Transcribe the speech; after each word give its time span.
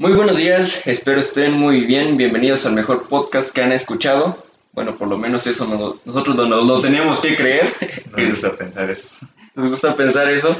Muy 0.00 0.12
buenos 0.12 0.38
días, 0.38 0.80
espero 0.86 1.20
estén 1.20 1.52
muy 1.52 1.82
bien. 1.84 2.16
Bienvenidos 2.16 2.64
al 2.64 2.72
mejor 2.72 3.06
podcast 3.06 3.54
que 3.54 3.60
han 3.62 3.70
escuchado. 3.72 4.34
Bueno, 4.72 4.96
por 4.96 5.08
lo 5.08 5.18
menos 5.18 5.46
eso 5.46 5.66
no- 5.66 5.98
nosotros 6.06 6.36
no 6.36 6.46
nos 6.46 6.64
lo 6.66 6.80
teníamos 6.80 7.20
que 7.20 7.36
creer. 7.36 7.70
Nos 8.16 8.30
gusta 8.30 8.56
pensar 8.56 8.88
eso. 8.88 9.08
Nos 9.54 9.68
gusta 9.68 9.94
pensar 9.94 10.30
eso. 10.30 10.56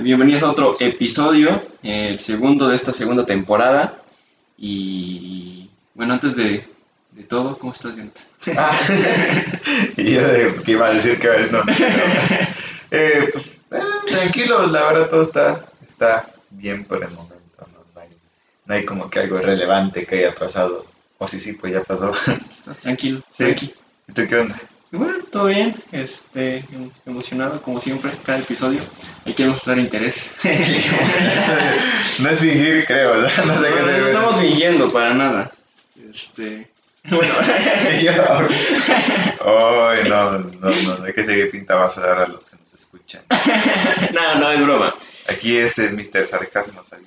Bienvenidos 0.00 0.44
a 0.44 0.50
otro 0.50 0.76
episodio, 0.78 1.60
el 1.82 2.20
segundo 2.20 2.68
de 2.68 2.76
esta 2.76 2.92
segunda 2.92 3.26
temporada. 3.26 3.94
Y 4.56 5.68
bueno, 5.94 6.14
antes 6.14 6.36
de, 6.36 6.64
de 7.10 7.22
todo, 7.24 7.58
¿cómo 7.58 7.72
estás, 7.72 7.96
Jonathan? 7.96 8.22
Ah, 8.56 8.78
y 9.96 10.12
yo 10.14 10.22
que 10.64 10.70
iba 10.72 10.86
a 10.86 10.94
decir 10.94 11.18
que 11.18 11.26
a 11.26 11.30
veces 11.30 11.50
no. 11.50 11.64
no. 11.64 11.72
Eh, 12.96 13.28
pues, 13.32 13.46
eh, 13.72 13.84
tranquilo, 14.08 14.68
la 14.68 14.84
verdad 14.84 15.08
todo 15.08 15.22
está, 15.22 15.66
está 15.84 16.30
bien 16.50 16.84
por 16.84 17.02
el 17.02 17.10
momento. 17.10 17.34
No, 18.66 18.74
hay, 18.74 18.80
hay 18.80 18.86
como 18.86 19.10
que 19.10 19.20
algo 19.20 19.38
relevante 19.38 20.06
que 20.06 20.16
haya 20.18 20.34
pasado. 20.34 20.86
O 21.18 21.28
si 21.28 21.40
sí, 21.40 21.52
pues 21.54 21.72
ya 21.72 21.82
pasó. 21.82 22.12
¿Estás 22.56 22.78
tranquilo? 22.78 23.22
Sí. 23.30 23.44
Tranqui. 23.44 23.74
¿Y 24.08 24.12
tú 24.12 24.26
qué 24.28 24.36
onda? 24.36 24.60
Bueno, 24.90 25.24
todo 25.30 25.46
bien, 25.46 25.74
este, 25.90 26.58
em- 26.58 26.90
emocionado 27.04 27.60
como 27.60 27.80
siempre, 27.80 28.12
cada 28.24 28.38
episodio. 28.38 28.80
Hay 29.24 29.34
que 29.34 29.44
mostrar 29.46 29.78
interés. 29.78 30.32
No 32.20 32.30
es 32.30 32.38
fingir, 32.38 32.84
creo. 32.86 33.12
No, 33.16 33.22
no 33.22 33.28
sé 33.28 33.38
qué 33.38 33.80
no, 33.80 33.86
se 33.86 33.98
no 33.98 34.06
estamos 34.06 34.40
fingiendo 34.40 34.88
para 34.88 35.14
nada. 35.14 35.50
Este, 36.12 36.70
bueno, 37.10 37.34
Ay, 39.44 40.08
no, 40.08 40.38
no, 40.38 40.70
no, 40.70 40.96
de 40.98 41.12
que 41.12 41.24
se 41.24 41.46
pinta 41.46 41.74
va 41.74 41.86
a 41.86 41.90
sonar 41.90 42.20
a 42.20 42.28
los 42.28 42.44
que 42.44 42.56
nos 42.56 42.72
escuchan. 42.72 43.22
no, 44.12 44.36
no 44.38 44.52
es 44.52 44.60
broma. 44.60 44.94
Aquí 45.28 45.56
es 45.56 45.78
el 45.78 45.94
Mr. 45.94 46.26
Sarcasmo, 46.26 46.82
¿sabes? 46.84 47.04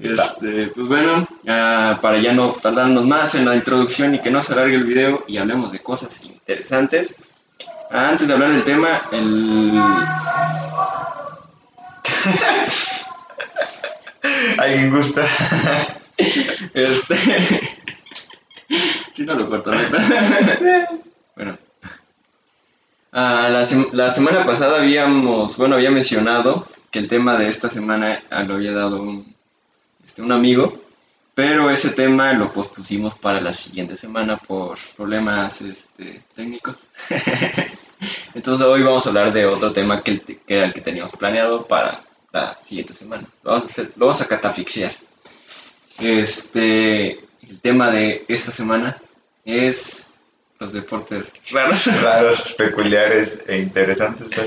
Este, 0.00 0.68
pues 0.68 0.88
bueno, 0.88 1.28
ah, 1.46 1.98
para 2.00 2.16
ya 2.18 2.32
no 2.32 2.52
tardarnos 2.52 3.04
más 3.06 3.34
en 3.34 3.44
la 3.44 3.54
introducción 3.54 4.14
y 4.14 4.20
que 4.20 4.30
no 4.30 4.42
se 4.42 4.54
alargue 4.54 4.76
el 4.76 4.84
video 4.84 5.24
y 5.28 5.36
hablemos 5.36 5.72
de 5.72 5.80
cosas 5.80 6.24
interesantes. 6.24 7.14
Antes 7.90 8.28
de 8.28 8.34
hablar 8.34 8.52
del 8.52 8.64
tema, 8.64 9.02
el... 9.12 9.72
¿Alguien 14.58 14.94
gusta? 14.94 15.26
Este... 16.74 17.16
Sí, 19.16 19.24
no 19.26 19.34
lo 19.34 19.50
corto, 19.50 19.72
¿no? 19.72 19.78
Ah, 23.12 23.48
la, 23.50 23.66
la 23.92 24.10
semana 24.10 24.44
pasada 24.44 24.80
habíamos, 24.80 25.56
bueno, 25.56 25.74
había 25.74 25.90
mencionado 25.90 26.66
que 26.90 27.00
el 27.00 27.08
tema 27.08 27.36
de 27.36 27.48
esta 27.48 27.68
semana 27.68 28.22
ah, 28.30 28.42
lo 28.44 28.54
había 28.54 28.72
dado 28.72 29.02
un, 29.02 29.34
este, 30.04 30.22
un 30.22 30.30
amigo, 30.30 30.80
pero 31.34 31.70
ese 31.70 31.90
tema 31.90 32.32
lo 32.32 32.52
pospusimos 32.52 33.14
para 33.16 33.40
la 33.40 33.52
siguiente 33.52 33.96
semana 33.96 34.36
por 34.36 34.78
problemas 34.96 35.60
este, 35.60 36.22
técnicos. 36.34 36.76
Entonces 38.34 38.66
hoy 38.66 38.82
vamos 38.82 39.06
a 39.06 39.08
hablar 39.08 39.32
de 39.32 39.46
otro 39.46 39.72
tema 39.72 40.02
que, 40.02 40.40
era 40.46 40.66
el 40.66 40.72
que 40.72 40.80
teníamos 40.80 41.12
planeado 41.12 41.66
para 41.66 42.02
la 42.32 42.58
siguiente 42.64 42.94
semana. 42.94 43.26
Lo 43.42 43.52
vamos 43.52 43.78
a, 43.78 43.82
vamos 43.96 44.20
a 44.20 44.26
catafixiar. 44.26 44.94
Este, 45.98 47.20
el 47.42 47.60
tema 47.60 47.90
de 47.90 48.24
esta 48.28 48.52
semana 48.52 48.98
es 49.44 50.09
los 50.60 50.72
deportes 50.74 51.24
raros. 51.50 51.86
raros, 52.02 52.54
peculiares 52.56 53.42
e 53.46 53.58
interesantes 53.58 54.26
hasta 54.30 54.44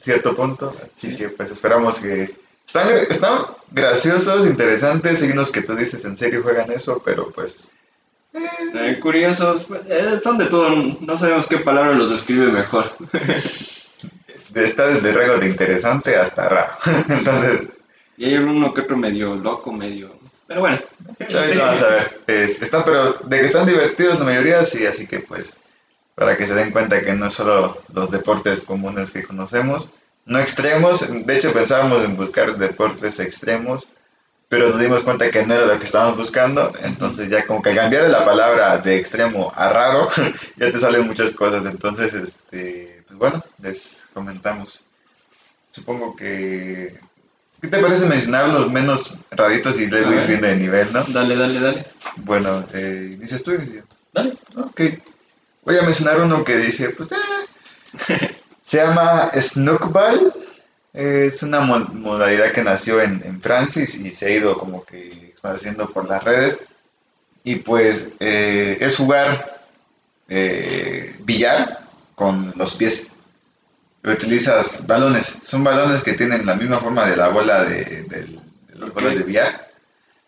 cierto 0.00 0.36
punto-. 0.36 0.74
Así 0.96 1.10
Sí. 1.10 1.16
que 1.16 1.28
pues 1.30 1.50
esperamos 1.50 2.00
que... 2.00 2.34
Están, 2.66 2.88
están 3.10 3.40
graciosos, 3.72 4.46
interesantes, 4.46 5.20
unos 5.22 5.50
que 5.50 5.60
tú 5.62 5.74
dices 5.74 6.04
en 6.04 6.16
serio 6.16 6.42
juegan 6.42 6.70
eso, 6.72 7.02
pero 7.04 7.30
pues... 7.30 7.70
Eh, 8.32 8.98
curiosos, 9.00 9.66
eh, 9.88 10.20
son 10.22 10.38
de 10.38 10.46
todo, 10.46 10.70
no 11.00 11.16
sabemos 11.18 11.46
qué 11.46 11.58
palabra 11.58 11.92
los 11.92 12.10
describe 12.10 12.50
mejor. 12.50 12.90
Está 14.54 14.86
desde 14.88 15.12
rango 15.12 15.38
de 15.38 15.46
interesante 15.46 16.16
hasta 16.16 16.48
raro. 16.48 16.72
Entonces, 17.08 17.64
Y 18.16 18.26
hay 18.26 18.36
uno 18.38 18.72
que 18.72 18.80
otro 18.82 18.96
medio 18.96 19.34
loco, 19.36 19.72
medio... 19.72 20.18
Pero 20.46 20.60
bueno. 20.60 20.78
Es- 22.26 22.60
están, 22.62 22.84
pero 22.84 23.12
de 23.12 23.38
que 23.38 23.44
están 23.46 23.66
divertidos 23.66 24.18
la 24.18 24.24
mayoría, 24.24 24.64
sí, 24.64 24.86
así 24.86 25.06
que 25.06 25.20
pues 25.20 25.56
para 26.14 26.36
que 26.36 26.46
se 26.46 26.54
den 26.54 26.70
cuenta 26.72 27.02
que 27.02 27.14
no 27.14 27.30
solo 27.30 27.82
los 27.94 28.10
deportes 28.10 28.62
comunes 28.62 29.10
que 29.10 29.22
conocemos, 29.24 29.88
no 30.26 30.38
extremos, 30.40 31.06
de 31.26 31.36
hecho 31.36 31.52
pensábamos 31.52 32.04
en 32.04 32.16
buscar 32.16 32.56
deportes 32.56 33.20
extremos, 33.20 33.86
pero 34.48 34.70
nos 34.70 34.80
dimos 34.80 35.02
cuenta 35.02 35.30
que 35.30 35.46
no 35.46 35.54
era 35.54 35.66
lo 35.66 35.78
que 35.78 35.84
estábamos 35.86 36.16
buscando, 36.18 36.72
entonces 36.82 37.30
ya 37.30 37.46
como 37.46 37.62
que 37.62 37.74
cambiar 37.74 38.10
la 38.10 38.24
palabra 38.24 38.78
de 38.78 38.96
extremo 38.98 39.52
a 39.56 39.70
raro, 39.70 40.08
ya 40.56 40.72
te 40.72 40.78
salen 40.80 41.06
muchas 41.06 41.32
cosas, 41.32 41.66
entonces 41.66 42.14
este, 42.14 43.02
pues 43.06 43.18
bueno, 43.18 43.44
les 43.62 44.08
comentamos. 44.14 44.84
Supongo 45.70 46.14
que... 46.16 46.98
¿Qué 47.64 47.70
te 47.70 47.78
parece 47.82 48.04
mencionar 48.06 48.48
los 48.50 48.70
menos 48.70 49.16
raritos 49.30 49.80
y 49.80 49.86
luego 49.86 50.10
ir 50.12 50.16
ver. 50.18 50.28
viendo 50.28 50.46
de 50.48 50.56
nivel, 50.56 50.92
no? 50.92 51.02
Dale, 51.04 51.34
dale, 51.34 51.60
dale. 51.60 51.86
Bueno, 52.16 52.62
eh, 52.74 53.16
dices 53.18 53.42
tú, 53.42 53.52
yo. 53.52 53.80
Dale. 54.12 54.34
Ok. 54.56 54.80
Voy 55.64 55.78
a 55.78 55.82
mencionar 55.82 56.20
uno 56.20 56.44
que 56.44 56.58
dije, 56.58 56.90
pues, 56.90 57.10
eh. 57.12 58.36
se 58.62 58.76
llama 58.78 59.30
Snookball. 59.40 60.32
Es 60.92 61.42
una 61.42 61.60
mo- 61.60 61.78
modalidad 61.92 62.52
que 62.52 62.62
nació 62.62 63.00
en, 63.00 63.22
en 63.24 63.40
Francia 63.40 63.82
y, 63.82 64.08
y 64.08 64.12
se 64.12 64.26
ha 64.26 64.30
ido 64.30 64.58
como 64.58 64.84
que 64.84 65.08
expandiendo 65.08 65.90
por 65.90 66.06
las 66.08 66.22
redes. 66.22 66.64
Y 67.44 67.56
pues 67.56 68.10
eh, 68.20 68.78
es 68.80 68.96
jugar 68.96 69.60
eh, 70.28 71.16
billar 71.20 71.80
con 72.14 72.52
los 72.56 72.76
pies. 72.76 73.08
Utilizas 74.04 74.86
balones. 74.86 75.38
Son 75.42 75.64
balones 75.64 76.02
que 76.04 76.12
tienen 76.12 76.44
la 76.46 76.54
misma 76.54 76.78
forma 76.78 77.06
de 77.08 77.16
la 77.16 77.28
bola 77.28 77.64
de, 77.64 78.02
del- 78.04 78.40
de 78.68 78.78
las 78.78 78.92
bolas 78.92 79.14
de 79.14 79.22
billar. 79.22 79.68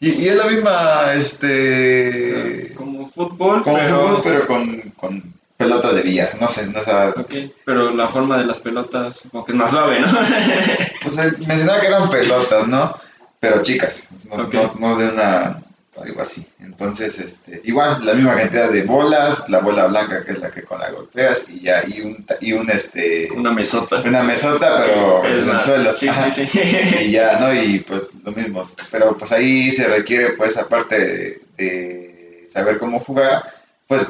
Y, 0.01 0.11
y 0.13 0.29
es 0.29 0.37
la 0.37 0.45
misma, 0.47 1.13
este... 1.15 2.73
Como 2.77 3.09
fútbol, 3.11 3.63
Como 3.63 3.77
pero... 3.77 4.01
fútbol, 4.09 4.21
pero 4.25 4.47
con, 4.47 4.81
con 4.97 5.35
pelota 5.57 5.93
de 5.93 6.03
billar. 6.03 6.37
No 6.41 6.49
sé, 6.49 6.67
no 6.69 6.83
sé. 6.83 6.91
Ok, 7.17 7.35
pero 7.65 7.91
la 7.95 8.09
forma 8.09 8.39
de 8.39 8.47
las 8.47 8.59
pelotas 8.59 9.23
como 9.31 9.45
que 9.45 9.53
es 9.53 9.59
más 9.59 9.71
suave, 9.71 10.01
¿no? 10.01 10.09
Pues 11.03 11.19
eh, 11.19 11.33
mencionaba 11.47 11.81
que 11.81 11.87
eran 11.87 12.11
pelotas, 12.11 12.67
¿no? 12.69 12.97
Pero 13.39 13.63
chicas, 13.63 14.09
no, 14.29 14.43
Ok. 14.45 14.55
no, 14.55 14.75
no 14.79 14.97
de 14.99 15.09
una. 15.11 15.63
Algo 16.03 16.21
así. 16.23 16.47
Entonces, 16.61 17.19
este, 17.19 17.61
igual, 17.65 18.05
la 18.05 18.15
misma 18.15 18.37
cantidad 18.37 18.71
de 18.71 18.83
bolas, 18.83 19.49
la 19.49 19.61
bola 19.61 19.87
blanca 19.87 20.25
que 20.25 20.33
es 20.33 20.39
la 20.39 20.51
que 20.51 20.63
con 20.63 20.79
la 20.81 20.91
golpeas, 20.91 21.47
y 21.49 21.61
ya, 21.61 21.83
y 21.87 22.01
un, 22.03 22.25
y 22.41 22.53
un 22.53 22.71
este. 22.71 23.29
Una 23.33 23.53
mesota. 23.53 24.01
Una 24.03 24.23
mesota, 24.23 24.85
pero 24.85 25.25
Es 25.27 25.47
el 25.49 25.61
suelo. 25.61 25.97
Sí, 25.97 26.09
Ajá. 26.09 26.31
sí, 26.31 26.47
sí. 26.47 26.61
Y 27.01 27.11
ya, 27.13 27.39
¿no? 27.41 27.55
Y 27.55 27.81
pues 27.81 28.09
lo 28.25 28.33
mismo. 28.33 28.69
Pero 28.91 29.17
pues 29.17 29.33
ahí 29.33 29.71
se 29.71 29.87
requiere, 29.89 30.31
pues, 30.31 30.57
aparte 30.57 30.99
de, 30.99 31.41
de 31.57 32.49
saber 32.51 32.79
cómo 32.79 33.01
jugar, 33.01 33.43
pues 33.89 34.09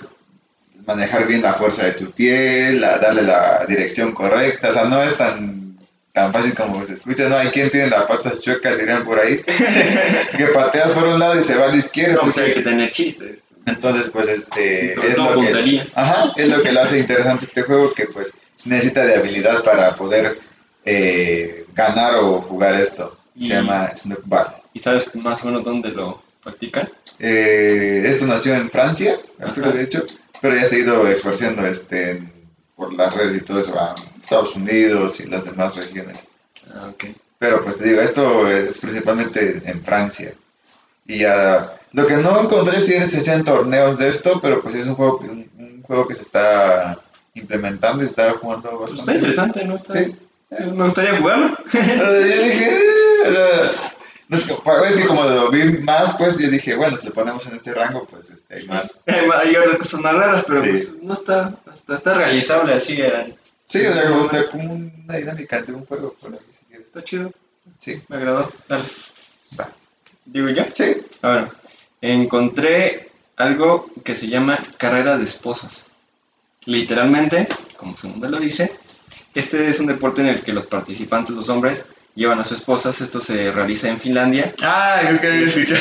manejar 0.86 1.26
bien 1.26 1.42
la 1.42 1.54
fuerza 1.54 1.84
de 1.84 1.92
tu 1.92 2.10
piel, 2.12 2.80
la- 2.80 2.98
darle 2.98 3.22
la 3.22 3.64
dirección 3.66 4.12
correcta. 4.12 4.68
O 4.68 4.72
sea, 4.72 4.84
no 4.84 5.03
es 5.03 5.16
tan, 5.16 5.66
tan 6.16 6.32
fácil 6.32 6.54
como 6.54 6.82
se 6.87 6.94
escucha, 6.94 7.28
¿no? 7.28 7.37
Hay 7.37 7.49
quien 7.49 7.69
tiene 7.69 7.91
las 7.91 8.04
patas 8.04 8.41
chuecas, 8.41 8.78
dirían 8.78 9.04
por 9.04 9.21
ahí, 9.21 9.37
que 10.38 10.47
pateas 10.47 10.93
por 10.93 11.04
un 11.09 11.19
lado 11.19 11.38
y 11.38 11.43
se 11.43 11.54
va 11.56 11.66
a 11.66 11.69
la 11.69 11.77
izquierda. 11.77 12.15
No, 12.15 12.21
pues 12.22 12.38
hay 12.38 12.54
que 12.54 12.62
tener 12.62 12.91
chistes. 12.91 13.43
entonces, 13.66 14.09
pues, 14.10 14.27
este, 14.31 14.93
es 14.94 15.19
lo, 15.19 15.38
que, 15.38 15.84
ajá, 15.94 16.32
es 16.37 16.49
lo 16.49 16.62
que 16.62 16.72
lo 16.72 16.81
hace 16.81 17.00
interesante 17.00 17.44
este 17.44 17.65
juego, 17.65 17.93
que 17.93 18.06
pues 18.06 18.32
se 18.54 18.71
necesita 18.71 19.04
de 19.04 19.16
habilidad 19.16 19.62
para 19.62 19.94
poder 19.94 20.38
eh, 20.87 21.66
ganar 21.75 22.15
o 22.15 22.41
jugar 22.41 22.81
esto. 22.81 23.19
Y- 23.34 23.48
Se 23.48 23.54
llama 23.56 23.91
Snookball. 23.94 24.47
¿Y 24.72 24.81
sabes 24.81 25.15
más 25.16 25.43
o 25.43 25.47
menos 25.48 25.65
dónde 25.65 25.91
lo 25.91 26.22
practican? 26.42 26.89
Eh, 27.18 28.04
esto 28.07 28.24
nació 28.27 28.54
en 28.54 28.71
Francia, 28.71 29.16
de 29.39 29.83
hecho, 29.83 30.03
pero 30.41 30.54
ya 30.57 30.65
se 30.65 30.77
ha 30.77 30.78
ido 30.78 31.07
esparciendo 31.09 31.66
este, 31.66 32.13
en- 32.13 32.35
por 32.77 32.93
las 32.95 33.15
redes 33.15 33.37
y 33.37 33.45
todo 33.45 33.59
eso 33.61 33.78
a 33.81 33.95
Estados 34.21 34.55
Unidos 34.55 35.19
y 35.21 35.27
las 35.27 35.45
demás 35.45 35.75
regiones. 35.77 36.27
Ah, 36.73 36.89
ok. 36.91 37.05
Pero 37.39 37.63
pues 37.65 37.77
te 37.78 37.89
digo, 37.89 38.01
esto 38.01 38.49
es 38.49 38.78
principalmente 38.78 39.63
en 39.65 39.83
Francia. 39.84 40.33
Y 41.07 41.19
ya, 41.19 41.73
lo 41.93 42.07
que 42.07 42.17
no 42.17 42.41
encontré 42.41 42.81
si 42.81 42.95
es 42.95 43.15
hacían 43.15 43.45
torneos 43.45 43.99
de 43.99 44.09
esto, 44.09 44.41
pero 44.43 44.63
pues 44.63 44.75
es 44.75 44.87
un 44.87 44.95
juego, 44.95 45.19
un, 45.19 45.49
un 45.59 45.83
juego 45.83 46.07
que 46.09 46.15
se 46.15 46.23
está 46.23 46.99
implementando 47.34 48.03
y 48.03 48.07
está 48.07 48.33
jugando 48.33 48.71
Pues 48.78 48.95
bastante. 48.97 49.28
está 49.28 49.45
interesante, 49.45 49.65
¿no? 49.65 49.77
Está... 49.77 49.95
Sí. 50.03 50.17
Me 50.73 50.84
gustaría 50.84 51.19
jugarlo. 51.19 51.57
Yo 51.73 52.21
dije, 52.21 52.78
eh, 53.27 53.71
no 54.28 54.37
es 54.39 54.45
que, 54.45 54.53
es 54.55 54.97
que 54.97 55.07
como 55.07 55.23
lo 55.25 55.51
vi 55.51 55.78
más, 55.78 56.17
pues 56.17 56.39
yo 56.39 56.49
dije, 56.51 56.75
bueno, 56.75 56.97
si 56.97 57.09
lo 57.09 57.15
ponemos 57.15 57.47
en 57.47 57.57
este 57.57 57.73
rango, 57.75 58.07
pues 58.07 58.31
este, 58.31 58.55
hay 58.57 58.67
más. 58.67 58.99
Hay 59.07 59.28
hay 59.31 59.57
otras 59.57 59.77
cosas 59.78 60.01
más 60.01 60.15
raras, 60.15 60.45
pero 60.47 60.63
Sí. 60.63 60.71
pues, 60.71 60.93
no 61.03 61.15
está, 61.15 61.55
está, 61.75 61.95
está 61.95 62.15
realizable 62.15 62.75
así. 62.75 63.01
eh, 63.01 63.34
Sí, 63.69 63.84
o 63.84 63.93
sea, 63.93 64.09
como, 64.09 64.25
está 64.27 64.51
como 64.51 64.75
una 64.75 65.17
dinámica 65.17 65.61
de 65.63 65.73
un 65.73 65.84
juego, 65.87 66.15
por 66.21 66.33
ahí, 66.33 66.39
si 66.53 66.65
quieres. 66.67 66.87
Está 66.87 67.03
chido, 67.03 67.33
Sí. 67.78 68.01
me 68.09 68.17
agradó. 68.17 68.51
Dale. 68.69 68.84
Va. 69.59 69.69
¿Digo 70.25 70.49
yo? 70.51 70.65
Sí. 70.73 71.03
Ahora, 71.23 71.51
encontré 72.01 73.11
algo 73.37 73.89
que 74.05 74.15
se 74.15 74.28
llama 74.28 74.59
carrera 74.78 75.19
de 75.19 75.25
esposas. 75.25 75.87
Literalmente, 76.65 77.49
como 77.77 77.97
su 77.97 78.09
nombre 78.09 78.31
lo 78.31 78.39
dice, 78.39 78.73
este 79.34 79.69
es 79.69 79.78
un 79.81 79.87
deporte 79.87 80.21
en 80.23 80.28
el 80.28 80.43
que 80.43 80.53
los 80.53 80.67
participantes, 80.67 81.34
los 81.34 81.49
hombres, 81.49 81.87
llevan 82.16 82.41
a 82.41 82.45
sus 82.45 82.59
esposas. 82.59 83.01
Esto 83.01 83.21
se 83.21 83.53
realiza 83.53 83.89
en 83.89 84.01
Finlandia. 84.01 84.53
Ah, 84.63 84.98
creo 85.07 85.21
que 85.21 85.27
había 85.28 85.47
escuchado. 85.47 85.80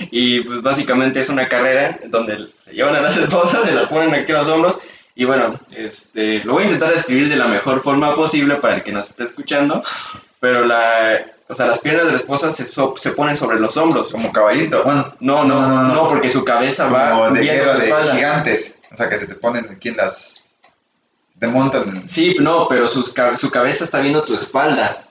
y 0.10 0.40
pues 0.40 0.62
básicamente 0.62 1.20
es 1.20 1.28
una 1.28 1.46
carrera 1.48 1.98
donde 2.06 2.48
se 2.64 2.72
llevan 2.72 2.96
a 2.96 3.00
las 3.00 3.16
esposas, 3.18 3.66
se 3.66 3.72
las 3.72 3.88
ponen 3.88 4.14
aquí 4.14 4.32
a 4.32 4.38
los 4.38 4.48
hombros. 4.48 4.78
Y 5.14 5.24
bueno, 5.24 5.58
este, 5.74 6.42
lo 6.44 6.54
voy 6.54 6.62
a 6.62 6.66
intentar 6.66 6.92
describir 6.94 7.28
de 7.28 7.36
la 7.36 7.46
mejor 7.48 7.80
forma 7.80 8.14
posible 8.14 8.56
para 8.56 8.76
el 8.76 8.82
que 8.82 8.92
nos 8.92 9.08
esté 9.08 9.24
escuchando. 9.24 9.82
Pero 10.40 10.64
la, 10.66 11.24
o 11.48 11.54
sea, 11.54 11.66
las 11.66 11.78
piernas 11.78 12.04
de 12.04 12.12
la 12.12 12.18
esposa 12.18 12.52
se, 12.52 12.66
so- 12.66 12.94
se 12.98 13.10
ponen 13.12 13.34
sobre 13.34 13.58
los 13.58 13.76
hombros. 13.78 14.08
Como 14.10 14.30
caballito. 14.32 14.82
Bueno, 14.84 15.14
No, 15.20 15.44
no, 15.44 15.60
No, 15.60 15.82
no, 15.88 15.94
no, 15.94 16.08
porque 16.08 16.28
su 16.28 16.44
cabeza 16.44 16.88
va 16.88 17.30
de 17.30 17.40
de 17.40 18.12
gigantes. 18.14 18.74
O 18.92 18.96
sea, 18.96 19.08
que 19.08 19.18
se 19.18 19.26
te 19.26 19.34
ponen 19.34 19.66
aquí 19.70 19.88
en 19.88 19.96
las. 19.96 20.44
Te 21.38 21.46
montan. 21.48 22.08
Sí, 22.08 22.36
no, 22.40 22.66
pero 22.68 22.86
sus 22.88 23.14
su 23.36 23.50
cabeza 23.50 23.84
está 23.84 24.00
viendo 24.00 24.22
tu 24.22 24.34
espalda. 24.34 25.02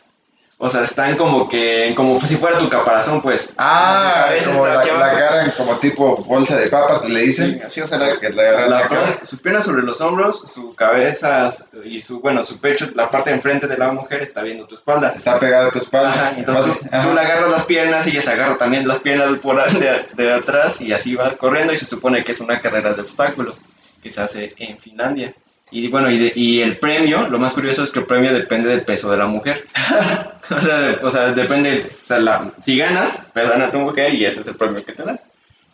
O 0.57 0.69
sea, 0.69 0.85
están 0.85 1.17
como 1.17 1.49
que, 1.49 1.91
como 1.97 2.17
si 2.21 2.37
fuera 2.37 2.57
tu 2.57 2.69
caparazón, 2.69 3.21
pues. 3.21 3.53
Ah, 3.57 4.27
como 4.45 4.65
está 4.65 4.85
la, 4.85 4.97
la 4.97 5.13
cara 5.19 5.53
como 5.57 5.75
tipo 5.79 6.15
bolsa 6.23 6.55
de 6.55 6.69
papas, 6.69 7.03
le 7.09 7.19
dicen. 7.19 7.55
Sí, 7.59 7.61
así, 7.65 7.81
o 7.81 7.87
sea, 7.87 7.97
la- 7.97 8.15
la, 8.31 8.67
La- 8.69 8.87
cara. 8.87 9.19
sus 9.23 9.41
piernas 9.41 9.65
sobre 9.65 9.83
los 9.83 9.99
hombros, 9.99 10.45
su 10.53 10.73
cabeza 10.73 11.49
y 11.83 11.99
su, 11.99 12.21
bueno, 12.21 12.41
su 12.41 12.57
pecho, 12.61 12.89
la 12.95 13.09
parte 13.11 13.31
de 13.31 13.35
enfrente 13.35 13.67
de 13.67 13.77
la 13.77 13.91
mujer 13.91 14.21
está 14.23 14.43
viendo 14.43 14.65
tu 14.65 14.75
espalda. 14.75 15.11
Está 15.13 15.37
pegada 15.39 15.67
a 15.67 15.71
tu 15.71 15.79
espalda. 15.79 16.13
Ajá, 16.13 16.33
entonces 16.37 16.79
tú, 16.79 16.85
Ajá. 16.89 17.03
tú 17.05 17.13
le 17.13 17.19
agarras 17.19 17.49
las 17.49 17.65
piernas 17.65 18.07
y 18.07 18.11
ella 18.11 18.21
se 18.21 18.31
agarra 18.31 18.57
también 18.57 18.87
las 18.87 18.99
piernas 18.99 19.37
por 19.39 19.61
de, 19.73 20.05
de 20.13 20.33
atrás 20.33 20.79
y 20.79 20.93
así 20.93 21.15
va 21.15 21.31
corriendo 21.31 21.73
y 21.73 21.77
se 21.77 21.85
supone 21.85 22.23
que 22.23 22.31
es 22.31 22.39
una 22.39 22.61
carrera 22.61 22.93
de 22.93 23.01
obstáculos 23.01 23.57
que 24.01 24.09
se 24.09 24.21
hace 24.21 24.53
en 24.57 24.77
Finlandia. 24.77 25.33
Y 25.71 25.87
bueno, 25.89 26.11
y, 26.11 26.19
de- 26.19 26.33
y 26.35 26.61
el 26.61 26.77
premio, 26.77 27.27
lo 27.27 27.39
más 27.39 27.53
curioso 27.53 27.83
es 27.83 27.91
que 27.91 27.99
el 27.99 28.05
premio 28.05 28.33
depende 28.33 28.69
del 28.69 28.81
peso 28.83 29.09
de 29.11 29.17
la 29.17 29.25
mujer. 29.25 29.65
o, 30.49 30.61
sea, 30.61 30.79
de- 30.79 30.95
o 31.05 31.09
sea, 31.11 31.31
depende, 31.31 31.89
o 32.03 32.07
sea, 32.07 32.19
la- 32.19 32.51
si 32.63 32.77
ganas, 32.77 33.19
te 33.33 33.41
dan 33.47 33.61
a 33.63 33.71
tu 33.71 33.79
mujer 33.79 34.13
y 34.13 34.25
ese 34.25 34.41
es 34.41 34.47
el 34.47 34.55
premio 34.55 34.83
que 34.85 34.91
te 34.93 35.03
dan. 35.03 35.19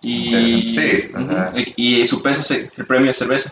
Y. 0.02 0.74
Sí, 0.76 1.12
y, 1.76 2.02
y 2.02 2.06
su 2.08 2.24
peso, 2.24 2.42
se- 2.42 2.72
el 2.76 2.86
premio 2.86 3.12
es 3.12 3.18
cerveza. 3.18 3.52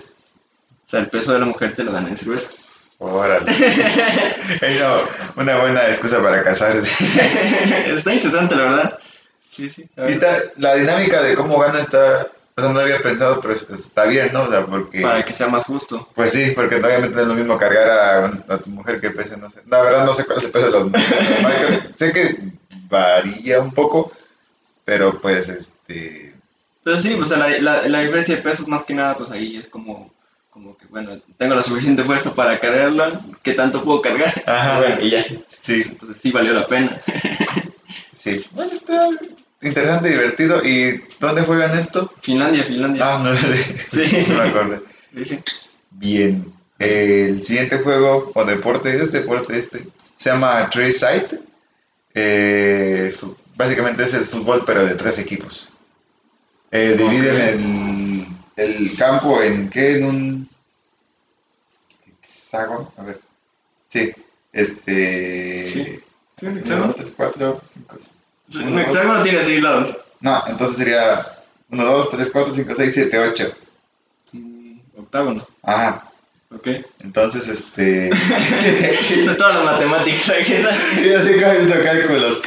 O 0.88 0.90
sea, 0.90 1.02
el 1.02 1.08
peso 1.08 1.34
de 1.34 1.40
la 1.40 1.46
mujer 1.46 1.74
te 1.74 1.84
lo 1.84 1.92
dan 1.92 2.08
en 2.08 2.18
cerveza. 2.18 2.50
Órale. 2.98 3.46
No, 4.80 5.42
una 5.42 5.58
buena 5.60 5.88
excusa 5.88 6.22
para 6.22 6.44
casarse. 6.44 6.90
Está 7.96 8.14
interesante, 8.14 8.56
la 8.56 8.62
verdad. 8.64 9.00
Sí, 9.52 9.70
sí. 9.70 9.86
la 9.96 10.04
verdad. 10.06 10.40
está, 10.40 10.52
la 10.58 10.76
dinámica 10.76 11.22
de 11.22 11.36
cómo 11.36 11.60
gana 11.60 11.80
está, 11.80 12.28
o 12.60 12.62
sea, 12.62 12.74
no 12.74 12.80
había 12.80 13.02
pensado, 13.02 13.40
pero 13.42 13.54
es- 13.54 13.68
está 13.70 14.06
bien, 14.06 14.30
¿no? 14.34 14.44
O 14.44 14.50
sea, 14.50 14.66
porque, 14.66 15.02
Para 15.02 15.26
que 15.26 15.34
sea 15.34 15.48
más 15.48 15.66
justo. 15.66 16.08
pues 16.16 16.32
sí, 16.32 16.52
porque 16.56 16.76
obviamente 16.76 17.16
no 17.16 17.22
es 17.22 17.28
lo 17.28 17.34
mismo 17.36 17.58
cargar 17.58 17.90
a, 17.90 18.26
a 18.54 18.58
tu 18.60 18.70
mujer 18.70 19.02
que 19.02 19.12
pese, 19.12 19.38
no 19.38 19.50
sé, 19.50 19.62
la 19.68 19.82
verdad 19.82 20.06
no 20.06 20.14
sé 20.14 20.26
cuál 20.26 20.38
es 20.40 20.44
el 20.46 20.52
peso 20.52 20.66
de 20.68 20.72
las 20.72 20.84
mujeres, 20.86 21.84
sé 21.98 22.12
que 22.14 22.40
varía 22.90 23.60
un 23.62 23.72
poco, 23.72 24.12
pero 24.86 25.20
pues, 25.20 25.50
este, 25.50 26.36
Pero 26.84 26.98
sí, 27.00 27.14
o 27.14 27.26
sea, 27.26 27.38
la, 27.38 27.50
la, 27.60 27.88
la 27.88 28.00
diferencia 28.02 28.36
de 28.36 28.42
pesos 28.42 28.68
más 28.68 28.84
que 28.84 28.94
nada, 28.94 29.16
pues 29.18 29.30
ahí 29.32 29.58
es 29.58 29.68
como, 29.68 30.12
como 30.50 30.76
que, 30.78 30.86
bueno, 30.88 31.20
tengo 31.38 31.56
la 31.56 31.62
suficiente 31.62 32.04
fuerza 32.04 32.34
para 32.34 32.60
cargarla, 32.60 33.22
¿qué 33.44 33.54
tanto 33.54 33.84
puedo 33.84 34.02
cargar? 34.02 34.42
Ajá. 34.46 34.80
Bueno, 34.80 35.02
y 35.02 35.10
ya. 35.12 35.26
sí, 35.60 35.84
Entonces 35.88 36.18
sí 36.22 36.32
valió 36.32 36.54
la 36.54 36.66
pena. 36.68 37.00
sí, 38.16 38.44
bueno, 38.52 38.72
está 38.72 39.10
interesante, 39.62 40.10
divertido, 40.10 40.64
¿y 40.64 41.04
dónde 41.20 41.42
juegan 41.44 41.78
esto? 41.78 42.12
Finlandia, 42.22 42.64
Finlandia. 42.64 43.04
Ah, 43.06 43.20
no, 43.24 43.36
Sí. 43.90 44.26
no 44.30 44.36
me 44.36 44.50
acuerdo. 44.50 44.84
Bien. 45.92 46.54
El 46.78 47.44
siguiente 47.44 47.80
juego 47.80 48.32
o 48.34 48.46
deporte, 48.46 48.96
es 48.96 49.12
deporte 49.12 49.58
este, 49.58 49.86
se 50.18 50.30
llama 50.30 50.70
Tree 50.70 50.92
Sight. 50.94 51.34
Eh, 52.14 53.14
básicamente 53.56 54.04
es 54.04 54.14
el 54.14 54.26
fútbol, 54.26 54.64
pero 54.66 54.86
de 54.86 54.96
tres 54.96 55.20
equipos. 55.20 55.70
Eh, 56.72 56.96
dividen 56.98 58.26
el, 58.56 58.66
el 58.78 58.96
campo 58.98 59.42
en 59.42 59.70
qué? 59.70 59.98
En 59.98 60.06
un 60.06 60.50
hexágono. 62.22 62.94
A 62.98 63.04
ver. 63.04 63.20
Sí. 63.88 64.12
Este. 64.54 65.68
Sí. 65.68 66.00
Sí, 66.40 66.46
un 66.46 66.52
uno, 66.52 66.60
hexágono. 66.60 66.88
dos, 66.88 66.96
tres, 66.96 67.14
cuatro, 67.16 67.62
cinco, 67.74 67.98
seis. 68.00 68.12
Un 68.56 68.80
hexágono 68.80 69.22
tiene 69.22 69.44
seis 69.44 69.62
lados. 69.62 69.98
No, 70.22 70.44
entonces 70.48 70.78
sería 70.78 71.26
1, 71.70 71.84
2, 71.84 72.10
3, 72.12 72.30
4, 72.32 72.54
5, 72.56 72.74
6, 72.76 72.94
7, 72.94 73.20
8. 73.20 73.52
Mm, 74.34 74.80
Octágono, 74.98 75.48
Ajá. 75.64 76.04
ok. 76.54 76.68
Entonces, 77.02 77.48
este. 77.48 78.10
Matemáticas 79.38 80.30
aquí. 80.30 80.54
¿no? 80.62 80.70
Sí, 81.02 81.14
así 81.14 81.44
haciendo 81.44 81.84
cálculos. 81.84 82.42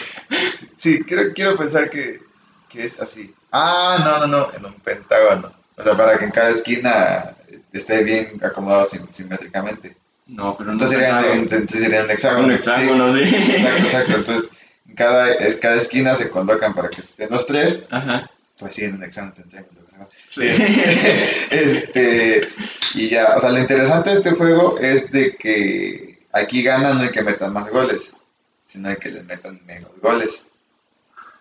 Sí, 0.76 1.02
quiero, 1.04 1.32
quiero 1.32 1.56
pensar 1.56 1.88
que, 1.90 2.20
que 2.68 2.84
es 2.84 3.00
así. 3.00 3.34
Ah, 3.50 3.98
no, 4.04 4.26
no, 4.26 4.38
no, 4.38 4.52
en 4.56 4.64
un 4.64 4.74
pentágono. 4.74 5.52
O 5.76 5.82
sea, 5.82 5.96
para 5.96 6.18
que 6.18 6.24
en 6.24 6.30
cada 6.30 6.50
esquina 6.50 7.34
esté 7.72 8.02
bien 8.02 8.40
acomodado 8.44 8.84
sim- 8.86 9.06
simétricamente. 9.10 9.96
No, 10.26 10.56
pero 10.56 10.66
no 10.68 10.72
Entonces 10.72 10.98
es 10.98 11.04
serían, 11.06 11.38
entonces 11.38 11.70
serían 11.82 12.10
hexágono. 12.10 12.46
Un 12.46 12.52
hexágono, 12.52 13.14
sí. 13.16 13.24
Sí, 13.26 13.52
exacto, 13.52 13.82
exacto. 13.86 14.16
Entonces, 14.16 14.50
en 14.52 14.58
cada, 14.94 15.32
es, 15.34 15.56
cada 15.56 15.76
esquina 15.76 16.14
se 16.14 16.28
colocan 16.28 16.74
para 16.74 16.88
que 16.90 17.00
estén 17.02 17.30
los 17.30 17.46
tres. 17.46 17.84
Ajá. 17.90 18.30
Pues 18.58 18.74
sí, 18.74 18.84
en 18.84 18.94
un 18.94 19.02
hexágono 19.04 19.32
tendríamos 19.34 19.70
¿verdad? 19.90 20.08
Sí. 20.30 20.42
este, 21.50 22.48
y 22.94 23.08
ya, 23.08 23.34
o 23.36 23.40
sea, 23.40 23.50
lo 23.50 23.58
interesante 23.58 24.10
de 24.10 24.16
este 24.16 24.30
juego 24.32 24.78
es 24.78 25.10
de 25.10 25.36
que 25.36 26.18
aquí 26.32 26.62
ganan 26.62 26.98
no 26.98 27.02
hay 27.04 27.10
que 27.10 27.22
metan 27.22 27.52
más 27.52 27.68
goles, 27.70 28.12
sino 28.64 28.88
hay 28.88 28.96
que 28.96 29.10
le 29.10 29.22
metan 29.22 29.60
menos 29.66 29.90
goles. 30.00 30.46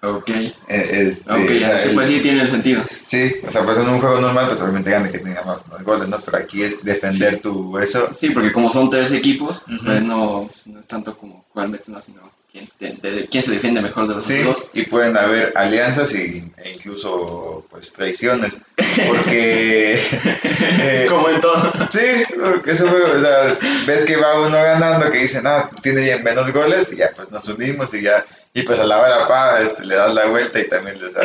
ok. 0.01 0.29
Eh, 0.29 0.53
Este, 0.67 1.31
Ok, 1.31 1.49
o 1.49 1.53
ya, 1.53 1.77
sea, 1.77 1.77
sí, 1.77 1.89
pues 1.93 2.09
sí 2.09 2.19
tiene 2.21 2.41
el 2.41 2.49
sentido. 2.49 2.81
sí, 3.05 3.35
o 3.47 3.51
sea, 3.51 3.63
pues 3.63 3.77
en 3.77 3.87
un 3.87 3.99
juego 3.99 4.19
normal, 4.19 4.47
pues 4.49 4.61
obviamente 4.61 4.89
gana 4.91 5.09
que 5.11 5.19
tenga 5.19 5.43
más, 5.43 5.65
más 5.67 5.83
goles, 5.83 6.07
¿no? 6.09 6.19
Pero 6.19 6.37
aquí 6.37 6.63
es 6.63 6.83
defender 6.83 7.39
tu 7.41 7.77
eso. 7.77 8.09
Sí, 8.19 8.31
porque 8.31 8.51
como 8.51 8.69
son 8.69 8.89
tres 8.89 9.11
equipos, 9.11 9.61
Ujú. 9.67 9.85
pues 9.85 10.01
no, 10.01 10.49
no 10.65 10.79
es 10.79 10.87
tanto 10.87 11.15
como 11.17 11.45
cuál 11.53 11.69
mete 11.69 11.91
más, 11.91 12.05
sino 12.05 12.21
quién, 12.51 12.69
de- 12.79 13.09
de- 13.11 13.27
quién 13.27 13.43
se 13.43 13.51
defiende 13.51 13.81
mejor 13.81 14.07
de 14.07 14.15
los 14.15 14.25
Sí, 14.25 14.39
dos. 14.43 14.67
y 14.73 14.83
pueden 14.83 15.15
haber 15.17 15.53
alianzas 15.55 16.13
y, 16.15 16.51
e 16.57 16.71
incluso 16.71 17.65
pues 17.69 17.93
traiciones, 17.93 18.59
porque 19.07 19.93
eh, 20.53 21.05
como 21.09 21.29
en 21.29 21.39
todo. 21.39 21.71
Sí, 21.89 22.23
porque 22.39 22.71
eso 22.71 22.87
fue, 22.89 23.01
o 23.03 23.19
sea, 23.21 23.57
ves 23.85 24.05
que 24.05 24.15
va 24.17 24.41
uno 24.41 24.57
ganando, 24.61 25.11
que 25.11 25.19
dice, 25.19 25.41
no, 25.41 25.69
tiene 25.81 26.05
ya 26.05 26.17
menos 26.19 26.51
goles, 26.53 26.91
y 26.93 26.97
ya 26.97 27.11
pues 27.15 27.31
nos 27.31 27.47
unimos 27.49 27.93
y 27.93 28.01
ya, 28.01 28.25
y 28.53 28.63
pues 28.63 28.79
a 28.79 28.85
la 28.85 28.99
hora 29.01 29.27
pa, 29.27 29.61
este, 29.61 29.85
le 29.85 29.95
das 29.95 30.13
la 30.13 30.25
vuelta 30.25 30.59
y 30.59 30.67
también 30.67 30.99
les 31.01 31.13
da, 31.13 31.21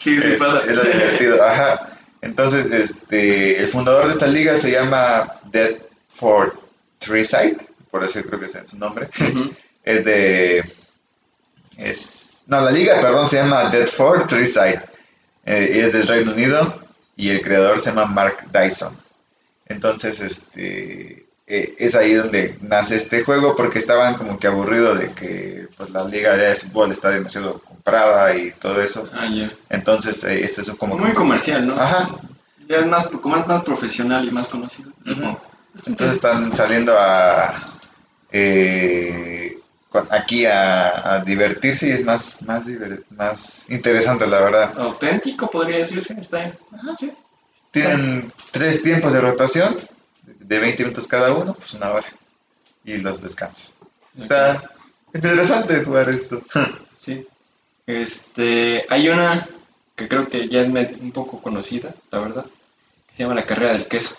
Sí, 0.00 0.20
sí 0.22 0.36
pasa. 0.38 0.60
es 0.64 0.70
lo 0.76 0.84
divertido, 0.84 1.44
ajá. 1.44 1.90
Entonces, 2.20 2.66
este, 2.70 3.58
el 3.60 3.66
fundador 3.68 4.06
de 4.06 4.12
esta 4.12 4.26
liga 4.26 4.56
se 4.56 4.70
llama 4.72 5.34
Dead 5.50 5.76
for 6.14 6.58
Treeside, 6.98 7.56
por 7.90 8.04
eso 8.04 8.20
creo 8.22 8.38
que 8.40 8.46
es 8.46 8.58
su 8.66 8.76
nombre, 8.76 9.08
Ujú. 9.20 9.50
Es 9.88 10.04
de, 10.04 10.64
es, 11.76 12.42
no, 12.46 12.60
la 12.60 12.70
liga, 12.70 13.00
perdón, 13.00 13.28
se 13.28 13.36
llama 13.36 13.70
Dead 13.70 13.86
for 13.88 14.26
Treeside, 14.26 14.82
eh, 15.44 15.72
y 15.74 15.78
es 15.78 15.92
del 15.92 16.06
Reino 16.06 16.32
Unido, 16.32 16.82
y 17.16 17.30
el 17.30 17.40
creador 17.42 17.80
se 17.80 17.90
llama 17.90 18.06
Mark 18.06 18.38
Dyson. 18.52 18.96
Entonces, 19.66 20.20
este, 20.20 21.26
eh, 21.46 21.74
es 21.78 21.94
ahí 21.94 22.14
donde 22.14 22.56
nace 22.60 22.96
este 22.96 23.22
juego 23.22 23.54
porque 23.56 23.78
estaban 23.78 24.14
como 24.16 24.38
que 24.38 24.46
aburridos 24.46 24.98
de 24.98 25.12
que 25.12 25.68
pues, 25.76 25.90
la 25.90 26.04
liga 26.04 26.36
de 26.36 26.54
fútbol 26.56 26.92
está 26.92 27.10
demasiado 27.10 27.58
comprada 27.60 28.34
y 28.34 28.50
todo 28.52 28.80
eso. 28.82 29.08
Ah, 29.12 29.26
ya. 29.30 29.50
Entonces, 29.70 30.22
eh, 30.24 30.44
este 30.44 30.60
es 30.62 30.70
como 30.72 30.96
Muy 30.98 31.10
que- 31.10 31.14
comercial, 31.16 31.66
¿no? 31.66 31.80
Ajá. 31.80 32.10
Ya 32.68 32.78
es 32.80 32.86
más, 32.86 33.06
como 33.06 33.36
más, 33.36 33.46
más 33.46 33.62
profesional 33.62 34.26
y 34.26 34.30
más 34.30 34.48
conocido. 34.48 34.90
Entonces 35.86 36.16
están 36.16 36.54
saliendo 36.54 36.94
a 36.98 37.54
eh, 38.30 39.47
aquí 40.10 40.44
a, 40.44 41.14
a 41.14 41.24
divertirse 41.24 41.88
y 41.88 41.92
es 41.92 42.04
más, 42.04 42.42
más, 42.42 42.64
más 43.10 43.64
interesante, 43.68 44.26
la 44.26 44.40
verdad. 44.40 44.78
Auténtico, 44.78 45.48
podría 45.50 45.78
decirse. 45.78 46.16
Está 46.20 46.38
bien. 46.38 46.58
Sí. 46.98 47.12
Tienen 47.70 48.32
tres 48.50 48.82
tiempos 48.82 49.12
de 49.12 49.20
rotación, 49.20 49.76
de 50.22 50.58
20 50.58 50.84
minutos 50.84 51.06
cada 51.06 51.34
uno, 51.34 51.54
pues 51.54 51.74
una 51.74 51.90
hora. 51.90 52.06
Y 52.84 52.96
los 52.98 53.22
descansos. 53.22 53.76
Está 54.18 54.70
interesante 55.14 55.84
jugar 55.84 56.08
esto. 56.08 56.42
Sí. 57.00 57.24
Este, 57.86 58.84
hay 58.88 59.08
una 59.08 59.40
que 59.94 60.08
creo 60.08 60.28
que 60.28 60.48
ya 60.48 60.62
es 60.62 61.00
un 61.00 61.12
poco 61.12 61.40
conocida, 61.40 61.94
la 62.10 62.18
verdad, 62.18 62.44
que 62.44 63.14
se 63.14 63.22
llama 63.22 63.36
la 63.36 63.46
carrera 63.46 63.72
del 63.72 63.86
queso. 63.86 64.16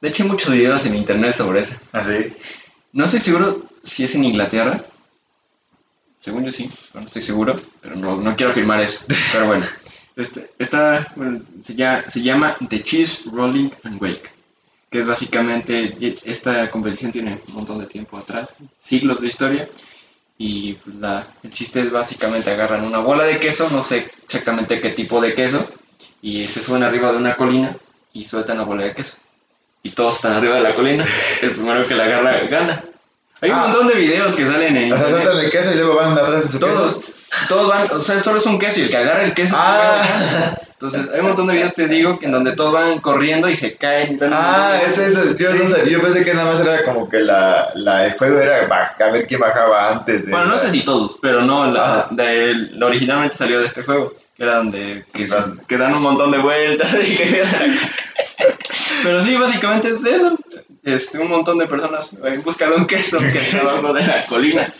De 0.00 0.08
hecho, 0.08 0.22
hay 0.22 0.28
muchos 0.28 0.52
videos 0.52 0.84
en 0.84 0.94
internet 0.94 1.34
sobre 1.34 1.60
eso. 1.60 1.74
Así. 1.92 2.34
No 2.96 3.04
estoy 3.04 3.20
seguro 3.20 3.62
si 3.82 4.04
es 4.04 4.14
en 4.14 4.24
Inglaterra, 4.24 4.82
Según 6.18 6.46
yo 6.46 6.50
sí, 6.50 6.70
no 6.94 7.02
estoy 7.02 7.20
seguro, 7.20 7.54
pero 7.82 7.94
no, 7.94 8.16
no 8.16 8.34
quiero 8.34 8.50
afirmar 8.50 8.80
eso. 8.80 9.04
Pero 9.32 9.48
bueno, 9.48 9.66
esta 10.58 11.12
se, 11.62 12.22
llama, 12.22 12.56
The 12.66 12.82
Cheese 12.82 13.24
Rolling 13.30 13.68
and 13.84 14.02
Wake, 14.02 14.30
que 14.88 15.00
es 15.00 15.06
básicamente, 15.06 15.94
esta 16.24 16.70
competición 16.70 17.12
tiene 17.12 17.38
un 17.48 17.54
montón 17.54 17.80
de 17.80 17.86
tiempo 17.86 18.16
atrás, 18.16 18.54
siglos 18.80 19.20
de 19.20 19.28
historia, 19.28 19.68
y 20.38 20.78
la, 20.98 21.26
el 21.42 21.50
chiste 21.50 21.80
es 21.80 21.92
básicamente 21.92 22.50
agarran 22.50 22.82
una 22.82 23.00
bola 23.00 23.24
de 23.24 23.38
queso, 23.38 23.68
no 23.68 23.82
sé 23.82 24.10
exactamente 24.24 24.80
qué 24.80 24.88
tipo 24.88 25.20
de 25.20 25.34
queso, 25.34 25.68
y 26.22 26.48
se 26.48 26.62
suben 26.62 26.82
arriba 26.82 27.12
de 27.12 27.18
una 27.18 27.36
colina 27.36 27.76
y 28.14 28.24
sueltan 28.24 28.56
la 28.56 28.64
bola 28.64 28.84
de 28.84 28.94
queso. 28.94 29.18
Y 29.86 29.90
todos 29.90 30.16
están 30.16 30.32
arriba 30.32 30.56
de 30.56 30.62
la 30.62 30.74
colina, 30.74 31.04
el 31.42 31.50
primero 31.52 31.86
que 31.86 31.94
la 31.94 32.04
agarra 32.06 32.40
gana. 32.50 32.82
Hay 33.40 33.50
un 33.50 33.56
Ah. 33.56 33.66
montón 33.68 33.86
de 33.86 33.94
videos 33.94 34.34
que 34.34 34.44
salen 34.44 34.76
en 34.76 34.92
O 34.92 34.96
sea, 34.96 35.08
sueltan 35.10 35.38
el 35.38 35.48
queso 35.48 35.70
y 35.70 35.76
luego 35.76 35.94
van 35.94 36.12
atrás 36.12 36.42
de 36.42 36.48
su 36.48 36.58
Todos, 36.58 36.94
queso. 36.96 37.12
todos 37.48 37.68
van, 37.68 37.86
o 37.92 38.00
sea, 38.02 38.20
solo 38.24 38.38
es 38.38 38.46
un 38.46 38.58
queso 38.58 38.80
y 38.80 38.82
el 38.84 38.90
que 38.90 38.96
agarra 38.96 39.22
el 39.22 39.32
queso. 39.32 39.54
Ah. 39.56 40.56
Entonces, 40.78 41.08
hay 41.10 41.20
un 41.20 41.26
montón 41.28 41.46
de 41.46 41.54
videos, 41.54 41.72
te 41.72 41.88
digo, 41.88 42.18
que 42.18 42.26
en 42.26 42.32
donde 42.32 42.52
todos 42.52 42.70
van 42.74 43.00
corriendo 43.00 43.48
y 43.48 43.56
se 43.56 43.76
caen. 43.76 44.18
Ah, 44.30 44.78
de- 44.78 44.86
es. 45.06 45.36
Yo, 45.38 45.54
no 45.54 45.66
sabía, 45.66 45.84
yo 45.84 46.02
pensé 46.02 46.22
que 46.22 46.34
nada 46.34 46.52
más 46.52 46.60
era 46.60 46.84
como 46.84 47.08
que 47.08 47.20
la, 47.20 47.70
la, 47.76 48.04
el 48.06 48.12
juego 48.18 48.38
era 48.38 48.58
a 48.98 49.10
ver 49.10 49.26
quién 49.26 49.40
bajaba 49.40 49.92
antes 49.92 50.26
de 50.26 50.30
Bueno, 50.30 50.46
no 50.48 50.58
sé 50.58 50.70
si 50.70 50.82
todos, 50.82 51.18
pero 51.22 51.40
no, 51.40 51.70
la, 51.70 51.82
Ajá. 52.00 52.08
de- 52.10 52.54
la 52.72 52.86
originalmente 52.86 53.34
salió 53.38 53.58
de 53.58 53.66
este 53.66 53.84
juego, 53.84 54.12
que 54.36 54.42
era 54.42 54.56
donde 54.56 55.06
que, 55.14 55.26
Que 55.66 55.78
dan- 55.78 55.94
un 55.94 56.02
montón 56.02 56.30
de 56.30 56.38
vueltas. 56.38 56.94
y 56.94 57.16
que- 57.16 57.42
pero 59.02 59.22
sí, 59.24 59.34
básicamente 59.36 59.88
es 59.88 60.02
de 60.02 60.10
eso. 60.10 60.36
Este, 60.84 61.18
un 61.18 61.28
montón 61.28 61.56
de 61.58 61.66
personas 61.66 62.10
en 62.22 62.42
busca 62.42 62.68
de 62.68 62.76
un 62.76 62.86
queso 62.86 63.18
que 63.18 63.38
está 63.38 63.60
abajo 63.60 63.92
de 63.94 64.06
la 64.06 64.24
colina. 64.26 64.70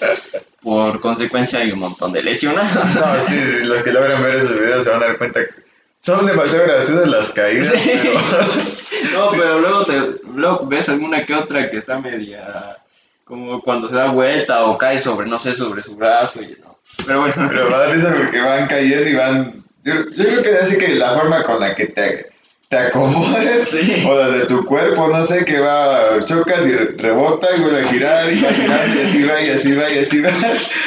Por 0.63 1.01
consecuencia 1.01 1.61
hay 1.61 1.73
un 1.73 1.79
montón 1.81 2.13
de 2.13 2.23
lesionados. 2.23 2.95
No, 2.95 3.21
sí, 3.27 3.65
los 3.65 3.83
que 3.83 3.93
logran 3.93 4.23
ver 4.23 4.37
esos 4.37 4.55
videos 4.55 4.85
se 4.85 4.91
van 4.91 5.03
a 5.03 5.07
dar 5.07 5.19
cuenta 5.19 5.41
que 5.41 5.66
son 6.07 6.25
demasiado 6.25 6.67
graciosas 6.67 7.09
las 7.09 7.31
caídas, 7.31 7.75
pero... 7.85 8.13
No, 9.13 9.29
pero 9.31 9.59
luego, 9.59 9.85
te, 9.85 10.21
luego 10.35 10.67
ves 10.67 10.89
alguna 10.89 11.25
que 11.25 11.35
otra 11.35 11.69
que 11.69 11.79
está 11.79 11.99
media 11.99 12.79
como 13.25 13.61
cuando 13.61 13.89
se 13.89 13.97
da 13.97 14.11
vuelta 14.11 14.65
o 14.67 14.79
cae 14.79 14.99
sobre, 15.01 15.29
no 15.29 15.39
sé, 15.39 15.53
sobre 15.53 15.83
su 15.83 15.97
brazo 15.97 16.43
y 16.43 16.57
no. 16.63 16.79
Pero 17.05 17.21
bueno, 17.21 17.35
Pero 17.49 17.71
va 17.71 17.77
a 17.77 17.81
dar 17.81 17.91
risa 17.91 18.15
porque 18.17 18.41
van 18.41 18.69
cayendo 18.69 19.09
y 19.09 19.15
van... 19.15 19.65
Yo, 19.85 19.95
yo 19.95 20.25
creo 20.25 20.43
que 20.43 20.57
así 20.63 20.79
que 20.79 20.95
la 20.95 21.15
forma 21.15 21.43
con 21.43 21.59
la 21.59 21.75
que 21.75 21.87
te, 21.87 22.31
te 22.69 22.77
acomodes 22.79 23.69
Sí. 23.71 24.05
o 24.09 24.15
la 24.19 24.29
de 24.31 24.47
tu 24.47 24.65
cuerpo, 24.65 25.07
no 25.09 25.25
sé, 25.25 25.45
que 25.45 25.61
va, 25.61 26.19
chocas 26.25 26.67
y 26.67 26.73
re- 26.73 26.95
rebota 26.97 27.49
y 27.57 27.61
vuelve 27.61 27.81
a 27.81 27.89
girar 27.89 28.33
y 28.33 28.41
va 28.41 28.51
y 28.51 29.01
así 29.07 29.23
va 29.25 29.41
y 29.43 29.49
así 29.51 29.73
va 29.75 29.91
y 29.91 29.99
así 29.99 30.21
va. 30.21 30.31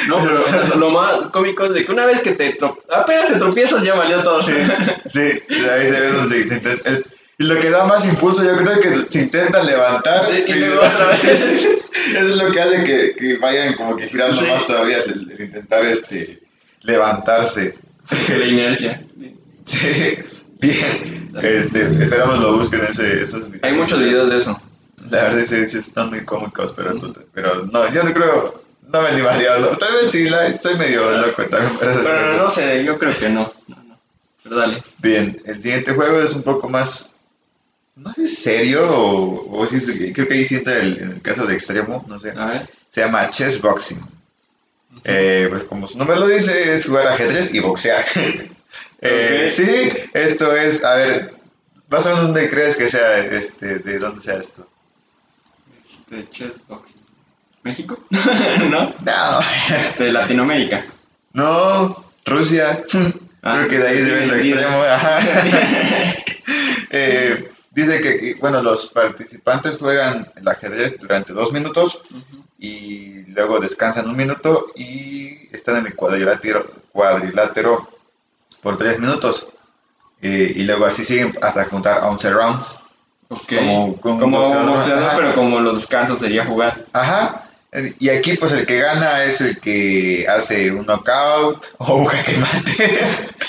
no, 0.08 0.18
pero 0.18 0.42
o 0.42 0.46
sea, 0.50 0.76
lo 0.76 0.90
más 0.90 1.12
cómico 1.32 1.64
es 1.64 1.72
de 1.74 1.84
que 1.84 1.92
una 1.92 2.04
vez 2.06 2.20
que 2.20 2.32
te 2.32 2.56
apenas 2.92 3.28
te 3.28 3.34
tropiezas 3.38 3.82
ya 3.82 3.94
valió 3.94 4.22
todo. 4.22 4.42
Sí, 4.42 4.52
sí, 5.06 5.20
ahí 5.20 5.88
se 5.88 6.00
ve 6.00 6.12
donde 6.12 6.42
se 6.42 6.54
intenta- 6.54 7.00
Y 7.38 7.44
lo 7.44 7.58
que 7.58 7.70
da 7.70 7.84
más 7.86 8.04
impulso, 8.04 8.44
yo 8.44 8.54
creo 8.58 8.78
que 8.80 9.06
se 9.10 9.20
intenta 9.22 9.62
levantar 9.62 10.26
Sí, 10.26 10.44
y 10.46 10.50
y 10.50 10.54
luego 10.56 10.80
otra 10.82 11.06
vez. 11.06 11.22
Eso 12.10 12.18
es 12.28 12.36
lo 12.36 12.52
que 12.52 12.60
hace 12.60 12.84
que, 12.84 13.14
que 13.18 13.36
vayan 13.38 13.72
como 13.74 13.96
que 13.96 14.06
girando 14.08 14.38
Sí. 14.38 14.46
más 14.46 14.66
todavía 14.66 14.98
el, 15.06 15.30
el 15.32 15.40
intentar 15.46 15.84
este 15.86 16.40
levantarse. 16.82 17.74
La 18.38 18.44
inercia. 18.46 19.02
Sí, 19.64 20.16
bien. 20.60 21.30
Este, 21.42 21.82
esperamos 22.02 22.40
lo 22.40 22.58
busquen 22.58 22.80
ese, 22.82 23.22
esos 23.22 23.50
videos. 23.50 23.64
Hay 23.64 23.74
muchos 23.74 23.98
videos 23.98 24.30
de 24.30 24.38
eso. 24.38 24.60
La 25.10 25.24
verdad 25.24 25.44
sí, 25.46 25.68
sí 25.68 25.78
están 25.78 26.10
muy 26.10 26.24
cómicos, 26.24 26.72
pero, 26.76 26.94
pero 27.32 27.66
no, 27.66 27.92
yo 27.92 28.02
no 28.02 28.12
creo, 28.12 28.62
no 28.88 29.02
me 29.02 29.08
animaría. 29.08 29.58
no, 29.58 29.68
Tal 29.68 29.94
vez 29.94 30.10
sí, 30.10 30.28
la, 30.28 30.56
soy 30.56 30.76
medio 30.76 31.10
loco 31.18 31.42
también. 31.44 31.72
Pero 31.78 31.94
cosas. 31.94 32.36
no 32.36 32.50
sé, 32.50 32.84
yo 32.84 32.98
creo 32.98 33.16
que 33.18 33.28
no. 33.28 33.50
no, 33.68 33.76
no. 33.84 33.98
Pero 34.42 34.56
dale. 34.56 34.82
Bien, 34.98 35.40
el 35.46 35.62
siguiente 35.62 35.94
juego 35.94 36.20
es 36.20 36.34
un 36.34 36.42
poco 36.42 36.68
más, 36.68 37.10
no 37.96 38.12
sé, 38.12 38.28
serio 38.28 38.88
o, 38.90 39.62
o 39.62 39.66
creo 39.66 40.28
que 40.28 40.34
ahí 40.34 40.44
sienta 40.44 40.76
el, 40.78 40.98
en 40.98 41.10
el 41.12 41.22
caso 41.22 41.46
de 41.46 41.54
extremo, 41.54 42.04
no 42.08 42.18
sé. 42.20 42.30
A 42.32 42.46
ver. 42.46 42.68
Se 42.90 43.00
llama 43.00 43.30
chess 43.30 43.60
boxing. 43.62 44.00
Eh, 45.04 45.46
pues 45.48 45.62
como 45.62 45.86
su 45.88 45.96
nombre 45.96 46.18
lo 46.18 46.26
dice, 46.26 46.74
es 46.74 46.86
jugar 46.86 47.08
ajedrez 47.08 47.54
y 47.54 47.60
boxear. 47.60 48.04
Eh. 49.02 49.50
Sí, 49.50 49.88
esto 50.12 50.54
es, 50.54 50.84
a 50.84 50.94
ver, 50.94 51.34
¿vas 51.88 52.04
a 52.06 52.10
dónde 52.20 52.50
crees 52.50 52.76
que 52.76 52.88
sea, 52.90 53.18
este, 53.18 53.78
de 53.78 53.98
dónde 53.98 54.20
sea 54.20 54.36
esto? 54.36 54.68
Este. 56.10 56.52
¿México? 57.62 57.98
¿No? 58.10 58.94
No, 59.04 59.40
Este, 59.74 60.12
Latinoamérica. 60.12 60.84
no, 61.32 62.04
Rusia. 62.24 62.84
Ah, 63.42 63.54
creo 63.56 63.68
que 63.70 63.78
de 63.78 63.88
ahí 63.88 64.04
se 64.04 64.10
ve 64.10 64.24
extremo. 64.26 64.84
Eh, 66.90 67.48
dice 67.70 68.00
que, 68.02 68.36
bueno, 68.38 68.62
los 68.62 68.88
participantes 68.88 69.78
juegan 69.78 70.30
el 70.36 70.46
ajedrez 70.46 70.98
durante 71.00 71.32
dos 71.32 71.50
minutos 71.50 72.02
y 72.58 73.22
luego 73.28 73.58
descansan 73.58 74.10
un 74.10 74.16
minuto 74.16 74.66
y 74.76 75.48
están 75.56 75.76
en 75.76 75.86
el 75.86 75.94
cuadrilátero, 75.94 76.70
cuadrilátero 76.92 77.88
por 78.62 78.76
tres 78.76 78.98
minutos. 78.98 79.48
Eh, 80.22 80.52
y 80.56 80.62
luego 80.64 80.84
así 80.86 81.04
siguen 81.04 81.36
hasta 81.40 81.64
juntar 81.64 82.04
11 82.04 82.30
rounds. 82.30 82.78
Ok. 83.28 83.54
Como- 83.56 83.96
Como, 84.00 84.20
como 84.20 84.40
boxeador, 84.40 84.76
boxeador, 84.76 85.12
pero 85.16 85.34
como 85.34 85.60
los 85.60 85.76
descansos 85.76 86.18
sería 86.18 86.46
jugar. 86.46 86.84
Ajá. 86.92 87.44
Eh, 87.72 87.94
Y 88.00 88.08
aquí 88.08 88.34
pues 88.36 88.50
el 88.52 88.66
que 88.66 88.80
gana 88.80 89.22
es 89.22 89.40
el 89.40 89.60
que 89.60 90.26
hace 90.28 90.72
un 90.72 90.84
knockout 90.84 91.64
o 91.78 91.94
un 91.94 92.04
jaque 92.06 92.36
mate. 92.36 93.00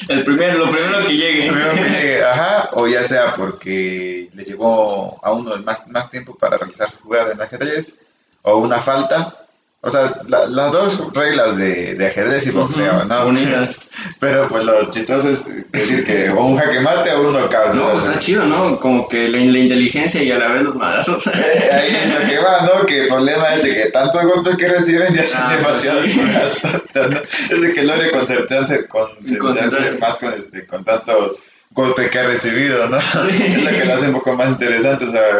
El 0.07 0.23
primero, 0.23 0.59
lo 0.59 0.71
primero 0.71 1.05
que 1.07 1.13
llegue. 1.17 1.49
Primero 1.51 1.73
que 1.73 1.89
llegue, 1.89 2.23
ajá, 2.23 2.69
o 2.73 2.87
ya 2.87 3.03
sea 3.03 3.33
porque 3.35 4.29
le 4.33 4.43
llevó 4.43 5.19
a 5.23 5.31
uno 5.33 5.57
más, 5.63 5.87
más 5.87 6.09
tiempo 6.11 6.35
para 6.35 6.57
realizar 6.57 6.89
su 6.91 6.97
jugada 6.99 7.31
en 7.33 7.41
ajedrez, 7.41 7.97
o 8.43 8.57
una 8.57 8.79
falta. 8.79 9.35
O 9.83 9.89
sea, 9.89 10.13
la- 10.27 10.45
las 10.45 10.71
dos 10.71 11.11
reglas 11.11 11.57
de, 11.57 11.95
de 11.95 12.05
ajedrez 12.07 12.45
y 12.45 12.51
boxeo, 12.51 13.03
¿no? 13.05 13.25
Unidas. 13.25 13.75
Pero 14.19 14.47
pues 14.47 14.63
lo 14.63 14.91
chistoso 14.91 15.29
es 15.29 15.45
decir 15.71 16.05
que 16.05 16.29
o 16.29 16.45
un 16.45 16.57
jaque 16.57 16.79
mate 16.81 17.11
o 17.13 17.21
un 17.27 17.33
knockout. 17.33 17.73
No, 17.73 17.89
pues 17.93 18.03
está 18.05 18.19
chido, 18.19 18.45
¿no? 18.45 18.79
Como 18.79 19.07
que 19.09 19.27
la, 19.27 19.39
la 19.39 19.57
inteligencia 19.57 20.21
y 20.21 20.31
a 20.31 20.37
la 20.37 20.49
vez 20.49 20.61
los 20.61 20.75
madrazos. 20.75 21.23
Eh, 21.33 21.69
ahí 21.73 21.95
es 22.03 22.09
lo 22.19 22.25
que 22.29 22.37
va, 22.39 22.61
¿no? 22.61 22.85
Que 22.85 23.01
el 23.03 23.07
problema 23.07 23.55
es 23.55 23.63
de 23.63 23.73
que 23.73 23.85
tantos 23.89 24.23
golpes 24.23 24.55
que 24.55 24.67
reciben 24.67 25.13
ya 25.15 25.25
son 25.25 25.41
Ah, 25.43 25.55
demasiados 25.55 26.05
sí. 26.05 26.19
tontas, 26.61 27.09
¿no? 27.09 27.19
Es 27.55 27.61
de 27.61 27.73
que 27.73 27.81
logre 27.83 28.11
concentrarse, 28.11 28.87
concentrarse 28.87 29.37
Concentrarse. 29.39 29.97
más 29.97 30.19
con, 30.19 30.33
este, 30.33 30.67
con 30.67 30.83
tanto 30.85 31.37
golpe 31.71 32.07
que 32.09 32.19
ha 32.19 32.27
recibido, 32.27 32.87
¿no? 32.87 32.99
Sí. 33.31 33.43
Es 33.47 33.63
lo 33.63 33.69
que 33.71 33.85
lo 33.85 33.93
hace 33.95 34.05
un 34.07 34.13
poco 34.13 34.35
más 34.35 34.49
interesante, 34.51 35.05
o 35.05 35.11
sea... 35.11 35.31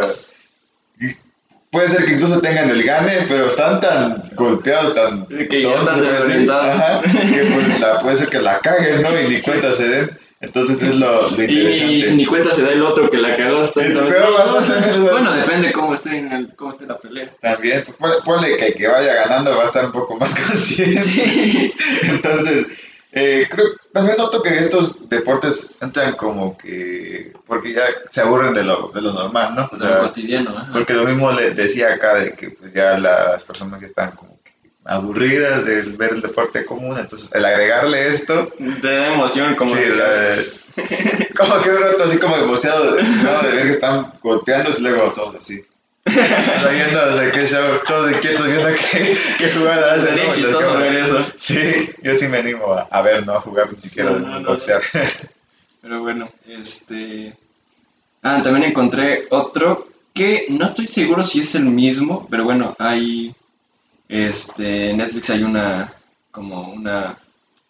y 1.71 1.77
Puede 1.77 1.89
ser 1.89 2.05
que 2.05 2.13
incluso 2.13 2.41
tengan 2.41 2.69
el 2.69 2.83
gane, 2.83 3.25
pero 3.29 3.47
están 3.47 3.79
tan 3.79 4.23
golpeados, 4.35 4.93
tan 4.93 5.25
Que 5.27 5.61
ya 5.63 5.73
tontos, 5.73 5.79
están 5.81 5.99
puede 5.99 6.09
ser, 6.11 6.19
desorientados. 6.21 6.65
ajá, 6.75 7.01
que 7.01 7.43
pues, 7.53 7.79
la, 7.79 7.99
puede 8.01 8.17
ser 8.17 8.27
que 8.29 8.39
la 8.41 8.59
caguen, 8.59 9.01
¿no? 9.01 9.09
Y 9.21 9.29
ni 9.35 9.41
cuenta 9.41 9.73
se 9.73 9.87
den. 9.87 10.19
Entonces 10.41 10.81
es 10.81 10.95
lo, 10.95 11.29
lo 11.29 11.43
Y 11.43 11.45
interesante. 11.45 12.09
ni, 12.09 12.15
ni 12.17 12.25
cuenta 12.25 12.53
se 12.55 12.63
da 12.63 12.71
el 12.71 12.81
otro 12.81 13.09
que 13.11 13.17
la 13.19 13.37
cagó. 13.37 13.63
Está 13.63 13.81
Es 13.81 13.89
está- 13.89 14.07
peor, 14.07 14.31
no, 14.97 15.11
Bueno, 15.11 15.31
depende 15.33 15.71
cómo 15.71 15.93
esté, 15.93 16.17
en 16.17 16.31
el, 16.31 16.55
cómo 16.55 16.71
esté 16.71 16.87
la 16.87 16.97
pelea. 16.97 17.29
También, 17.39 17.83
pues 17.85 17.95
ponle, 17.97 18.15
ponle 18.25 18.57
que 18.57 18.65
el 18.67 18.73
que 18.73 18.87
vaya 18.87 19.13
ganando 19.13 19.55
va 19.55 19.63
a 19.63 19.67
estar 19.67 19.85
un 19.85 19.91
poco 19.91 20.17
más 20.17 20.35
consciente. 20.47 21.03
Sí. 21.03 21.73
Entonces, 22.01 22.65
eh, 23.13 23.47
creo, 23.49 23.67
también 23.93 24.17
noto 24.17 24.41
que 24.41 24.57
estos 24.57 25.09
deportes 25.09 25.71
entran 25.81 26.13
como 26.15 26.57
que, 26.57 27.33
porque 27.45 27.73
ya 27.73 27.83
se 28.09 28.21
aburren 28.21 28.53
de 28.53 28.63
lo, 28.63 28.91
de 28.93 29.01
lo 29.01 29.11
normal, 29.11 29.53
¿no? 29.55 29.63
O 29.71 29.75
O 29.75 29.77
sea, 29.77 29.87
sea, 29.87 29.97
cotidiano, 29.99 30.57
ajá. 30.57 30.69
porque 30.73 30.93
lo 30.93 31.03
mismo 31.03 31.31
le 31.31 31.51
decía 31.51 31.93
acá 31.93 32.15
de 32.15 32.33
que 32.33 32.51
pues 32.51 32.73
ya 32.73 32.97
las 32.97 33.43
personas 33.43 33.81
ya 33.81 33.87
están 33.87 34.11
como 34.11 34.39
que 34.43 34.51
aburridas 34.85 35.65
de 35.65 35.81
ver 35.83 36.11
el 36.13 36.21
deporte 36.21 36.65
común, 36.65 36.97
entonces 36.97 37.31
el 37.33 37.43
agregarle 37.45 38.07
esto, 38.07 38.49
Te 38.81 38.87
da 38.95 39.13
emoción, 39.13 39.55
como 39.55 39.75
sí, 39.75 39.81
que- 39.81 39.89
la- 39.89 40.43
como 41.37 41.61
que 41.61 41.69
así 42.03 42.17
como 42.17 42.37
emocionado 42.37 42.93
de, 42.95 43.03
¿no? 43.03 43.41
de 43.41 43.55
ver 43.55 43.63
que 43.65 43.71
están 43.71 44.13
golpeándose 44.23 44.79
y 44.79 44.83
luego 44.83 45.11
todos 45.11 45.35
así. 45.35 45.61
Sabiendo 46.63 47.11
desde 47.15 47.31
qué 47.31 47.45
show, 47.47 47.61
todos 47.85 48.11
inquietos 48.11 48.47
viendo 48.47 48.69
qué, 48.91 49.17
qué 49.37 49.51
jugada 49.51 49.97
¿no? 49.97 50.03
Entonces. 50.03 50.43
Sí, 51.35 51.89
yo 52.03 52.15
sí 52.15 52.27
me 52.27 52.39
animo 52.39 52.73
a, 52.73 52.81
a 52.83 53.01
ver, 53.01 53.25
no 53.25 53.33
a 53.33 53.41
jugar 53.41 53.71
ni 53.73 53.81
siquiera 53.81 54.11
No, 54.11 54.17
a 54.17 54.19
no, 54.19 54.39
no, 54.39 54.49
boxear. 54.49 54.81
Pero 55.81 56.01
bueno, 56.01 56.29
este... 56.47 57.35
Ah, 58.23 58.41
también 58.43 58.69
encontré 58.69 59.27
otro 59.31 59.87
que 60.13 60.45
no 60.49 60.65
estoy 60.65 60.87
seguro 60.87 61.23
si 61.23 61.41
es 61.41 61.55
el 61.55 61.65
mismo, 61.65 62.27
pero 62.29 62.43
bueno, 62.43 62.75
hay... 62.77 63.35
Este, 64.07 64.91
en 64.91 64.97
Netflix 64.97 65.29
hay 65.29 65.43
una... 65.43 65.93
como 66.31 66.61
una, 66.69 67.17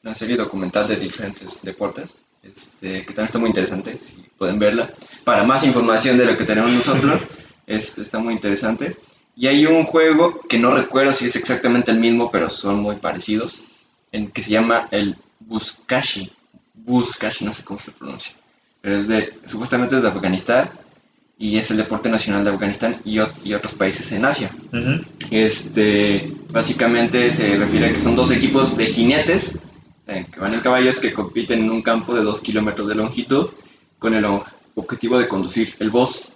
una 0.04 0.16
serie 0.16 0.36
documental 0.36 0.88
de 0.88 0.96
diferentes 0.96 1.62
deportes, 1.62 2.16
este, 2.44 3.02
que 3.06 3.14
también 3.14 3.26
está 3.26 3.40
muy 3.40 3.50
interesante, 3.50 3.98
si 4.00 4.16
pueden 4.38 4.60
verla. 4.60 4.90
Para 5.24 5.44
más 5.44 5.64
información 5.64 6.18
de 6.18 6.26
lo 6.26 6.38
que 6.38 6.44
tenemos 6.44 6.72
nosotros, 6.72 7.22
este, 7.68 8.02
está 8.02 8.20
muy 8.20 8.34
interesante. 8.34 8.98
Y 9.36 9.48
hay 9.48 9.66
un 9.66 9.86
juego 9.86 10.42
que 10.48 10.58
no 10.58 10.72
recuerdo 10.72 11.14
si 11.14 11.26
es 11.26 11.36
exactamente 11.36 11.92
el 11.92 12.00
mismo, 12.00 12.32
pero 12.32 12.50
son 12.50 12.82
muy 12.82 12.98
parecidos, 12.98 13.64
en, 14.12 14.30
que 14.30 14.42
se 14.42 14.52
llama 14.52 14.88
el 14.92 15.16
Buzkashi. 15.40 16.32
Buzkashi, 16.74 17.46
no 17.46 17.54
sé 17.54 17.64
cómo 17.64 17.80
se 17.80 17.92
pronuncia. 17.92 18.34
Pero 18.82 18.96
es 18.98 19.08
de, 19.08 19.34
supuestamente 19.46 19.96
es 19.96 20.02
de 20.02 20.08
Afganistán 20.10 20.70
y 21.38 21.58
es 21.58 21.72
el 21.72 21.78
deporte 21.78 22.10
nacional 22.10 22.44
de 22.44 22.52
Afganistán 22.52 22.98
y, 23.06 23.20
y 23.44 23.54
otros 23.54 23.74
países 23.74 24.12
en 24.12 24.26
Asia. 24.26 24.52
Este, 25.32 26.32
básicamente 26.52 27.34
se 27.34 27.58
refiere 27.58 27.88
a 27.90 27.94
que 27.94 28.00
son 28.00 28.16
dos 28.16 28.32
equipos 28.32 28.78
de 28.78 28.86
jinetes 28.86 29.60
eh, 30.08 30.26
que 30.32 30.40
van 30.40 30.54
en 30.54 30.60
caballos 30.60 31.00
que 31.00 31.14
compiten 31.14 31.60
en 31.60 31.72
un 31.72 31.82
campo 31.82 32.14
de 32.14 32.24
dos 32.24 32.42
kilómetros 32.42 32.88
de 32.88 32.96
longitud 32.96 33.50
con 33.98 34.14
el 34.14 34.26
objetivo 34.76 35.18
de 35.18 35.28
conducir 35.28 35.76
el 35.80 35.90
boss. 35.90 36.31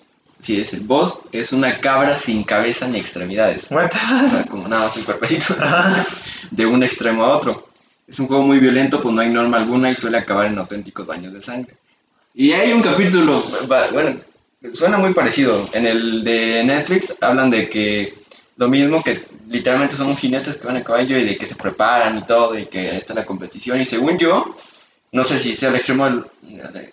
Si 0.46 0.62
es 0.62 0.76
el 0.76 0.82
boss, 0.82 1.22
es 1.32 1.54
una 1.54 1.80
cabra 1.80 2.14
sin 2.14 2.44
cabeza 2.44 2.88
ni 2.88 3.00
extremidades. 3.00 3.72
What? 3.72 3.90
O 4.26 4.30
sea, 4.30 4.46
como 4.48 4.68
nada 4.68 4.84
más 4.84 4.96
un 4.96 5.02
cuerpecito 5.02 5.56
de 6.52 6.68
un 6.68 6.84
extremo 6.84 7.24
a 7.24 7.36
otro. 7.36 7.68
Es 8.08 8.20
un 8.20 8.28
juego 8.28 8.44
muy 8.44 8.60
violento, 8.60 9.02
pues 9.02 9.16
no 9.16 9.22
hay 9.22 9.30
norma 9.30 9.58
alguna 9.58 9.90
y 9.90 9.96
suele 9.96 10.20
acabar 10.20 10.46
en 10.46 10.60
auténticos 10.60 11.08
baños 11.08 11.34
de 11.34 11.42
sangre. 11.42 11.74
Y 12.36 12.52
hay 12.52 12.74
un 12.74 12.84
capítulo, 12.84 13.44
bueno, 13.92 14.20
suena 14.72 15.00
muy 15.00 15.16
parecido. 15.16 15.68
En 15.74 15.88
el 15.88 16.24
de 16.24 16.64
Netflix 16.64 17.16
hablan 17.22 17.50
de 17.50 17.68
que 17.68 18.14
lo 18.58 18.70
mismo 18.70 19.02
que 19.02 19.24
literalmente 19.50 19.96
son 19.96 20.16
jinetes 20.16 20.58
que 20.58 20.68
van 20.68 20.78
a 20.78 20.84
caballo 20.84 21.18
y 21.18 21.24
de 21.24 21.38
que 21.38 21.48
se 21.48 21.56
preparan 21.56 22.20
y 22.20 22.22
todo 22.22 22.56
y 22.56 22.68
que 22.68 22.98
está 22.98 23.16
la 23.16 23.26
competición. 23.26 23.82
Y 23.82 23.86
según 23.86 24.20
yo, 24.20 24.56
no 25.16 25.24
sé 25.24 25.40
si 25.40 25.56
sea 25.56 25.70
el 25.70 25.76
extremo, 25.76 26.10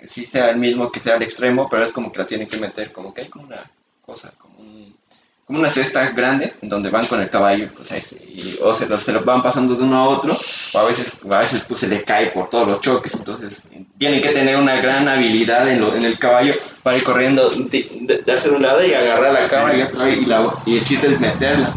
si 0.06 0.26
sea 0.26 0.50
el 0.50 0.56
mismo 0.56 0.90
que 0.92 1.00
sea 1.00 1.16
el 1.16 1.22
extremo, 1.22 1.68
pero 1.70 1.84
es 1.84 1.92
como 1.92 2.10
que 2.12 2.18
la 2.20 2.26
tienen 2.26 2.48
que 2.48 2.56
meter, 2.56 2.92
como 2.92 3.12
que 3.12 3.22
hay 3.22 3.28
como 3.28 3.46
una 3.46 3.70
cosa, 4.04 4.32
como 4.38 4.58
un 4.60 4.94
como 5.44 5.58
una 5.58 5.68
cesta 5.68 6.08
grande 6.10 6.54
donde 6.62 6.88
van 6.88 7.04
con 7.06 7.20
el 7.20 7.28
caballo 7.28 7.68
pues, 7.76 7.90
ahí 7.90 8.56
o 8.62 8.72
se 8.72 8.86
lo, 8.86 8.96
se 8.98 9.12
lo 9.12 9.22
van 9.24 9.42
pasando 9.42 9.74
de 9.74 9.82
uno 9.82 9.96
a 9.96 10.08
otro 10.08 10.34
o 10.72 10.78
a 10.78 10.84
veces 10.84 11.20
a 11.28 11.38
veces 11.40 11.64
pues 11.66 11.80
se 11.80 11.88
le 11.88 12.04
cae 12.04 12.28
por 12.30 12.48
todos 12.48 12.68
los 12.68 12.80
choques 12.80 13.12
entonces 13.14 13.64
tienen 13.98 14.22
que 14.22 14.28
tener 14.28 14.56
una 14.56 14.76
gran 14.76 15.08
habilidad 15.08 15.68
en, 15.68 15.80
lo- 15.80 15.96
en 15.96 16.04
el 16.04 16.16
caballo 16.18 16.54
para 16.84 16.96
ir 16.96 17.02
corriendo 17.02 17.50
darse 18.24 18.50
de 18.50 18.54
un 18.54 18.62
lado 18.62 18.86
y 18.86 18.94
agarrar 18.94 19.32
la 19.34 19.48
cabra 19.48 19.76
y, 19.76 19.82
otra 19.82 20.08
y, 20.08 20.76
el 20.78 20.84
chiste 20.84 21.08
es 21.08 21.20
meterla 21.20 21.74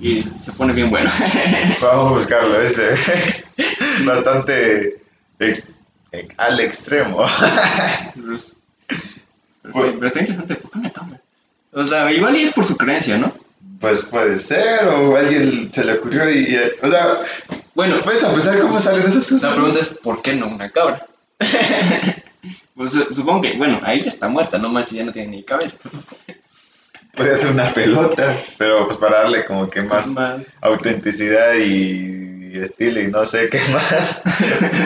y 0.00 0.24
se 0.44 0.52
pone 0.52 0.72
bien 0.72 0.90
bueno 0.90 1.10
Vamos 1.80 2.10
a 2.10 2.14
buscarlo, 2.14 2.60
ese. 2.60 2.90
Bastante 4.04 4.96
al 6.36 6.60
extremo. 6.60 7.24
pero, 9.62 9.72
pero- 9.72 10.06
está 10.06 10.20
interesante 10.20 10.54
¿por 10.56 10.70
qué 10.70 10.78
una 10.78 10.90
cabra? 10.92 11.20
o 11.72 11.86
sea 11.86 12.12
igual 12.12 12.36
y 12.36 12.44
es 12.44 12.52
por 12.52 12.64
su 12.64 12.76
creencia 12.76 13.16
¿no? 13.18 13.32
Pues 13.80 14.02
puede 14.02 14.40
ser, 14.40 14.86
o 14.88 15.16
a 15.16 15.18
alguien 15.20 15.70
se 15.72 15.84
le 15.84 15.94
ocurrió 15.94 16.30
y, 16.30 16.38
y- 16.54 16.60
o 16.82 16.88
sea, 16.88 17.18
bueno 17.74 18.00
puedes 18.02 18.22
a 18.24 18.32
pensar 18.32 18.58
cómo 18.60 18.80
salen 18.80 19.00
esas 19.06 19.24
cosas. 19.28 19.42
La 19.42 19.54
pregunta 19.54 19.80
es, 19.80 19.88
¿por 19.88 20.22
qué 20.22 20.32
no 20.34 20.46
una 20.48 20.70
cabra? 20.70 21.06
pues 22.74 22.92
su- 22.92 23.14
supongo 23.14 23.42
que, 23.42 23.52
bueno, 23.54 23.80
ahí 23.84 24.00
ya 24.00 24.08
está 24.10 24.28
muerta, 24.28 24.58
no 24.58 24.68
manches, 24.70 24.96
ya 24.98 25.04
no 25.04 25.12
tiene 25.12 25.28
ni 25.28 25.42
cabeza. 25.42 25.76
Puede 27.14 27.36
ser 27.36 27.50
una 27.52 27.72
pelota, 27.72 28.36
pero 28.58 28.86
pues 28.86 28.98
para 28.98 29.18
darle 29.22 29.44
como 29.44 29.68
que 29.70 29.82
más 29.82 30.08
Más. 30.08 30.56
autenticidad 30.60 31.54
y 31.54 32.33
estilo 32.62 33.00
y 33.00 33.08
no 33.08 33.26
sé 33.26 33.48
qué 33.48 33.60
más. 33.72 34.22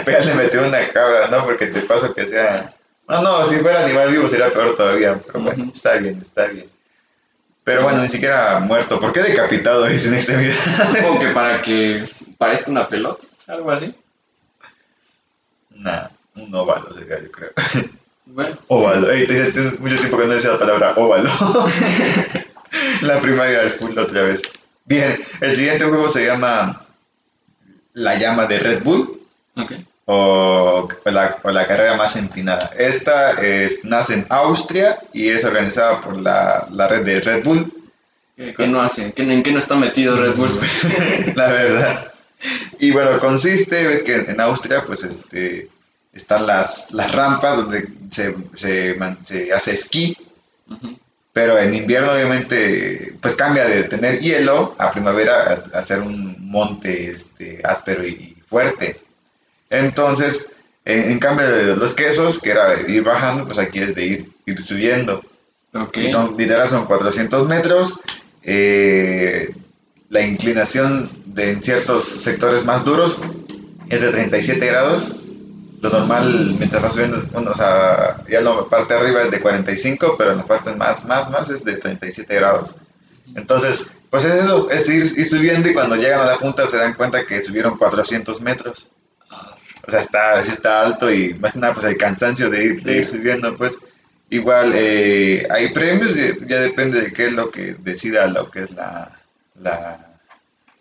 Pero 0.04 0.24
le 0.24 0.34
metió 0.34 0.66
una 0.66 0.86
cabra, 0.88 1.28
¿no? 1.28 1.44
Porque 1.44 1.66
te 1.66 1.80
paso 1.82 2.14
que 2.14 2.26
sea... 2.26 2.74
No, 3.08 3.22
no, 3.22 3.46
si 3.46 3.56
fuera 3.56 3.84
animal 3.84 4.10
vivo 4.10 4.28
sería 4.28 4.52
peor 4.52 4.76
todavía, 4.76 5.18
pero 5.26 5.40
bueno, 5.40 5.72
está 5.74 5.94
bien, 5.94 6.22
está 6.24 6.46
bien. 6.46 6.68
Pero 7.64 7.82
bueno, 7.82 8.02
ni 8.02 8.08
siquiera 8.08 8.60
muerto. 8.60 9.00
¿Por 9.00 9.12
qué 9.12 9.20
decapitado 9.20 9.90
y 9.90 9.98
sin 9.98 10.14
extremidad? 10.14 10.54
Supongo 10.94 11.18
que 11.18 11.28
para 11.28 11.62
que 11.62 12.02
parezca 12.36 12.70
una 12.70 12.88
pelota, 12.88 13.26
algo 13.46 13.70
así. 13.70 13.94
Nah, 15.70 16.08
un 16.36 16.54
óvalo 16.54 16.94
sería, 16.94 17.20
yo 17.22 17.30
creo. 17.30 17.50
Bueno, 18.26 18.56
Óvalo. 18.68 19.10
Ey, 19.10 19.26
mucho 19.80 19.96
tiempo 19.96 20.18
que 20.18 20.26
no 20.26 20.34
decía 20.34 20.50
la 20.52 20.58
palabra 20.58 20.94
óvalo. 20.96 21.30
la 23.02 23.20
primaria 23.20 23.60
del 23.60 23.70
full 23.70 23.96
otra 23.96 24.22
vez. 24.22 24.42
Bien, 24.84 25.18
el 25.40 25.56
siguiente 25.56 25.84
juego 25.84 26.08
se 26.08 26.26
llama 26.26 26.86
La 27.94 28.16
llama 28.18 28.46
de 28.46 28.58
Red 28.58 28.82
Bull 28.82 29.20
o, 30.06 30.88
o 31.04 31.10
la, 31.10 31.36
o 31.42 31.50
la 31.50 31.66
carrera 31.66 31.96
más 31.96 32.16
empinada. 32.16 32.70
Esta 32.78 33.32
es, 33.42 33.84
nace 33.84 34.14
en 34.14 34.26
Austria 34.28 34.98
y 35.12 35.28
es 35.28 35.44
organizada 35.44 36.00
por 36.00 36.16
la, 36.16 36.66
la 36.70 36.88
red 36.88 37.04
de 37.04 37.20
Red 37.20 37.44
Bull, 37.44 37.72
¿Qué, 38.36 38.54
qué 38.54 38.66
no 38.68 38.80
hacen? 38.80 39.10
¿Qué, 39.12 39.22
¿En 39.22 39.42
qué 39.42 39.50
no 39.50 39.58
está 39.58 39.74
metido 39.74 40.16
Red 40.16 40.34
Bull? 40.36 40.50
la 41.34 41.50
verdad. 41.50 42.12
Y 42.78 42.92
bueno, 42.92 43.18
consiste, 43.18 43.84
ves 43.88 44.04
que 44.04 44.14
en 44.14 44.40
Austria 44.40 44.84
pues 44.86 45.02
este 45.02 45.68
están 46.12 46.46
las, 46.46 46.92
las 46.92 47.10
rampas 47.12 47.56
donde 47.56 47.88
se, 48.12 48.34
se, 48.54 48.94
man- 48.94 49.18
se 49.24 49.52
hace 49.52 49.72
esquí. 49.74 50.16
Pero 51.38 51.56
en 51.56 51.72
invierno 51.72 52.10
obviamente 52.14 53.14
pues 53.22 53.36
cambia 53.36 53.64
de 53.64 53.84
tener 53.84 54.18
hielo 54.18 54.74
a 54.76 54.90
primavera 54.90 55.62
a, 55.72 55.78
a 55.78 55.82
ser 55.84 56.00
un 56.00 56.34
monte 56.40 57.12
este, 57.12 57.60
áspero 57.62 58.04
y, 58.04 58.10
y 58.10 58.42
fuerte. 58.50 58.96
Entonces, 59.70 60.46
en, 60.84 61.12
en 61.12 61.18
cambio 61.20 61.46
de 61.48 61.76
los 61.76 61.94
quesos, 61.94 62.40
que 62.40 62.50
era 62.50 62.80
ir 62.88 63.04
bajando, 63.04 63.46
pues 63.46 63.58
aquí 63.60 63.78
es 63.78 63.94
de 63.94 64.04
ir, 64.04 64.32
ir 64.46 64.60
subiendo. 64.60 65.22
Y 65.94 66.08
son, 66.08 66.36
literal 66.36 66.68
son 66.68 66.86
400 66.86 67.46
metros. 67.46 68.00
eh, 68.42 69.54
la 70.08 70.22
inclinación 70.22 71.08
de 71.26 71.52
en 71.52 71.62
ciertos 71.62 72.04
sectores 72.22 72.64
más 72.64 72.84
duros 72.84 73.20
es 73.90 74.00
de 74.00 74.10
37 74.10 74.66
grados. 74.66 75.16
Lo 75.80 75.90
normal, 75.90 76.56
mientras 76.58 76.82
vas 76.82 76.92
subiendo, 76.92 77.22
bueno, 77.32 77.52
o 77.52 77.54
sea, 77.54 78.24
ya 78.28 78.40
la 78.40 78.64
parte 78.64 78.94
de 78.94 79.00
arriba 79.00 79.22
es 79.22 79.30
de 79.30 79.40
45, 79.40 80.16
pero 80.18 80.32
en 80.32 80.38
las 80.38 80.46
partes 80.46 80.76
más, 80.76 81.04
más, 81.04 81.30
más 81.30 81.48
es 81.50 81.64
de 81.64 81.76
37 81.76 82.34
grados. 82.34 82.74
Entonces, 83.34 83.86
pues 84.10 84.24
es 84.24 84.44
eso, 84.44 84.70
es 84.70 84.88
ir, 84.88 85.04
ir 85.18 85.26
subiendo 85.26 85.68
y 85.68 85.74
cuando 85.74 85.96
llegan 85.96 86.20
a 86.20 86.24
la 86.24 86.38
punta 86.38 86.66
se 86.66 86.78
dan 86.78 86.94
cuenta 86.94 87.26
que 87.26 87.40
subieron 87.42 87.76
400 87.76 88.40
metros. 88.40 88.90
O 89.86 89.90
sea, 89.90 90.00
está, 90.00 90.40
está 90.40 90.84
alto 90.84 91.10
y 91.10 91.34
más 91.34 91.52
que 91.52 91.60
nada, 91.60 91.74
pues 91.74 91.86
el 91.86 91.96
cansancio 91.96 92.50
de 92.50 92.64
ir, 92.64 92.82
de 92.82 92.98
ir 92.98 93.06
subiendo, 93.06 93.56
pues 93.56 93.78
igual 94.30 94.72
eh, 94.74 95.46
hay 95.50 95.68
premios, 95.68 96.14
ya 96.46 96.60
depende 96.60 97.00
de 97.00 97.12
qué 97.12 97.28
es 97.28 97.32
lo 97.32 97.50
que 97.50 97.74
decida 97.74 98.26
lo 98.26 98.50
que 98.50 98.64
es 98.64 98.72
la, 98.72 99.18
la, 99.60 100.17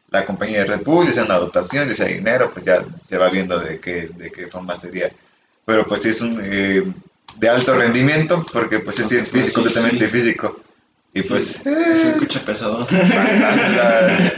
la 0.10 0.26
compañía 0.26 0.60
de 0.60 0.66
Red 0.66 0.84
Bull, 0.84 1.06
ya 1.08 1.14
sea 1.14 1.24
una 1.26 1.38
dotación, 1.40 1.88
ya 1.88 1.96
sea 1.96 2.08
dinero, 2.08 2.52
pues 2.54 2.66
ya 2.66 2.84
se 3.10 3.18
va 3.18 3.30
viendo 3.30 3.60
de 3.60 3.80
qué, 3.80 4.08
de 4.08 4.32
qué 4.32 4.48
forma 4.48 4.78
sería. 4.78 5.12
Pero 5.66 5.86
pues 5.86 6.02
sí 6.04 6.10
es 6.10 6.22
un 6.22 6.40
eh, 6.44 6.84
de 7.36 7.50
alto 7.50 7.76
rendimiento, 7.78 8.46
porque 8.54 8.80
pues 8.80 8.96
sí 8.96 9.02
es 9.04 9.10
Pues, 9.10 9.30
físico, 9.30 9.48
sí, 9.48 9.54
completamente 9.54 10.06
sí. 10.10 10.12
físico. 10.12 10.60
Y 11.14 11.22
pues... 11.24 11.60
Se 11.64 11.70
eh, 11.72 12.12
escucha 12.14 12.44
pesado. 12.46 12.80
bastante, 12.80 14.34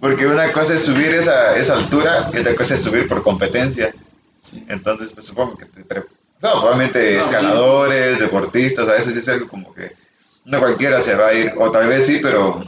porque 0.00 0.26
una 0.26 0.50
cosa 0.52 0.74
es 0.74 0.82
subir 0.82 1.14
esa, 1.14 1.56
esa 1.56 1.74
altura 1.74 2.30
y 2.34 2.38
otra 2.38 2.54
cosa 2.56 2.74
es 2.74 2.82
subir 2.82 3.06
por 3.06 3.22
competencia. 3.22 3.94
Sí. 4.40 4.64
Entonces, 4.68 5.12
pues 5.12 5.26
supongo 5.26 5.56
que 5.56 5.66
te 5.66 5.80
No, 5.94 6.04
probablemente 6.40 7.16
No, 7.18 7.22
sí. 7.24 7.30
escaladores, 7.30 8.18
deportistas, 8.18 8.88
a 8.88 8.94
veces 8.94 9.16
es 9.16 9.28
algo 9.28 9.46
como 9.48 9.72
que 9.72 9.92
no 10.44 10.58
cualquiera 10.58 11.00
se 11.00 11.14
va 11.14 11.28
a 11.28 11.34
ir, 11.34 11.52
o 11.56 11.70
tal 11.70 11.88
vez 11.88 12.04
sí, 12.06 12.18
pero 12.20 12.64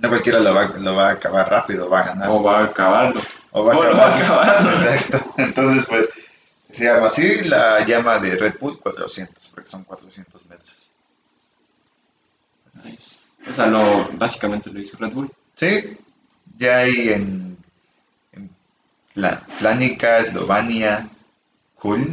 no 0.00 0.08
cualquiera 0.08 0.40
lo 0.40 0.54
va, 0.54 0.66
lo 0.78 0.94
va 0.94 1.08
a 1.08 1.12
acabar 1.12 1.50
rápido, 1.50 1.88
va 1.88 2.00
a 2.00 2.06
ganar. 2.06 2.30
O 2.30 2.42
va 2.42 2.58
a 2.60 2.64
acabarlo. 2.64 3.20
o 3.52 3.64
va 3.64 3.72
a 3.74 3.76
o 3.78 3.82
lo 3.84 3.90
acabar. 3.90 4.08
va 4.10 4.14
a 4.14 4.60
acabar. 4.60 4.86
Exacto. 4.96 5.34
Entonces, 5.38 5.86
pues, 5.88 6.08
se 6.72 6.84
llama 6.84 7.06
así 7.08 7.42
la 7.44 7.84
llama 7.84 8.18
de 8.18 8.36
Red 8.36 8.54
Bull 8.60 8.78
400, 8.78 9.48
porque 9.48 9.68
son 9.70 9.84
400 9.84 10.46
metros. 10.46 10.90
O 13.48 13.52
sea, 13.52 13.66
lo, 13.66 14.08
básicamente 14.12 14.70
lo 14.70 14.80
hizo 14.80 14.96
Red 14.98 15.12
Bull. 15.12 15.30
Sí, 15.54 15.96
ya 16.56 16.78
hay 16.78 17.10
en, 17.10 17.56
en 18.32 18.50
Plánica, 19.58 20.18
Eslovenia, 20.18 21.08
Kulm 21.74 22.12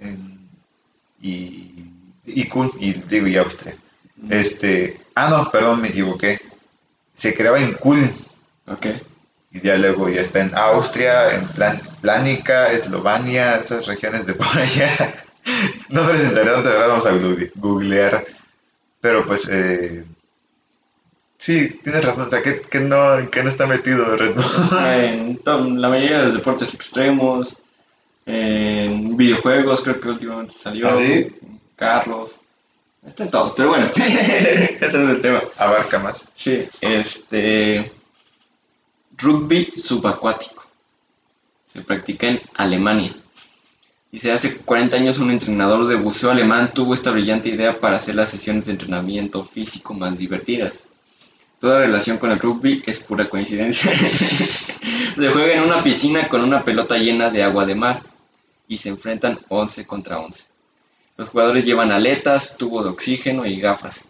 en- 0.00 0.48
y, 1.20 1.74
y 2.24 2.48
Kulm, 2.48 2.70
y 2.78 2.92
digo, 2.92 3.26
y 3.26 3.36
Austria. 3.36 3.74
Mm. 4.16 4.32
Este, 4.32 5.00
ah, 5.14 5.28
no, 5.30 5.50
perdón, 5.50 5.82
me 5.82 5.88
equivoqué. 5.88 6.40
Se 7.20 7.34
creaba 7.34 7.60
en 7.60 7.74
Kulm 7.74 8.10
Ok. 8.66 8.86
y 9.52 9.60
ya 9.60 9.76
luego 9.76 10.08
ya 10.08 10.22
está 10.22 10.40
en 10.40 10.54
Austria, 10.54 11.34
en 11.34 11.48
Plan, 11.48 11.78
Plánica, 12.00 12.72
Eslovenia, 12.72 13.56
esas 13.58 13.84
regiones 13.86 14.24
de 14.24 14.32
por 14.34 14.46
allá. 14.58 15.14
No 15.90 16.02
presentaré 16.08 16.50
tanto, 16.50 16.68
ahora 16.70 16.86
vamos 16.86 17.06
a 17.06 17.12
google- 17.12 17.50
googlear. 17.56 18.24
Pero 19.00 19.26
pues, 19.26 19.46
eh, 19.50 20.04
sí, 21.38 21.80
tienes 21.82 22.04
razón, 22.04 22.26
o 22.26 22.30
sea, 22.30 22.42
que, 22.42 22.62
que 22.62 22.80
no, 22.80 23.28
que 23.30 23.42
no 23.42 23.50
está 23.50 23.66
metido 23.66 24.16
Red 24.16 24.34
Bull. 24.34 24.44
En 24.86 25.80
la 25.80 25.88
mayoría 25.90 26.18
de 26.20 26.24
los 26.26 26.34
deportes 26.34 26.72
extremos, 26.74 27.54
en 28.26 29.16
videojuegos, 29.16 29.82
creo 29.82 30.00
que 30.00 30.08
últimamente 30.08 30.54
salió. 30.54 30.88
¿Ah, 30.88 30.94
sí? 30.94 31.34
Carlos. 31.76 32.39
Está 33.06 33.24
en 33.24 33.30
todo, 33.30 33.54
pero 33.54 33.70
bueno, 33.70 33.90
ese 33.96 34.78
es 34.78 34.94
el 34.94 35.20
tema. 35.20 35.42
Abarca 35.56 35.98
más. 35.98 36.28
Sí, 36.36 36.68
este. 36.80 37.92
Rugby 39.16 39.72
subacuático. 39.76 40.64
Se 41.66 41.82
practica 41.82 42.26
en 42.26 42.40
Alemania. 42.54 43.14
Dice, 44.10 44.32
hace 44.32 44.56
40 44.56 44.96
años 44.96 45.18
un 45.18 45.30
entrenador 45.30 45.86
de 45.86 45.94
buceo 45.94 46.30
alemán 46.32 46.72
tuvo 46.74 46.94
esta 46.94 47.12
brillante 47.12 47.50
idea 47.50 47.78
para 47.78 47.96
hacer 47.96 48.16
las 48.16 48.28
sesiones 48.28 48.66
de 48.66 48.72
entrenamiento 48.72 49.44
físico 49.44 49.94
más 49.94 50.18
divertidas. 50.18 50.82
Toda 51.60 51.80
relación 51.80 52.18
con 52.18 52.32
el 52.32 52.40
rugby 52.40 52.82
es 52.86 52.98
pura 53.00 53.28
coincidencia. 53.28 53.92
se 55.16 55.28
juega 55.28 55.54
en 55.54 55.62
una 55.62 55.82
piscina 55.82 56.26
con 56.26 56.42
una 56.42 56.64
pelota 56.64 56.98
llena 56.98 57.30
de 57.30 57.42
agua 57.42 57.66
de 57.66 57.74
mar 57.76 58.02
y 58.66 58.76
se 58.76 58.88
enfrentan 58.88 59.38
11 59.48 59.86
contra 59.86 60.18
11. 60.18 60.49
Los 61.20 61.28
jugadores 61.28 61.66
llevan 61.66 61.92
aletas, 61.92 62.56
tubo 62.56 62.82
de 62.82 62.88
oxígeno 62.88 63.44
y 63.44 63.60
gafas. 63.60 64.06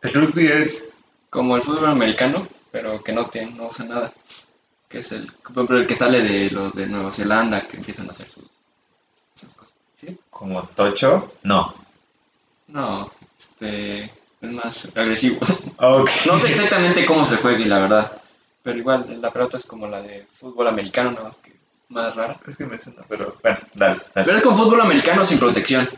El 0.00 0.12
rugby 0.12 0.46
es 0.46 0.90
Como 1.30 1.56
el 1.56 1.62
fútbol 1.62 1.86
americano, 1.86 2.46
pero 2.70 3.02
que 3.02 3.10
no 3.10 3.26
tiene, 3.26 3.50
no 3.50 3.66
usa 3.66 3.86
nada. 3.86 4.12
Que 4.88 5.00
es 5.00 5.10
el, 5.10 5.26
por 5.26 5.50
ejemplo, 5.50 5.78
el 5.78 5.86
que 5.88 5.96
sale 5.96 6.22
de 6.22 6.48
los 6.52 6.72
de 6.74 6.86
Nueva 6.86 7.10
Zelanda, 7.10 7.62
que 7.62 7.78
empiezan 7.78 8.06
a 8.06 8.12
hacer 8.12 8.28
sus 8.28 8.44
esas 9.34 9.52
cosas. 9.54 9.74
¿Sí? 9.96 10.16
como 10.30 10.62
tocho. 10.62 11.32
No. 11.42 11.74
No, 12.68 13.10
este 13.36 14.04
es 14.04 14.52
más 14.52 14.88
agresivo. 14.94 15.40
No 15.80 16.38
sé 16.38 16.52
exactamente 16.52 17.04
cómo 17.04 17.24
se 17.24 17.38
juegue, 17.38 17.66
la 17.66 17.80
verdad. 17.80 18.22
Pero 18.62 18.78
igual, 18.78 19.20
la 19.20 19.32
pelota 19.32 19.56
es 19.56 19.66
como 19.66 19.88
la 19.88 20.02
de 20.02 20.24
fútbol 20.30 20.68
americano, 20.68 21.10
nada 21.10 21.24
más 21.24 21.38
que 21.38 21.52
más 21.88 22.14
rara. 22.14 22.38
Es 22.46 22.56
que 22.56 22.66
me 22.66 22.78
suena, 22.78 23.02
pero 23.08 23.36
bueno, 23.42 23.58
dale, 23.74 24.00
dale. 24.14 24.24
Pero 24.26 24.36
es 24.38 24.42
con 24.42 24.56
fútbol 24.56 24.80
americano 24.80 25.24
sin 25.24 25.38
protección. 25.38 25.88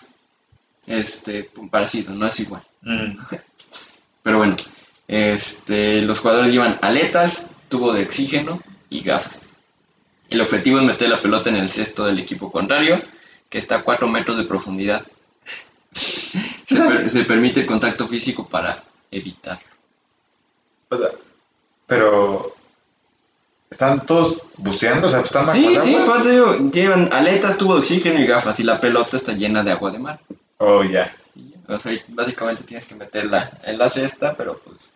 Este, 0.87 1.51
parecido, 1.71 2.15
no 2.15 2.27
es 2.27 2.41
igual. 2.41 2.63
Mm, 2.83 3.19
Pero 4.23 4.39
bueno, 4.39 4.57
este, 5.07 6.03
los 6.03 6.19
jugadores 6.21 6.53
llevan 6.53 6.79
aletas, 6.83 7.47
tubo 7.69 7.93
de 7.93 8.05
oxígeno 8.05 8.61
y 8.91 9.03
gafas. 9.03 9.43
El 10.31 10.41
objetivo 10.43 10.79
es 10.79 10.85
meter 10.85 11.09
la 11.09 11.21
pelota 11.23 11.49
en 11.51 11.57
el 11.57 11.71
cesto 11.71 12.05
del 12.05 12.19
equipo 12.19 12.51
contrario, 12.53 13.01
que 13.49 13.59
está 13.59 13.77
a 13.77 13.83
4 13.83 14.07
metros 14.09 14.37
de 14.37 14.45
profundidad. 14.45 15.07
Se, 15.95 16.77
per- 16.77 17.11
se 17.11 17.25
permite 17.25 17.61
el 17.61 17.67
contacto 17.67 18.07
físico 18.07 18.47
para 18.47 18.85
evitarlo. 19.11 19.67
o 20.91 20.97
sea, 20.99 21.09
están 23.79 24.05
todos 24.07 24.43
buceando, 24.57 25.07
o 25.07 25.11
sea, 25.11 25.21
están 25.21 25.47
bajo 25.47 25.57
Sí, 25.57 25.65
el 25.67 25.81
sí, 25.81 25.95
agua? 25.95 26.19
eso 26.19 26.29
digo, 26.31 26.71
llevan 26.73 27.13
aletas, 27.13 27.57
tubo 27.59 27.75
de 27.75 27.81
oxígeno 27.83 28.19
y 28.19 28.27
gafas, 28.27 28.59
y 28.59 28.65
la 28.65 28.81
pelota 28.81 29.17
está 29.17 29.35
llena 29.35 29.63
de 29.63 29.71
agua 29.71 29.93
de 29.93 30.01
mar. 30.01 30.19
Oh, 30.57 30.83
ya. 30.83 31.15
Y 31.37 31.51
ya, 31.53 31.77
O 31.77 31.79
sea, 31.79 31.93
básicamente 32.09 32.65
tienes 32.65 32.85
que 32.87 32.97
meterla 32.97 33.57
en 33.63 33.79
la 33.79 33.89
cesta, 33.89 34.35
pero 34.37 34.59
pues 34.59 34.91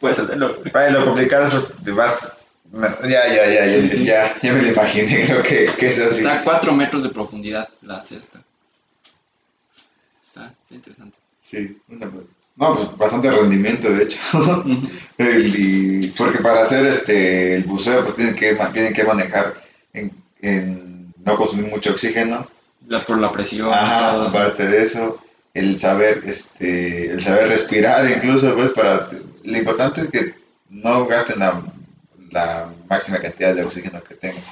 puedes 0.00 0.18
hacerlo. 0.18 0.58
Vaya, 0.72 0.90
lo 0.98 1.04
complicado 1.04 1.44
es 1.44 1.50
pues 1.52 1.84
te 1.84 1.92
vas. 1.92 2.32
Ya, 2.72 3.28
ya, 3.28 3.46
ya, 3.46 3.66
ya, 3.66 3.80
Sí, 3.82 3.88
sí. 3.88 4.04
ya, 4.04 4.36
ya 4.42 4.52
me 4.52 4.62
lo 4.62 4.68
imaginé, 4.72 5.24
creo 5.26 5.42
que, 5.44 5.66
que 5.78 5.86
es 5.86 6.00
así. 6.00 6.18
Está 6.18 6.40
a 6.40 6.42
4 6.42 6.72
metros 6.72 7.04
de 7.04 7.10
profundidad 7.10 7.68
la 7.82 8.02
cesta. 8.02 8.42
Está, 10.26 10.52
está 10.62 10.74
interesante. 10.74 11.16
Sí, 11.40 11.80
bueno, 11.86 12.08
pues, 12.12 12.24
no, 12.56 12.74
pues 12.74 12.96
bastante 12.96 13.30
rendimiento, 13.30 13.90
de 13.92 14.04
hecho. 14.04 14.18
El- 15.18 15.54
y- 15.56 16.08
porque 16.16 16.38
para 16.38 16.62
hacer 16.62 16.86
este 16.86 17.56
el 17.56 17.64
buceo, 17.64 18.02
pues 18.02 18.16
tienen 18.16 18.34
que, 18.34 18.54
tienen 18.72 18.92
que 18.92 19.04
manejar 19.04 19.54
en, 19.92 20.12
en 20.40 21.12
no 21.24 21.36
consumir 21.36 21.70
mucho 21.70 21.90
oxígeno. 21.90 22.46
La, 22.88 23.00
por 23.04 23.18
la 23.18 23.32
presión. 23.32 23.72
Ajá, 23.72 24.26
aparte 24.26 24.66
de 24.68 24.82
eso, 24.84 25.18
el 25.54 25.78
saber, 25.80 26.22
este, 26.26 27.10
el 27.10 27.20
saber 27.20 27.48
respirar 27.48 28.08
incluso, 28.10 28.54
pues 28.54 28.70
para, 28.70 29.08
lo 29.42 29.58
importante 29.58 30.02
es 30.02 30.10
que 30.10 30.34
no 30.70 31.06
gasten 31.06 31.40
la, 31.40 31.62
la 32.30 32.68
máxima 32.88 33.18
cantidad 33.18 33.54
de 33.54 33.64
oxígeno 33.64 34.02
que 34.04 34.14
tengan. 34.14 34.42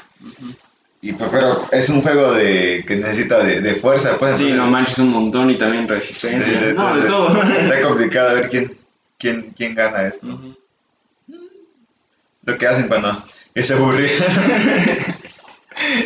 Y 1.07 1.13
pues, 1.13 1.29
pero 1.31 1.69
es 1.71 1.91
un 1.91 2.01
juego 2.01 2.33
de 2.33 2.83
que 2.87 2.97
necesita 2.97 3.43
de, 3.45 3.61
de 3.61 3.75
fuerza, 3.75 4.17
pues. 4.19 4.39
Sí, 4.39 4.45
entonces- 4.45 4.65
no 4.65 4.71
manches 4.71 4.99
un 4.99 5.11
montón 5.11 5.51
y 5.51 5.59
también 5.59 5.87
resistencia. 5.87 6.59
de- 6.59 6.69
de- 6.69 6.73
no, 6.75 6.97
de 6.97 7.07
todo. 7.07 7.43
Está 7.43 7.83
complicado 7.83 8.31
a 8.31 8.33
ver 8.33 8.49
quién, 8.49 8.73
quién, 9.19 9.53
quién 9.55 9.75
gana 9.75 10.07
esto. 10.07 10.27
Lo 12.47 12.59
que 12.59 12.67
hacen 12.67 12.89
cuando 12.89 13.23
es 13.55 13.71
aburrir. 13.71 14.13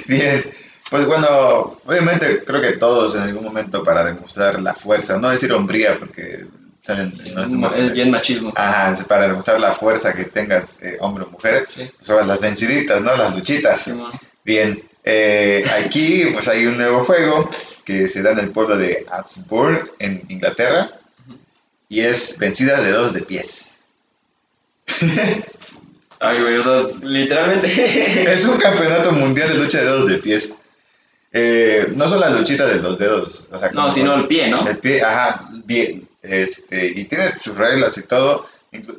Bien, 0.07 0.45
pues 0.91 1.07
bueno, 1.07 1.79
obviamente 1.85 2.43
creo 2.45 2.61
que 2.61 2.73
todos 2.73 3.15
en 3.17 3.23
algún 3.23 3.45
momento 3.45 3.85
para 3.85 4.05
demostrar 4.05 4.61
la 4.61 4.75
fuerza, 4.75 5.19
no 5.19 5.31
decir 5.31 5.53
hombría 5.53 5.99
porque 5.99 6.47
salen 6.83 7.21
no 7.35 7.75
es 7.75 7.93
bien 7.93 8.11
machismo. 8.11 8.53
Ajá, 8.57 8.95
para 9.07 9.29
demostrar 9.29 9.61
la 9.61 9.73
fuerza 9.75 10.15
que 10.15 10.25
tengas 10.25 10.79
eh, 10.81 10.97
hombre 11.01 11.25
o 11.25 11.31
mujer, 11.31 11.67
Sí. 11.75 11.91
pues 12.05 12.27
las 12.27 12.41
venciditas, 12.41 13.03
¿no? 13.03 13.15
Las 13.17 13.35
luchitas. 13.35 13.81
Sí. 13.83 13.93
Bien, 14.45 14.83
eh, 15.11 15.65
aquí 15.83 16.27
pues 16.35 16.49
hay 16.49 16.67
un 16.67 16.77
nuevo 16.77 17.03
juego 17.03 17.51
que 17.83 18.09
se 18.09 18.21
da 18.21 18.33
en 18.33 18.41
el 18.41 18.51
pueblo 18.51 18.77
de 18.77 19.07
Asburn, 19.11 19.91
en 19.99 20.23
Inglaterra, 20.29 20.91
y 21.89 22.01
es 22.01 22.37
vencida 22.37 22.83
de 22.83 22.91
dos 22.91 23.15
de 23.15 23.23
pies. 23.23 23.73
Ay, 26.21 26.43
güey, 26.43 26.57
o 26.59 26.63
sea, 26.63 26.95
literalmente. 27.01 27.69
Es 28.35 28.45
un 28.45 28.59
campeonato 28.59 29.13
mundial 29.13 29.49
de 29.49 29.55
lucha 29.55 29.79
de 29.79 29.85
dedos 29.85 30.09
de 30.09 30.19
pies. 30.19 30.55
Eh, 31.33 31.91
no 31.95 32.07
son 32.07 32.21
las 32.21 32.33
luchitas 32.39 32.69
de 32.69 32.81
los 32.81 32.99
dedos. 32.99 33.49
O 33.51 33.59
sea, 33.59 33.71
no, 33.71 33.91
sino 33.91 34.15
el 34.15 34.27
pie, 34.27 34.51
¿no? 34.51 34.69
El 34.69 34.77
pie, 34.77 35.03
ajá, 35.03 35.49
bien. 35.65 36.07
Este, 36.21 36.87
y 36.87 37.05
tiene 37.07 37.33
sus 37.41 37.57
reglas 37.57 37.97
y 37.97 38.03
todo. 38.03 38.47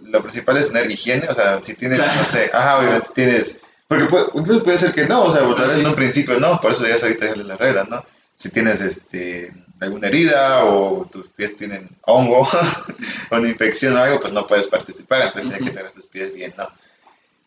Lo 0.05 0.23
principal 0.23 0.57
es 0.57 0.69
tener 0.69 0.89
higiene. 0.89 1.27
O 1.27 1.35
sea, 1.35 1.59
si 1.63 1.75
tienes, 1.75 1.99
no 1.99 2.25
sé, 2.25 2.49
ajá, 2.51 2.79
obviamente 2.79 3.09
tienes. 3.13 3.59
Porque 3.89 4.05
puede, 4.05 4.59
puede 4.59 4.77
ser 4.77 4.93
que 4.93 5.07
no, 5.07 5.23
o 5.23 5.31
sea, 5.33 5.41
Sí. 5.73 5.79
en 5.81 5.87
un 5.87 5.95
principio 5.95 6.39
no, 6.39 6.61
por 6.61 6.73
eso 6.73 6.87
ya 6.87 6.93
ahorita 6.95 7.25
ya 7.25 7.35
las 7.37 7.57
reglas, 7.57 7.89
¿no? 7.89 8.05
Si 8.37 8.51
tienes 8.51 8.81
este, 8.81 9.51
alguna 9.79 10.07
herida 10.07 10.63
o 10.65 11.09
tus 11.11 11.27
pies 11.29 11.57
tienen 11.57 11.89
hongo 12.03 12.41
o 12.41 12.47
una 13.35 13.49
infección 13.49 13.95
o 13.97 14.03
algo, 14.03 14.19
pues 14.19 14.31
no 14.31 14.45
puedes 14.45 14.67
participar, 14.67 15.23
entonces 15.23 15.49
tienes 15.49 15.67
que 15.71 15.75
tener 15.75 15.91
tus 15.91 16.05
pies 16.05 16.31
bien, 16.35 16.53
¿no? 16.55 16.67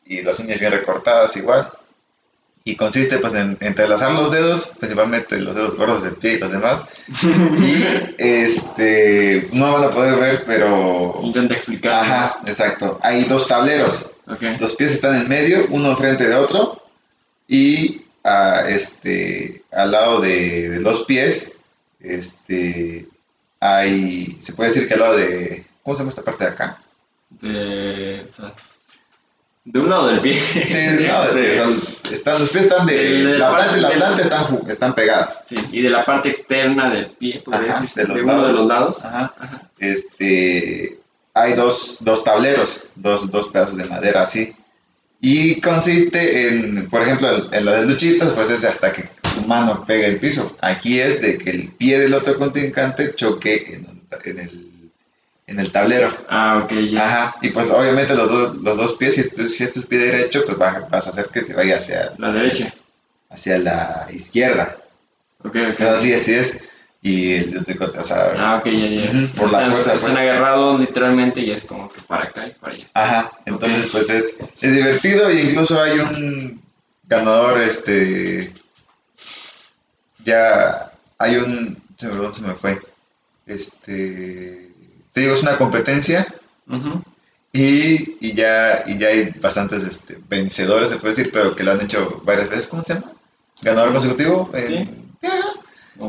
Y 0.04 0.22
las 0.22 0.40
uñas 0.40 0.58
bien 0.58 0.72
recortadas 0.72 1.36
igual. 1.36 1.70
Y 2.64 2.76
consiste 2.76 3.18
pues 3.18 3.34
en 3.34 3.56
entrelazar 3.60 4.12
los 4.12 4.30
dedos, 4.30 4.72
principalmente 4.78 5.40
los 5.40 5.54
dedos 5.54 5.76
gordos 5.76 6.02
del 6.04 6.14
pie 6.14 6.34
y 6.34 6.38
los 6.38 6.52
demás. 6.52 6.84
y 7.58 7.84
este, 8.18 9.48
no 9.52 9.72
van 9.72 9.84
a 9.84 9.90
poder 9.90 10.20
ver, 10.20 10.44
pero... 10.46 11.20
Intenta 11.22 11.54
explicar. 11.54 12.04
Ajá, 12.04 12.40
exacto. 12.46 12.98
Hay 13.02 13.24
dos 13.24 13.48
tableros. 13.48 14.10
Los 14.60 14.76
pies 14.76 14.92
están 14.92 15.16
en 15.20 15.28
medio, 15.28 15.66
uno 15.70 15.90
enfrente 15.90 16.28
de 16.28 16.36
otro, 16.36 16.80
y 17.48 18.02
a, 18.24 18.68
este, 18.68 19.62
al 19.72 19.90
lado 19.90 20.20
de, 20.20 20.70
de 20.70 20.80
los 20.80 21.04
pies, 21.04 21.52
este, 22.00 23.06
hay, 23.60 24.38
se 24.40 24.54
puede 24.54 24.70
decir 24.70 24.88
que 24.88 24.94
al 24.94 25.00
lado 25.00 25.16
de, 25.16 25.66
¿cómo 25.82 25.96
se 25.96 26.00
llama 26.00 26.10
esta 26.10 26.22
parte 26.22 26.44
de 26.44 26.50
acá? 26.50 26.78
De, 27.30 28.26
o 28.28 28.32
sea, 28.32 28.52
de 29.64 29.78
un 29.80 29.88
lado 29.90 30.08
del 30.08 30.20
pie. 30.20 30.40
Sí, 30.40 30.58
de- 30.74 31.10
o 31.12 31.32
sea, 31.32 31.66
están, 32.12 32.38
los 32.40 32.50
pies 32.50 32.64
están 32.64 32.86
de, 32.86 32.94
De- 32.96 33.24
de 33.24 33.38
la 33.38 33.50
la 33.50 33.54
planta 33.54 33.64
parte 33.64 33.78
y 33.78 33.82
la 33.82 33.88
del- 33.90 33.98
planta 33.98 34.22
están, 34.22 34.70
están 34.70 34.94
pegadas. 34.94 35.40
Sí, 35.44 35.54
y 35.70 35.82
de 35.82 35.90
la 35.90 36.02
parte 36.04 36.30
externa 36.30 36.90
del 36.90 37.06
pie, 37.10 37.42
podría 37.44 37.72
decirse, 37.72 38.02
de 38.02 38.06
de, 38.06 38.14
los 38.14 38.22
uno 38.24 38.32
de 38.32 38.38
lados. 38.42 38.58
los 38.58 38.66
lados. 38.68 39.04
Ajá. 39.04 39.34
Ajá. 39.38 39.70
este, 39.78 40.98
hay 41.34 41.54
dos, 41.54 41.98
dos 42.00 42.24
tableros, 42.24 42.84
dos, 42.96 43.30
dos 43.30 43.48
pedazos 43.48 43.76
de 43.76 43.84
madera 43.84 44.22
así. 44.22 44.52
Y 45.20 45.60
consiste 45.60 46.48
en, 46.48 46.88
por 46.90 47.02
ejemplo, 47.02 47.32
en, 47.32 47.54
en 47.54 47.64
las 47.64 47.80
de 47.80 47.86
luchitas, 47.86 48.32
pues 48.32 48.50
es 48.50 48.64
hasta 48.64 48.92
que 48.92 49.08
tu 49.34 49.42
mano 49.42 49.84
pegue 49.86 50.06
el 50.06 50.18
piso. 50.18 50.56
Aquí 50.60 50.98
es 51.00 51.20
de 51.22 51.38
que 51.38 51.50
el 51.50 51.68
pie 51.68 52.00
del 52.00 52.12
otro 52.14 52.36
contrincante 52.36 53.14
choque 53.14 53.64
en, 53.68 53.86
en 54.24 54.38
el, 54.40 54.71
en 55.46 55.58
el 55.60 55.70
tablero. 55.72 56.14
Ah, 56.28 56.62
ok, 56.64 56.72
ya. 56.90 57.06
Ajá. 57.06 57.36
Y 57.42 57.50
pues 57.50 57.68
obviamente 57.70 58.14
los, 58.14 58.30
dos- 58.30 58.56
los 58.56 58.76
dos 58.76 58.92
pies, 58.94 59.14
si, 59.14 59.30
tu- 59.30 59.48
si 59.48 59.64
es 59.64 59.72
tu 59.72 59.82
pie 59.82 59.98
derecho, 59.98 60.44
pues 60.46 60.56
vas, 60.58 60.88
vas 60.90 61.06
a 61.06 61.10
hacer 61.10 61.26
que 61.26 61.44
se 61.44 61.54
vaya 61.54 61.76
hacia, 61.78 62.12
La 62.18 62.32
derecha. 62.32 62.72
hacia 63.30 63.58
la 63.58 64.08
izquierda. 64.12 64.76
Ok, 65.44 65.56
ok. 65.56 65.74
Pero 65.78 65.90
así, 65.90 66.12
así 66.14 66.34
es. 66.34 66.60
Y 67.04 67.32
el 67.32 67.58
o 67.58 68.04
sea, 68.04 68.32
Ah, 68.38 68.56
ok, 68.58 68.66
ya, 68.66 68.86
ya. 68.86 69.10
Por 69.36 69.50
la 69.50 69.66
fuerza, 69.72 69.94
Están 69.94 70.16
agarrados 70.16 70.78
literalmente 70.78 71.40
y 71.40 71.50
es 71.50 71.62
como 71.62 71.88
que 71.88 72.00
para 72.02 72.24
acá 72.26 72.46
y 72.46 72.52
para 72.52 72.74
allá. 72.74 72.88
Ajá, 72.94 73.32
entonces 73.44 73.88
pues 73.90 74.08
es, 74.08 74.36
es 74.60 74.72
divertido 74.72 75.28
y 75.32 75.40
incluso 75.40 75.82
hay 75.82 75.98
un 75.98 76.62
ganador, 77.08 77.60
este, 77.60 78.52
ya 80.24 80.92
hay 81.18 81.36
un, 81.36 81.82
se 81.96 82.06
me, 82.08 82.16
¿dónde 82.16 82.38
se 82.38 82.46
me 82.46 82.54
fue? 82.54 82.80
Este, 83.46 84.70
te 85.12 85.20
digo, 85.20 85.34
es 85.34 85.42
una 85.42 85.58
competencia 85.58 86.26
y, 87.52 88.16
y 88.20 88.32
ya, 88.34 88.84
y 88.86 88.98
ya 88.98 89.08
hay 89.08 89.30
bastantes 89.40 89.82
este, 89.82 90.18
vencedores, 90.28 90.88
se 90.88 90.96
puede 90.96 91.14
decir, 91.14 91.30
pero 91.32 91.54
que 91.54 91.64
lo 91.64 91.72
han 91.72 91.82
hecho 91.82 92.22
varias 92.24 92.48
veces, 92.48 92.68
¿cómo 92.68 92.82
se 92.84 92.94
llama? 92.94 93.12
¿Ganador 93.62 93.92
consecutivo? 93.92 94.50
Eh. 94.54 94.88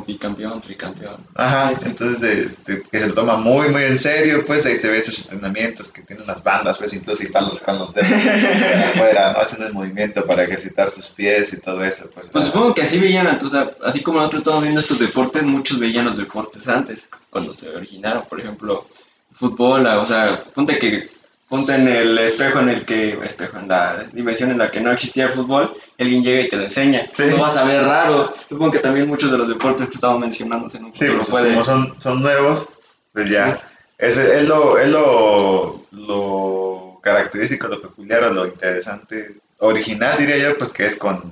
Bicampeón, 0.02 0.62
tricampeón. 0.62 1.18
Ajá, 1.36 1.74
entonces 1.86 2.24
este, 2.24 2.84
que 2.84 3.00
se 3.00 3.08
lo 3.08 3.14
toma 3.14 3.38
muy, 3.38 3.70
muy 3.70 3.84
en 3.84 4.00
serio, 4.00 4.46
pues 4.46 4.66
ahí 4.66 4.78
se 4.78 4.90
ve 4.90 5.00
esos 5.00 5.20
entrenamientos 5.20 5.92
que 5.92 6.02
tienen 6.02 6.26
las 6.26 6.44
bandas, 6.44 6.78
pues 6.78 6.94
incluso 6.94 7.18
si 7.18 7.26
están 7.26 7.46
los, 7.46 7.60
con 7.60 7.78
los 7.78 7.94
dedos 7.94 8.12
afuera, 8.96 9.34
¿no? 9.34 9.40
Haciendo 9.40 9.68
el 9.68 9.74
movimiento 9.74 10.26
para 10.26 10.44
ejercitar 10.44 10.90
sus 10.90 11.10
pies 11.10 11.54
y 11.54 11.58
todo 11.58 11.84
eso. 11.84 12.10
Pues, 12.14 12.28
Pues 12.32 12.46
supongo 12.46 12.74
que 12.74 12.84
así 12.84 13.00
veían, 13.00 13.40
sea, 13.50 13.72
así 13.84 14.02
como 14.02 14.18
nosotros 14.18 14.42
estamos 14.42 14.64
viendo 14.64 14.80
estos 14.80 15.00
deportes, 15.00 15.44
muchos 15.44 15.80
veían 15.80 16.06
los 16.06 16.18
deportes 16.18 16.68
antes, 16.68 17.08
cuando 17.30 17.54
se 17.54 17.70
originaron, 17.70 18.24
por 18.28 18.40
ejemplo, 18.40 18.88
fútbol, 19.32 19.86
o 19.86 20.06
sea, 20.06 20.44
ponte 20.54 20.78
que 20.78 21.10
ponte 21.50 21.76
en 21.76 21.88
el 21.88 22.18
espejo 22.18 22.60
en 22.60 22.70
el 22.70 22.86
que, 22.86 23.18
espejo, 23.24 23.58
en 23.60 23.68
la 23.68 24.06
dimensión 24.12 24.52
en 24.52 24.58
la 24.58 24.72
que 24.72 24.82
no 24.82 24.92
existía 24.92 25.26
el 25.26 25.32
fútbol, 25.32 25.72
alguien 26.00 26.24
llega 26.24 26.42
y 26.42 26.48
te 26.48 26.58
lo 26.58 26.64
enseña, 26.64 27.02
Sí. 27.14 27.26
no 27.30 27.38
vas 27.38 27.58
a 27.58 27.64
ver 27.64 27.84
raro, 27.84 28.34
supongo 28.50 28.72
que 28.72 28.80
también 28.80 29.08
muchos 29.08 29.32
de 29.32 29.38
los 29.38 29.48
deportes 29.48 29.88
que 29.88 29.96
estamos 29.96 30.20
mencionando 30.20 30.68
Sí, 30.70 30.80
pues 31.16 31.28
pueden, 31.28 31.52
como 31.54 31.64
son, 31.64 31.96
son 32.00 32.22
nuevos, 32.22 32.70
pues 33.14 33.30
ya. 33.30 33.60
Ese 33.98 34.40
es 34.40 34.48
lo, 34.48 34.78
es 34.80 34.90
lo, 34.90 35.86
lo 35.92 37.00
característico, 37.04 37.68
lo 37.68 37.82
peculiar 37.82 38.32
lo 38.32 38.48
interesante, 38.48 39.38
original 39.60 40.18
diría 40.18 40.38
yo, 40.38 40.58
pues 40.58 40.74
que 40.74 40.86
es 40.86 40.98
con, 40.98 41.32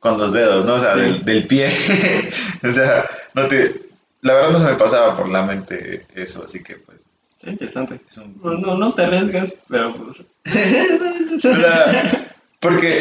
con 0.00 0.18
los 0.18 0.32
dedos, 0.32 0.64
¿no? 0.64 0.74
O 0.74 0.80
sea, 0.80 0.94
Sí. 0.94 1.00
del, 1.00 1.24
del 1.24 1.46
pie. 1.46 1.70
o 2.64 2.72
sea, 2.72 3.08
no 3.34 3.46
te, 3.46 3.82
la 4.22 4.34
verdad 4.34 4.50
no 4.52 4.58
se 4.58 4.64
me 4.64 4.74
pasaba 4.74 5.16
por 5.16 5.28
la 5.28 5.42
mente 5.42 6.06
eso, 6.14 6.44
así 6.44 6.62
que 6.62 6.76
pues 6.76 6.91
Sí, 7.42 7.50
interesante. 7.50 8.00
es 8.08 8.16
un... 8.18 8.40
No, 8.42 8.52
no, 8.54 8.78
no 8.78 8.94
te 8.94 9.02
arriesgas, 9.02 9.58
pero 9.68 9.94
pues, 9.94 10.20
O 11.34 11.40
sea, 11.40 12.34
porque, 12.60 13.00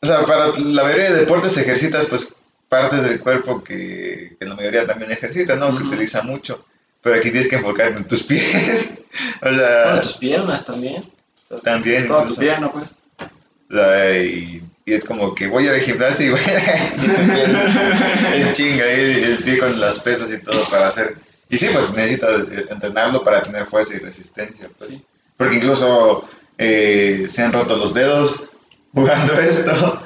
o 0.00 0.06
sea, 0.06 0.24
para 0.24 0.48
la 0.58 0.84
mayoría 0.84 1.10
de 1.12 1.20
deportes 1.20 1.56
ejercitas 1.58 2.06
pues 2.06 2.32
partes 2.68 3.02
del 3.02 3.18
cuerpo 3.20 3.64
que, 3.64 4.36
que 4.38 4.46
la 4.46 4.54
mayoría 4.54 4.86
también 4.86 5.10
ejercita, 5.10 5.56
¿no? 5.56 5.76
Que 5.76 5.82
utiliza 5.84 6.22
mucho. 6.22 6.64
Pero 7.02 7.16
aquí 7.16 7.30
tienes 7.30 7.48
que 7.48 7.56
enfocarte 7.56 7.98
en 7.98 8.06
tus 8.06 8.22
pies. 8.22 8.94
o 9.42 9.44
bueno, 9.44 9.58
sea, 9.58 10.00
tus 10.02 10.14
piernas 10.14 10.64
también. 10.64 11.04
También 11.64 12.06
Toda 12.06 12.20
tu 12.20 12.24
incluso. 12.26 12.40
pierna, 12.40 12.70
pues. 12.72 12.94
O 13.68 13.74
sea, 13.74 14.22
y, 14.22 14.62
y 14.86 14.92
es 14.92 15.04
como 15.04 15.34
que 15.34 15.48
voy 15.48 15.66
al 15.66 15.80
gimnasio 15.80 16.26
y 16.26 16.30
voy 16.30 16.40
en 18.34 18.52
chinga 18.52 18.84
ahí 18.84 19.22
el 19.24 19.38
pie 19.44 19.58
con 19.58 19.80
las 19.80 19.98
pesas 19.98 20.30
y 20.30 20.40
todo 20.40 20.64
para 20.70 20.88
hacer. 20.88 21.16
Y 21.52 21.58
sí, 21.58 21.68
pues 21.70 21.92
necesitas 21.92 22.44
eh, 22.50 22.66
entrenarlo 22.70 23.22
para 23.22 23.42
tener 23.42 23.66
fuerza 23.66 23.94
y 23.94 23.98
resistencia, 23.98 24.70
pues. 24.78 24.92
Sí. 24.92 25.04
Porque 25.36 25.56
incluso 25.56 26.26
eh, 26.56 27.26
se 27.30 27.42
han 27.42 27.52
roto 27.52 27.76
los 27.76 27.92
dedos 27.92 28.44
jugando 28.94 29.34
esto. 29.40 30.02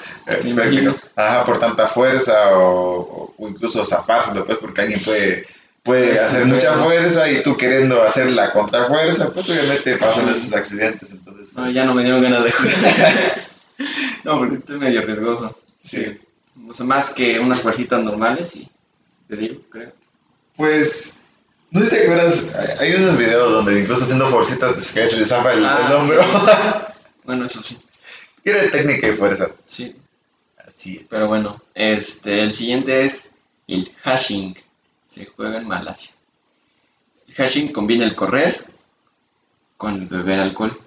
Ajá, 1.14 1.44
por 1.44 1.60
tanta 1.60 1.86
fuerza 1.86 2.58
o, 2.58 3.32
incluso 3.38 3.84
zafarse 3.86 4.32
pues 4.42 4.58
porque 4.58 4.80
alguien 4.80 5.00
puede, 5.04 5.46
puede 5.84 6.08
Pues, 6.08 6.20
hacer 6.20 6.46
mucha 6.46 6.74
fuerza 6.74 7.30
y 7.30 7.44
tú 7.44 7.56
queriendo 7.56 8.02
hacer 8.02 8.30
la 8.32 8.52
contrafuerza, 8.52 9.30
pues 9.32 9.48
obviamente 9.48 9.98
pasan 9.98 10.28
esos 10.28 10.52
accidentes. 10.52 11.12
Entonces, 11.12 11.52
No, 11.54 11.70
ya 11.70 11.84
no 11.84 11.94
me 11.94 12.02
dieron 12.02 12.22
ganas 12.22 12.42
de 12.42 12.50
jugar. 12.50 13.40
no, 14.24 14.38
porque 14.40 14.56
estoy 14.56 14.78
medio 14.80 15.00
riesgoso. 15.02 15.56
Sí. 15.80 16.18
O 16.68 16.74
sea, 16.74 16.84
más 16.86 17.14
que 17.14 17.38
unas 17.38 17.60
fuercitas 17.60 18.02
normales, 18.02 18.48
sí. 18.48 18.68
Te 19.28 19.36
digo, 19.36 19.60
creo. 19.70 19.92
Pues, 20.56 21.18
no 21.70 21.80
sé 21.80 21.86
si 21.86 21.96
te 21.96 22.02
acuerdas, 22.04 22.46
hay- 22.54 22.88
hay 22.88 22.94
unos 23.02 23.18
videos 23.18 23.50
donde 23.52 23.80
incluso 23.80 24.04
haciendo 24.04 24.28
forcitas 24.28 24.74
que 24.92 25.06
se 25.06 25.16
les 25.18 25.28
zafa 25.28 25.52
el, 25.52 25.64
Ah, 25.64 25.84
el 25.86 25.92
hombro. 25.94 26.22
Bueno, 27.24 27.44
eso 27.46 27.60
sí. 27.62 27.76
Tiene 28.44 28.68
técnica 28.68 29.08
y 29.08 29.12
fuerza. 29.12 29.50
Sí. 29.66 29.96
Así 30.64 30.98
es. 30.98 31.08
Pero 31.10 31.26
bueno, 31.26 31.60
este, 31.74 32.40
el 32.42 32.52
siguiente 32.52 33.04
es 33.04 33.30
el 33.66 33.90
hashing. 34.04 34.56
Se 35.08 35.26
juega 35.26 35.58
en 35.58 35.66
Malasia. 35.66 36.12
El 37.26 37.34
hashing 37.34 37.72
combina 37.72 38.04
el 38.04 38.14
correr 38.14 38.64
con 39.76 39.94
el 39.94 40.06
beber 40.06 40.38
alcohol. 40.38 40.78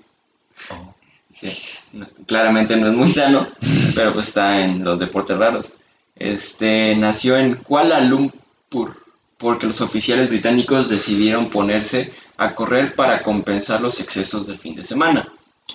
Oh. 0.69 0.95
Sí, 1.37 1.57
no- 1.93 2.07
claramente 2.25 2.77
no 2.77 2.87
es 2.87 2.93
muy 2.93 3.11
sano, 3.11 3.49
pero 3.95 4.13
pues 4.13 4.27
está 4.29 4.61
en 4.63 4.83
los 4.85 4.97
deportes 4.97 5.37
raros. 5.37 5.73
Este 6.15 6.95
nació 6.95 7.37
en 7.37 7.55
Kuala 7.55 7.99
Lumpur 7.99 9.05
porque 9.39 9.65
los 9.65 9.81
oficiales 9.81 10.29
británicos 10.29 10.89
decidieron 10.89 11.49
ponerse 11.49 12.11
a 12.37 12.53
correr 12.53 12.93
para 12.93 13.23
compensar 13.23 13.81
los 13.81 13.99
excesos 14.01 14.45
del 14.45 14.57
fin 14.57 14.75
de 14.75 14.83
semana. 14.83 15.27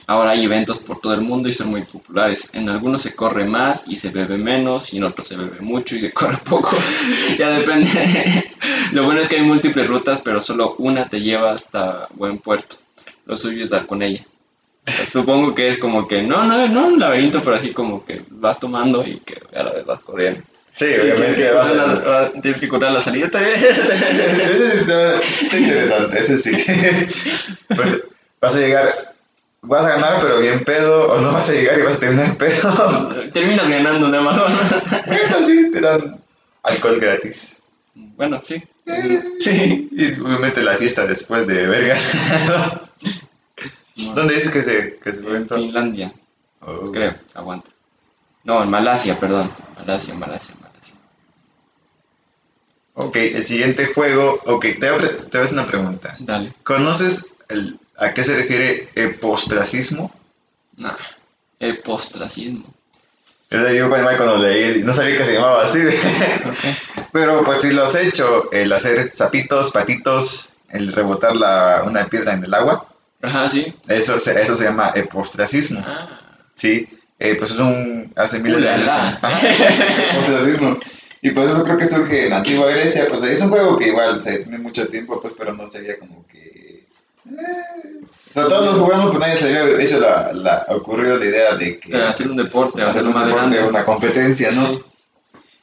Ahora 0.06 0.32
hay 0.32 0.44
eventos 0.44 0.78
por 0.78 1.00
todo 1.00 1.14
el 1.14 1.22
mundo 1.22 1.48
y 1.48 1.54
son 1.54 1.68
muy 1.68 1.82
populares. 1.82 2.50
En 2.52 2.68
algunos 2.68 3.02
se 3.02 3.14
corre 3.14 3.44
más 3.44 3.84
y 3.86 3.96
se 3.96 4.10
bebe 4.10 4.36
menos, 4.36 4.92
y 4.92 4.98
en 4.98 5.04
otros 5.04 5.26
se 5.26 5.36
bebe 5.36 5.60
mucho 5.60 5.96
y 5.96 6.02
se 6.02 6.12
corre 6.12 6.36
poco. 6.44 6.76
ya 7.38 7.48
depende. 7.50 8.50
Lo 8.92 9.04
bueno 9.04 9.20
es 9.20 9.28
que 9.28 9.36
hay 9.36 9.42
múltiples 9.42 9.88
rutas, 9.88 10.20
pero 10.22 10.40
solo 10.42 10.74
una 10.78 11.08
te 11.08 11.20
lleva 11.20 11.52
hasta 11.52 12.08
buen 12.14 12.38
puerto. 12.38 12.76
Lo 13.24 13.36
suyo 13.36 13.64
es 13.64 13.70
dar 13.70 13.86
con 13.86 14.02
ella. 14.02 14.26
Supongo 15.10 15.54
que 15.54 15.68
es 15.68 15.78
como 15.78 16.06
que, 16.06 16.22
no, 16.22 16.44
no, 16.44 16.68
no 16.68 16.86
un 16.88 16.98
laberinto, 16.98 17.40
pero 17.42 17.56
así 17.56 17.70
como 17.72 18.04
que 18.04 18.22
vas 18.28 18.58
tomando 18.58 19.06
y 19.06 19.16
que 19.16 19.40
a 19.58 19.62
la 19.62 19.72
vez 19.72 19.86
vas 19.86 20.00
corriendo. 20.00 20.42
Sí, 20.76 20.86
obviamente. 21.00 21.50
vas 21.52 21.68
a- 21.70 22.68
curar 22.68 22.92
la 22.92 23.02
salida 23.02 23.30
también. 23.30 23.54
Ese 23.62 24.76
está, 24.78 25.14
está 25.20 25.58
interesante, 25.58 26.18
ese 26.18 26.38
sí. 26.38 26.52
Pues, 27.68 28.02
vas 28.40 28.56
a 28.56 28.58
llegar, 28.58 28.88
vas 29.62 29.84
a 29.84 29.88
ganar, 29.90 30.20
pero 30.20 30.40
bien 30.40 30.64
pedo, 30.64 31.12
o 31.12 31.20
no 31.20 31.32
vas 31.32 31.48
a 31.48 31.52
llegar 31.52 31.78
y 31.78 31.82
vas 31.82 31.96
a 31.96 32.00
terminar 32.00 32.36
pedo. 32.36 33.28
Terminas 33.32 33.68
ganando 33.68 34.10
de 34.10 34.18
Amazon. 34.18 34.52
Bueno, 35.06 35.46
sí, 35.46 35.70
te 35.72 35.80
dan 35.80 36.20
alcohol 36.64 36.98
gratis. 37.00 37.56
bueno, 37.94 38.40
sí. 38.44 38.62
Sí. 39.40 39.88
Y 39.92 40.20
obviamente 40.20 40.62
la 40.62 40.74
fiesta 40.74 41.06
después 41.06 41.46
de 41.46 41.66
ganado. 41.68 41.96
¿Dónde 44.14 44.34
dices 44.34 44.50
que 44.52 44.62
se, 44.62 44.98
que 45.02 45.12
se 45.12 45.22
fue 45.22 45.30
En 45.32 45.36
esto? 45.36 45.54
Finlandia, 45.56 46.12
Oh. 46.60 46.90
creo. 46.90 47.14
Aguanta. 47.34 47.70
No, 48.42 48.62
en 48.62 48.70
Malasia, 48.70 49.18
perdón. 49.18 49.50
Malasia, 49.78 50.14
Malasia. 50.14 50.54
Ok, 52.94 53.16
el 53.16 53.44
siguiente 53.44 53.86
juego. 53.86 54.40
Ok, 54.46 54.66
te 54.80 54.90
voy 54.90 55.04
a, 55.04 55.08
te 55.08 55.38
voy 55.38 55.40
a 55.40 55.44
hacer 55.44 55.58
una 55.58 55.66
pregunta. 55.66 56.16
Dale. 56.20 56.52
¿Conoces 56.62 57.26
el, 57.48 57.78
a 57.96 58.12
qué 58.14 58.22
se 58.24 58.36
refiere 58.36 58.88
epostracismo? 58.94 60.12
Nah. 60.76 60.94
El 61.58 61.78
postracismo. 61.78 62.72
Yo 63.50 63.60
le 63.60 63.72
digo 63.72 63.88
cuando, 63.88 64.36
leí, 64.38 64.82
no 64.82 64.92
sabía 64.92 65.16
que 65.16 65.24
se 65.24 65.34
llamaba 65.34 65.62
así. 65.64 65.78
Pero 67.12 67.44
pues 67.44 67.60
si 67.60 67.70
lo 67.72 67.84
has 67.84 67.94
hecho, 67.94 68.50
el 68.52 68.72
hacer 68.72 69.10
zapitos, 69.14 69.70
patitos, 69.70 70.50
el 70.70 70.92
rebotar 70.92 71.36
la, 71.36 71.84
una 71.86 72.06
piedra 72.06 72.32
en 72.32 72.44
el 72.44 72.52
agua, 72.54 72.86
Ajá, 73.22 73.48
sí. 73.48 73.72
eso, 73.88 74.18
se- 74.18 74.40
eso 74.42 74.56
se 74.56 74.64
llama 74.64 74.92
epostracismo. 74.94 75.84
Ah. 75.86 76.20
Sí, 76.54 76.88
eh, 77.18 77.36
pues 77.38 77.52
es 77.52 77.58
un... 77.58 78.12
hace 78.16 78.40
miles 78.40 78.60
de 78.60 78.68
años. 78.70 78.90
Epostracismo. 80.10 80.78
Y 81.24 81.30
pues 81.30 81.50
eso 81.50 81.64
creo 81.64 81.78
que 81.78 81.86
surge 81.86 82.24
en 82.24 82.30
la 82.30 82.36
antigua 82.36 82.70
Grecia, 82.70 83.06
pues 83.08 83.22
es 83.22 83.40
un 83.40 83.48
juego 83.48 83.78
que 83.78 83.88
igual 83.88 84.22
se 84.22 84.40
tiene 84.40 84.58
mucho 84.58 84.86
tiempo, 84.88 85.20
pues 85.22 85.32
pero 85.38 85.54
no 85.54 85.70
sería 85.70 85.98
como 85.98 86.26
que... 86.26 86.84
eh, 87.30 88.00
o 88.30 88.32
sea, 88.34 88.48
todos 88.48 88.76
lo 88.76 88.84
jugamos, 88.84 89.06
pero 89.08 89.20
nadie 89.20 89.36
se 89.38 89.46
había 89.56 89.80
hecho 89.82 90.00
la, 90.00 90.32
la, 90.34 90.66
ocurrido 90.68 91.16
la 91.18 91.24
idea 91.24 91.56
de 91.56 91.78
que... 91.78 91.96
Hacer 91.96 92.28
un 92.28 92.36
deporte, 92.36 92.82
hacer 92.82 93.04
un 93.06 93.14
más 93.14 93.26
deporte, 93.26 93.48
grande. 93.56 93.68
una 93.70 93.84
competencia, 93.84 94.50
¿no? 94.52 94.66
Sí. 94.74 94.82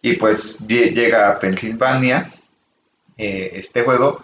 Y 0.01 0.13
pues 0.13 0.61
lle- 0.61 0.93
llega 0.93 1.29
a 1.29 1.39
Pensilvania 1.39 2.31
eh, 3.17 3.51
este 3.53 3.83
juego 3.83 4.19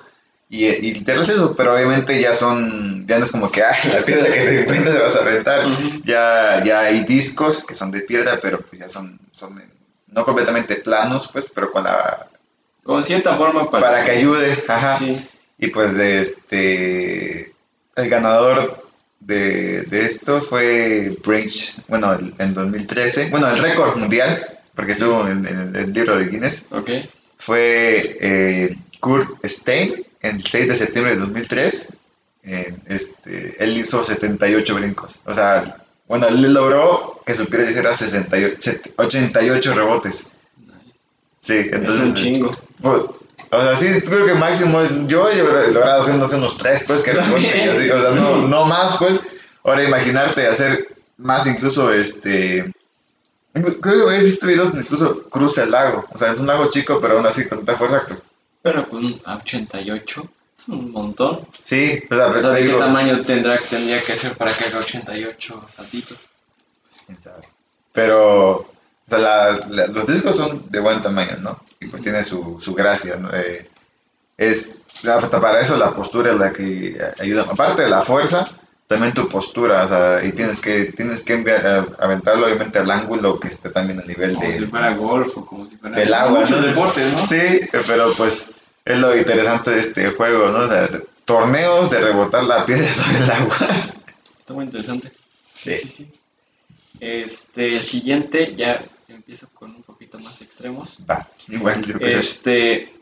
y, 0.49 0.65
y 0.65 0.93
literal 0.93 1.21
es 1.23 1.29
eso, 1.29 1.55
pero 1.55 1.75
obviamente 1.75 2.19
ya 2.19 2.33
son, 2.33 3.05
ya 3.05 3.19
no 3.19 3.25
es 3.25 3.31
como 3.31 3.51
que 3.51 3.61
ah, 3.63 3.75
la 3.93 4.03
piedra 4.03 4.25
que 4.25 4.39
te 4.43 4.61
encuentras 4.61 4.95
se 4.95 5.01
vas 5.01 5.15
a 5.17 5.21
aventar, 5.21 5.67
ya, 6.03 6.63
ya 6.65 6.79
hay 6.81 7.03
discos 7.03 7.65
que 7.65 7.75
son 7.75 7.91
de 7.91 8.01
piedra, 8.01 8.39
pero 8.41 8.61
pues 8.61 8.79
ya 8.81 8.89
son, 8.89 9.19
son 9.33 9.61
no 10.07 10.25
completamente 10.25 10.75
planos, 10.77 11.29
pues, 11.31 11.51
pero 11.53 11.71
con 11.71 11.83
la, 11.83 12.27
Con 12.83 13.03
cierta 13.03 13.35
forma 13.35 13.69
para, 13.69 13.85
para 13.91 14.05
que 14.05 14.11
ayude, 14.11 14.63
ajá. 14.67 14.97
Sí. 14.97 15.15
Y 15.59 15.67
pues 15.67 15.95
de 15.95 16.21
este, 16.21 17.53
el 17.95 18.09
ganador 18.09 18.85
de, 19.19 19.81
de 19.83 20.05
esto 20.05 20.41
fue 20.41 21.17
Branch, 21.25 21.79
bueno, 21.87 22.13
el- 22.13 22.33
en 22.37 22.53
2013, 22.53 23.29
bueno, 23.29 23.49
el 23.49 23.59
récord 23.59 23.97
mundial, 23.97 24.59
porque 24.75 24.91
estuvo 24.93 25.27
en, 25.27 25.45
en 25.47 25.75
el 25.75 25.91
libro 25.93 26.17
de 26.17 26.25
Guinness, 26.27 26.65
Ok. 26.71 26.89
fue 27.39 28.17
eh, 28.21 28.77
Kurt 28.99 29.43
Stein, 29.45 30.05
el 30.21 30.43
6 30.45 30.67
de 30.67 30.75
septiembre 30.75 31.13
de 31.15 31.19
2003. 31.21 31.89
eh, 32.43 32.75
este, 32.87 33.55
él 33.61 33.75
hizo 33.77 34.03
78 34.03 34.75
brincos. 34.75 35.19
O 35.25 35.33
sea, 35.33 35.83
bueno, 36.07 36.27
él 36.27 36.53
logró 36.53 37.21
que 37.25 37.35
su 37.35 37.45
piedra 37.47 37.69
hiciera 37.69 37.93
68, 37.95 38.55
set- 38.59 38.93
88 38.95 39.73
rebotes. 39.73 40.31
Sí, 41.41 41.53
es 41.53 41.73
entonces... 41.73 42.01
un 42.03 42.13
chingo. 42.15 42.51
O, 42.83 43.15
o 43.51 43.61
sea, 43.61 43.75
sí, 43.75 44.01
creo 44.01 44.25
que 44.25 44.33
máximo, 44.33 44.81
yo 45.07 45.29
he 45.29 45.37
logrado 45.71 46.01
hacer 46.01 46.15
no 46.15 46.27
sé, 46.27 46.35
unos 46.35 46.57
tres, 46.57 46.83
pues, 46.85 47.01
que 47.01 47.13
rebote 47.13 47.65
y 47.65 47.69
así, 47.69 47.89
o 47.89 48.01
sea, 48.01 48.11
no, 48.11 48.47
no 48.47 48.65
más, 48.65 48.97
pues. 48.97 49.21
Ahora 49.63 49.83
imaginarte 49.83 50.47
hacer 50.47 50.87
más 51.17 51.45
incluso, 51.47 51.91
este, 51.91 52.71
Creo 53.63 53.79
que 53.81 54.13
habéis 54.13 54.25
visto 54.25 54.47
videos 54.47 54.67
donde 54.69 54.83
incluso 54.83 55.23
cruza 55.29 55.63
el 55.63 55.71
lago. 55.71 56.05
O 56.13 56.17
sea, 56.17 56.31
es 56.33 56.39
un 56.39 56.47
lago 56.47 56.69
chico, 56.69 56.99
pero 57.01 57.17
aún 57.17 57.25
así 57.25 57.47
con 57.47 57.59
tanta 57.59 57.75
fuerza, 57.75 58.03
pues. 58.07 58.21
Pero 58.61 58.85
pues 58.87 59.15
a 59.25 59.37
88 59.37 60.21
es 60.21 60.29
un 60.67 60.91
montón. 60.91 61.39
Sí, 61.61 62.03
o 62.09 62.15
sea, 62.15 62.27
O 62.27 62.39
sea, 62.39 62.49
¿de 62.49 62.59
qué 62.61 62.65
digo, 62.67 62.79
tamaño 62.79 63.21
tendrá, 63.23 63.57
tendría 63.59 64.01
que 64.03 64.15
ser 64.15 64.35
para 64.35 64.53
que 64.53 64.65
haga 64.65 64.79
88 64.79 65.65
saltitos? 65.75 66.17
pues, 66.87 67.03
quién 67.05 67.21
sabe. 67.21 67.41
Pero, 67.93 68.51
o 68.59 68.65
sea, 69.09 69.17
la- 69.19 69.59
la- 69.69 69.87
los 69.87 70.07
discos 70.07 70.35
son 70.35 70.69
de 70.69 70.79
buen 70.79 71.01
tamaño, 71.01 71.37
¿no? 71.39 71.59
Y 71.79 71.87
pues 71.87 72.01
tiene 72.03 72.23
su, 72.23 72.59
su 72.61 72.73
gracia, 72.73 73.15
¿no? 73.17 73.29
Eh, 73.33 73.67
es, 74.37 74.85
la- 75.03 75.19
para 75.29 75.61
eso 75.61 75.77
la 75.77 75.93
postura 75.93 76.31
es 76.31 76.37
la 76.39 76.51
que 76.53 76.97
ayuda. 77.19 77.43
Aparte 77.43 77.83
de 77.83 77.89
la 77.89 78.01
fuerza, 78.01 78.47
también 78.87 79.13
tu 79.13 79.27
postura, 79.27 79.83
o 79.85 79.87
sea, 79.89 80.23
y 80.23 80.31
tienes 80.31 80.59
que, 80.59 80.85
tienes 80.85 81.21
que 81.23 81.33
enviar- 81.43 81.65
a- 81.65 82.03
aventarlo 82.05 82.45
obviamente 82.45 82.79
al 82.79 82.89
ángulo 82.91 83.39
que 83.39 83.49
esté 83.49 83.69
también 83.69 83.99
al 83.99 84.07
nivel 84.07 84.35
Como 84.35 84.47
de, 84.47 84.57
si 84.59 84.65
fuera 84.65 84.93
golf 84.95 85.37
o 85.37 85.45
como 85.45 85.67
si 85.67 85.75
fuera... 85.77 85.97
del 85.97 86.13
agua, 86.13 86.43
¿no? 86.49 86.61
deportes, 86.61 87.13
¿no? 87.13 87.25
Sí, 87.25 87.59
pero 87.85 88.13
pues 88.13 88.51
es 88.93 88.99
lo 88.99 89.17
interesante 89.17 89.71
de 89.71 89.79
este 89.79 90.07
juego, 90.11 90.49
¿no? 90.49 90.59
O 90.59 90.67
sea, 90.67 90.89
torneos 91.25 91.89
de 91.89 91.99
rebotar 92.01 92.43
la 92.43 92.65
piedra 92.65 92.91
sobre 92.93 93.17
el 93.17 93.31
agua. 93.31 93.57
Está 94.39 94.53
muy 94.53 94.65
interesante. 94.65 95.11
Sí. 95.53 95.73
sí, 95.75 95.89
sí. 95.89 96.11
Este, 96.99 97.75
el 97.75 97.83
siguiente 97.83 98.53
ya 98.55 98.83
empiezo 99.07 99.47
con 99.53 99.75
un 99.75 99.83
poquito 99.83 100.19
más 100.19 100.41
extremos. 100.41 100.97
Va, 101.09 101.27
igual 101.47 101.83
yo 101.85 101.95
creo. 101.95 102.19
Este 102.19 102.93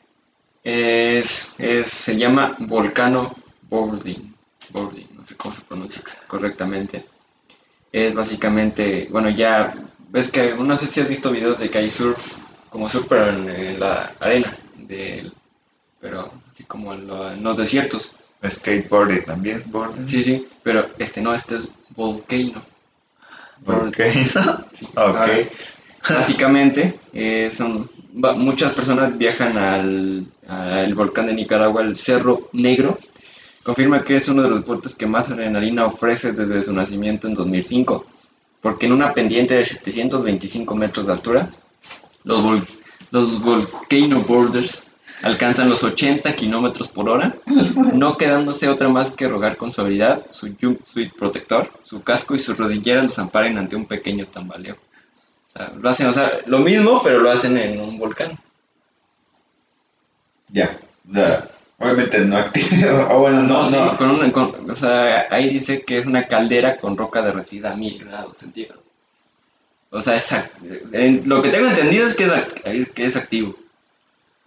es, 0.64 1.48
es- 1.58 1.90
se 1.90 2.18
llama 2.18 2.56
Volcano 2.60 3.36
Boarding. 3.70 4.34
Boarding, 4.70 5.08
no 5.16 5.26
sé 5.26 5.36
cómo 5.36 5.54
se 5.56 5.62
pronuncia 5.62 6.02
correctamente. 6.28 7.06
Es 7.92 8.14
básicamente, 8.14 9.08
bueno, 9.12 9.30
ya 9.30 9.74
ves 10.10 10.30
que 10.30 10.54
no 10.56 10.76
sé 10.76 10.88
si 10.88 11.00
has 11.00 11.08
visto 11.08 11.32
videos 11.32 11.60
de 11.60 11.70
que 11.70 11.78
hay 11.78 11.90
surf, 11.90 12.34
como 12.70 12.90
surf 12.90 13.06
pero 13.08 13.30
en, 13.30 13.50
en 13.50 13.80
la 13.80 14.12
arena, 14.20 14.52
del, 14.76 15.32
pero 16.06 16.32
así 16.52 16.64
como 16.66 16.94
en, 16.94 17.08
lo- 17.08 17.32
en 17.32 17.42
los 17.42 17.58
desiertos. 17.58 18.16
Skateboarding 18.48 19.26
también, 19.26 19.64
boarding. 19.66 20.08
Sí, 20.08 20.24
sí, 20.24 20.46
pero 20.62 20.88
este 21.00 21.20
no, 21.20 21.34
este 21.34 21.56
es 21.56 21.68
volcano. 21.96 22.62
Ok. 23.66 23.98
Sí. 24.78 24.86
Ok. 24.86 24.98
Ahora, 24.98 25.28
Básicamente, 26.08 27.00
eh, 27.14 27.50
son, 27.52 27.90
va- 28.24 28.34
muchas 28.36 28.74
personas 28.74 29.18
viajan 29.18 29.58
al, 29.58 30.28
al 30.48 30.94
volcán 30.94 31.26
de 31.26 31.34
Nicaragua, 31.34 31.82
el 31.82 31.96
Cerro 31.96 32.50
Negro. 32.54 33.00
Confirma 33.64 34.04
que 34.04 34.16
es 34.18 34.28
uno 34.28 34.44
de 34.44 34.50
los 34.50 34.60
deportes 34.60 34.94
que 34.94 35.08
más 35.08 35.30
adrenalina 35.32 35.88
ofrece 35.88 36.34
desde 36.34 36.62
su 36.62 36.72
nacimiento 36.74 37.28
en 37.28 37.34
2005, 37.34 38.06
porque 38.62 38.86
en 38.86 38.92
una 38.92 39.12
pendiente 39.16 39.56
de 39.56 39.66
725 39.66 40.76
metros 40.76 41.08
de 41.08 41.14
altura, 41.14 41.50
los, 42.24 42.40
vol- 42.42 42.68
los 43.10 43.42
volcano 43.42 44.20
boarders 44.22 44.84
alcanzan 45.24 45.70
los 45.70 45.84
80 45.84 46.36
kilómetros 46.36 46.88
por 46.90 47.10
hora, 47.10 47.36
no 47.94 48.18
quedándose 48.18 48.68
otra 48.70 48.90
más 48.90 49.12
que 49.12 49.28
rogar 49.28 49.58
con 49.58 49.72
suavidad 49.72 50.26
su 50.32 50.54
jumpsuit 50.60 51.14
protector, 51.16 51.70
su 51.84 52.04
casco 52.04 52.36
y 52.36 52.40
sus 52.40 52.58
rodilleras 52.58 53.06
los 53.06 53.20
amparen 53.20 53.58
ante 53.58 53.76
un 53.76 53.86
pequeño 53.86 54.28
tambaleo. 54.28 54.76
O 54.76 55.58
sea, 55.58 55.72
lo 55.80 55.90
hacen, 55.90 56.08
o 56.08 56.14
sea, 56.14 56.32
lo 56.48 56.60
mismo, 56.60 57.02
pero 57.04 57.20
lo 57.20 57.32
hacen 57.32 57.58
en 57.58 57.80
un 57.80 57.98
volcán. 57.98 58.38
Ya, 60.52 60.78
ya. 61.12 61.48
Obviamente 61.80 62.20
no 62.20 62.38
activo. 62.38 62.68
O 63.12 63.20
bueno, 63.20 63.42
no, 63.44 63.66
sí, 63.70 63.76
no. 63.76 63.98
con 63.98 64.12
una- 64.12 64.32
con- 64.32 64.70
o 64.70 64.76
sea, 64.76 65.28
ahí 65.30 65.50
dice 65.50 65.82
que 65.84 65.98
es 65.98 66.06
una 66.06 66.24
caldera 66.24 66.78
con 66.78 66.98
roca 66.98 67.22
derretida 67.22 67.72
a 67.72 67.76
mil 67.76 68.04
grados 68.04 68.38
centígrados. 68.38 68.84
O 69.90 70.02
sea, 70.02 70.16
es 70.16 70.32
ac- 70.32 70.50
en- 70.94 71.24
lo 71.28 71.42
que 71.42 71.50
tengo 71.50 71.68
entendido 71.68 72.06
es 72.06 72.16
que 72.16 72.26
es, 72.66 72.90
que 72.92 73.06
es 73.06 73.16
activo. 73.16 73.56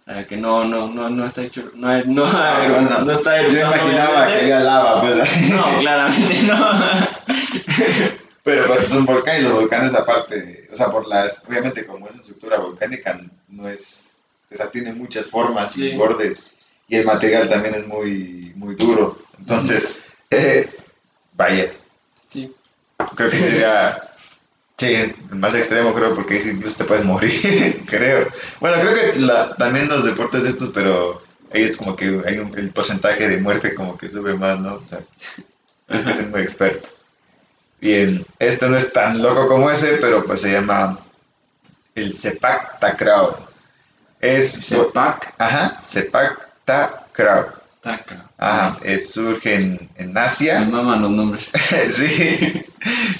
Sea, 0.09 0.25
que 0.25 0.37
no, 0.37 0.63
no, 0.65 0.87
no, 0.87 1.07
no 1.07 1.25
está 1.25 1.43
hecho, 1.43 1.69
no, 1.75 1.87
hay- 1.87 2.03
no, 2.07 2.23
Ah, 2.25 2.65
bueno, 2.67 2.99
no 3.05 3.11
está 3.11 3.43
Yo 3.43 3.59
imaginaba 3.59 4.25
que 4.27 4.33
había 4.39 4.59
lava, 4.59 5.01
pues. 5.01 5.17
No, 5.51 5.77
claramente 5.79 6.41
no. 6.43 6.55
Pero 8.43 8.65
pues 8.65 8.85
es 8.85 8.91
un 8.91 9.05
volcán 9.05 9.39
y 9.39 9.43
los 9.43 9.53
volcanes 9.53 9.93
aparte, 9.93 10.67
o 10.73 10.75
sea, 10.75 10.87
por 10.89 11.07
la, 11.07 11.29
obviamente 11.47 11.85
como 11.85 12.07
es 12.07 12.13
una 12.13 12.21
estructura 12.21 12.57
volcánica, 12.57 13.19
no 13.49 13.69
es, 13.69 14.15
o 14.51 14.55
sea, 14.55 14.71
tiene 14.71 14.93
muchas 14.93 15.27
formas 15.27 15.77
y 15.77 15.95
bordes 15.95 16.53
y 16.87 16.95
el 16.95 17.05
material 17.05 17.47
también 17.47 17.75
es 17.75 17.85
muy, 17.85 18.51
muy 18.55 18.73
duro. 18.73 19.15
Entonces, 19.37 20.01
eh, 20.31 20.67
vaya, 21.33 21.71
Sí, 22.27 22.51
creo 23.15 23.29
que 23.29 23.37
sería, 23.37 24.01
sí, 24.79 24.95
el 24.95 25.15
más 25.37 25.55
extremo 25.55 25.93
creo 25.93 26.15
porque 26.15 26.37
incluso 26.49 26.77
te 26.77 26.85
puedes 26.85 27.05
morir, 27.05 27.83
creo. 27.87 28.27
Bueno, 28.59 28.77
creo 28.81 28.95
que 29.13 29.19
la- 29.19 29.55
también 29.55 29.89
los 29.89 30.05
deportes 30.05 30.43
estos, 30.45 30.71
pero 30.73 31.21
ahí 31.53 31.63
es 31.63 31.77
como 31.77 31.95
que 31.95 32.21
hay 32.25 32.39
un, 32.39 32.57
el 32.57 32.71
porcentaje 32.71 33.27
de 33.29 33.37
muerte 33.39 33.75
como 33.75 33.97
que 33.97 34.09
sube 34.09 34.35
más, 34.35 34.59
¿no? 34.59 34.75
O 34.75 34.83
sea, 34.89 35.01
que 36.05 36.13
ser 36.13 36.27
muy 36.29 36.41
experto. 36.41 36.89
Bien, 37.81 38.25
este 38.39 38.69
no 38.69 38.77
es 38.77 38.93
tan 38.93 39.21
loco 39.21 39.47
como 39.47 39.71
ese, 39.71 39.97
pero 40.01 40.25
pues 40.25 40.41
se 40.41 40.51
llama 40.53 40.99
el 41.95 42.13
Sepak 42.13 42.79
Takraw. 42.79 43.35
Es, 44.21 44.51
Sepak 44.51 45.33
ajá, 45.37 45.81
Sepak 45.81 46.49
Takraw. 46.65 47.47
Taka. 47.81 48.29
Ajá, 48.37 48.79
es, 48.83 49.11
surge 49.11 49.55
en, 49.55 49.89
en 49.95 50.13
Me 50.13 50.19
Asia. 50.21 50.59
maman 50.61 51.01
los 51.01 51.11
nombres. 51.11 51.51
sí, 51.95 52.63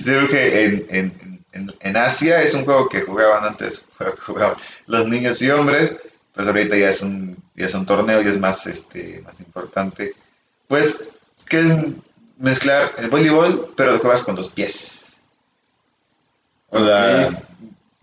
surge 0.04 0.66
en, 0.66 0.86
en, 0.90 1.29
en, 1.52 1.74
en 1.80 1.98
Asia. 1.98 2.42
Es 2.42 2.54
un 2.54 2.66
juego 2.66 2.90
que 2.90 3.02
jugaban 3.02 3.46
antes, 3.46 3.84
jugaban 4.26 4.56
los 4.88 5.08
niños 5.08 5.42
y 5.42 5.50
hombres. 5.50 5.98
Pues 6.34 6.48
ahorita 6.48 6.78
ya 6.78 6.90
es 6.90 7.02
un, 7.02 7.38
ya 7.56 7.66
es 7.66 7.74
un 7.74 7.86
torneo 7.86 8.22
y 8.22 8.28
es 8.28 8.40
más, 8.40 8.66
este, 8.68 9.22
más 9.26 9.40
importante. 9.42 10.14
Pues, 10.68 11.10
que 11.48 11.60
es 11.60 11.66
mezclar 12.38 12.94
el 12.98 13.10
voleibol, 13.10 13.74
pero 13.76 13.94
lo 13.94 14.00
juegas 14.00 14.24
con 14.24 14.36
los 14.36 14.50
pies. 14.50 15.08
O 16.70 16.84
sea, 16.84 17.28
Ok. 17.30 17.36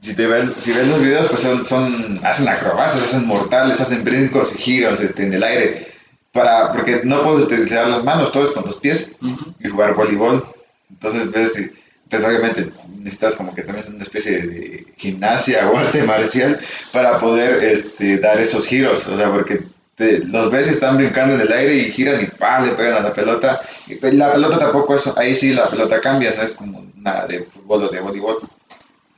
si, 0.01 0.15
te 0.17 0.27
ven, 0.27 0.53
si 0.61 0.73
ves 0.73 0.89
los 0.89 1.01
videos, 1.01 1.29
pues 1.31 1.41
son, 1.41 1.65
son, 1.65 2.21
hacen 2.25 2.49
acrobacias, 2.49 3.05
hacen 3.05 3.27
mortales, 3.27 3.81
hacen 3.81 4.05
brincos 4.05 4.55
y 4.55 4.59
giros 4.59 5.01
este, 5.01 5.23
en 5.25 5.33
el 5.33 5.43
aire. 5.43 5.93
Para, 6.33 6.73
porque 6.73 7.01
no 7.05 7.23
puedes 7.23 7.47
utilizar 7.47 7.89
las 7.89 8.05
manos, 8.05 8.33
todo 8.33 8.45
es 8.45 8.53
con 8.53 8.67
los 8.67 8.77
pies 8.77 9.13
Ujú. 9.23 9.55
y 9.61 9.69
jugar 9.69 9.95
voleibol. 9.95 10.47
Entonces, 10.91 11.31
ves, 11.31 11.71
entonces 12.07 12.29
obviamente 12.29 12.71
necesitas 12.99 13.35
como 13.35 13.53
que 13.55 13.62
también 13.62 13.92
una 13.95 14.03
especie 14.05 14.42
de 14.42 14.87
gimnasia 14.97 15.69
o 15.71 15.77
arte 15.77 16.03
marcial 16.05 16.59
para 16.92 17.19
poder 17.19 17.62
este, 17.64 18.19
dar 18.19 18.40
esos 18.40 18.66
giros. 18.66 19.07
O 19.09 19.16
sea, 19.16 19.31
porque 19.33 19.61
te- 19.97 20.21
los 20.21 20.51
ves 20.53 20.69
están 20.69 20.97
brincando 20.97 21.35
en 21.35 21.40
el 21.40 21.53
aire 21.53 21.75
y 21.75 21.90
giran 21.90 22.23
y 22.23 22.27
¡pah! 22.27 22.61
le 22.61 22.73
pegan 22.73 22.95
a 22.95 23.01
la 23.01 23.12
pelota. 23.12 23.61
Y 23.88 23.97
pues, 23.97 24.14
la 24.14 24.33
pelota 24.33 24.59
tampoco 24.59 24.95
es, 24.95 25.07
ahí 25.16 25.35
sí 25.35 25.53
la 25.53 25.69
pelota 25.69 26.01
cambia, 26.01 26.33
no 26.37 26.42
es 26.42 26.55
como 26.55 26.87
nada 26.97 27.27
de 27.27 27.42
fútbol 27.45 27.85
o 27.85 27.88
de 27.88 28.01
voleibol. 28.01 28.38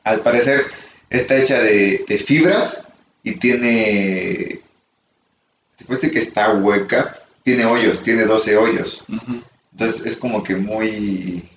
Al 0.05 0.21
parecer 0.21 0.65
está 1.11 1.37
hecha 1.37 1.61
de, 1.61 2.05
de 2.09 2.19
fibras 2.19 2.85
y 3.23 3.33
tiene, 3.33 4.61
se 5.77 5.85
puede 5.85 6.01
decir 6.01 6.13
que 6.13 6.21
está 6.21 6.55
hueca, 6.55 7.19
tiene 7.43 7.65
hoyos, 7.67 8.03
tiene 8.03 8.25
12 8.25 8.57
hoyos. 8.57 9.05
Entonces 9.73 10.07
es 10.07 10.17
como 10.17 10.43
que 10.43 10.57
muy, 10.57 11.49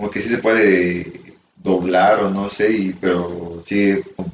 como 0.00 0.10
que 0.10 0.20
sí 0.22 0.30
se 0.30 0.38
puede 0.38 1.12
doblar 1.62 2.20
o 2.24 2.30
no 2.30 2.48
sé, 2.48 2.72
y, 2.72 2.92
pero 2.98 3.60
sí 3.62 4.00
con, 4.16 4.32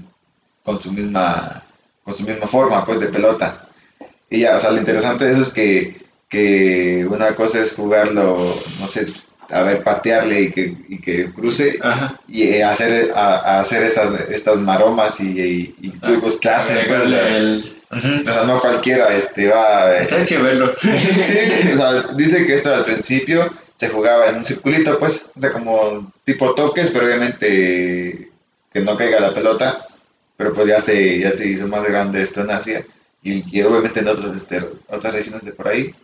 con 0.64 0.80
su 0.80 0.92
misma, 0.92 1.60
con 2.04 2.14
su 2.16 2.22
misma 2.22 2.46
forma 2.46 2.84
pues 2.84 3.00
de 3.00 3.08
pelota. 3.08 3.66
Y 4.30 4.40
ya, 4.42 4.54
o 4.54 4.58
sea, 4.60 4.70
lo 4.70 4.78
interesante 4.78 5.24
de 5.24 5.32
eso 5.32 5.42
es 5.42 5.48
que, 5.52 5.96
que 6.28 7.04
una 7.10 7.34
cosa 7.34 7.58
es 7.60 7.72
jugarlo, 7.74 8.38
no 8.78 8.86
sé, 8.86 9.08
a 9.50 9.62
ver, 9.62 9.82
patearle 9.82 10.42
y 10.42 10.52
que, 10.52 10.72
y 10.88 11.00
que 11.00 11.32
cruce 11.32 11.80
Ajá. 11.82 12.14
y 12.28 12.44
eh, 12.44 12.62
hacer, 12.62 13.10
a, 13.16 13.34
a 13.38 13.60
hacer 13.60 13.82
estas, 13.82 14.20
estas 14.30 14.58
maromas 14.58 15.18
y, 15.18 15.30
y, 15.40 15.74
y 15.80 15.90
trucos 15.98 16.38
que 16.38 16.48
hacen. 16.48 16.78
pues, 16.86 17.00
o 17.06 17.08
sea, 17.08 17.18
Agregarle 17.18 17.38
el- 17.38 17.72
o 18.28 18.32
sea, 18.32 18.44
no 18.44 18.60
cualquiera 18.60 19.12
este, 19.16 19.48
va... 19.48 19.96
Está 19.96 20.22
hecho 20.22 20.42
verlo. 20.44 20.74
Sí, 20.82 21.70
o 21.72 21.76
sea, 21.76 22.02
dice 22.16 22.46
que 22.46 22.54
esto 22.54 22.72
al 22.72 22.84
principio 22.84 23.48
se 23.76 23.88
jugaba 23.88 24.28
en 24.30 24.36
un 24.36 24.46
circulito, 24.46 24.98
pues, 24.98 25.30
o 25.36 25.40
sea, 25.40 25.52
como 25.52 26.12
tipo 26.24 26.54
toques, 26.54 26.90
pero 26.90 27.06
obviamente 27.06 28.30
que 28.72 28.80
no 28.80 28.96
caiga 28.96 29.20
la 29.20 29.34
pelota, 29.34 29.86
pero 30.36 30.52
pues 30.54 30.66
ya 30.68 30.80
se, 30.80 31.18
ya 31.20 31.30
se 31.32 31.46
hizo 31.48 31.68
más 31.68 31.84
grande 31.88 32.22
esto 32.22 32.42
en 32.42 32.50
Asia 32.50 32.84
y, 33.22 33.42
y 33.56 33.62
obviamente 33.62 34.00
en 34.00 34.08
otros, 34.08 34.36
este, 34.36 34.62
otras 34.88 35.14
regiones 35.14 35.44
de 35.44 35.52
por 35.52 35.68
ahí. 35.68 35.94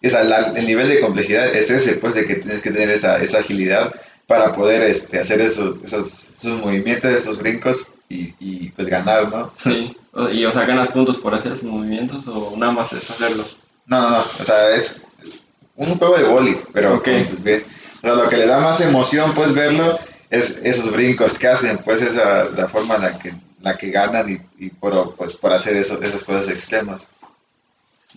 Y, 0.00 0.06
o 0.08 0.10
sea, 0.10 0.24
la- 0.24 0.52
el 0.52 0.66
nivel 0.66 0.88
de 0.88 1.00
complejidad 1.00 1.54
es 1.54 1.70
ese, 1.70 1.94
pues, 1.94 2.14
de 2.14 2.26
que 2.26 2.36
tienes 2.36 2.60
que 2.60 2.70
tener 2.70 2.90
esa, 2.90 3.22
esa 3.22 3.38
agilidad 3.38 3.94
para 4.26 4.54
poder 4.54 4.82
este, 4.82 5.18
hacer 5.18 5.40
esos, 5.40 5.82
esos, 5.82 6.30
esos 6.30 6.60
movimientos, 6.60 7.10
esos 7.12 7.38
brincos 7.38 7.86
y, 8.08 8.34
y 8.38 8.70
pues 8.70 8.88
ganar, 8.88 9.30
¿no? 9.30 9.52
Sí. 9.56 9.96
Y 10.32 10.44
o 10.44 10.52
sea, 10.52 10.64
ganas 10.66 10.88
puntos 10.88 11.16
por 11.18 11.34
hacer 11.34 11.52
esos 11.52 11.64
movimientos 11.64 12.26
o 12.28 12.54
nada 12.56 12.72
más 12.72 12.92
es 12.92 13.10
hacerlos. 13.10 13.58
No, 13.86 14.00
no, 14.00 14.10
no, 14.10 14.24
o 14.40 14.44
sea, 14.44 14.74
es 14.76 15.00
un 15.76 15.98
juego 15.98 16.16
de 16.16 16.24
boli, 16.24 16.56
pero 16.72 16.94
Ok. 16.96 17.04
con 17.04 17.26
tus 17.26 17.40
pies. 17.40 17.62
O 18.02 18.06
sea, 18.06 18.14
lo 18.16 18.28
que 18.28 18.36
le 18.36 18.46
da 18.46 18.60
más 18.60 18.80
emoción, 18.80 19.32
pues, 19.34 19.52
verlo, 19.54 19.98
es 20.30 20.58
esos 20.62 20.92
brincos 20.92 21.38
que 21.38 21.48
hacen, 21.48 21.78
pues 21.78 22.00
esa 22.02 22.44
la 22.50 22.68
forma 22.68 22.96
en 22.96 23.02
la 23.02 23.18
que, 23.18 23.34
la 23.60 23.76
que 23.76 23.90
ganan 23.90 24.28
y, 24.58 24.64
y 24.66 24.70
por, 24.70 25.14
pues, 25.16 25.34
por 25.36 25.52
hacer 25.52 25.76
eso, 25.76 26.00
esas 26.02 26.22
cosas 26.24 26.48
extremas. 26.48 27.08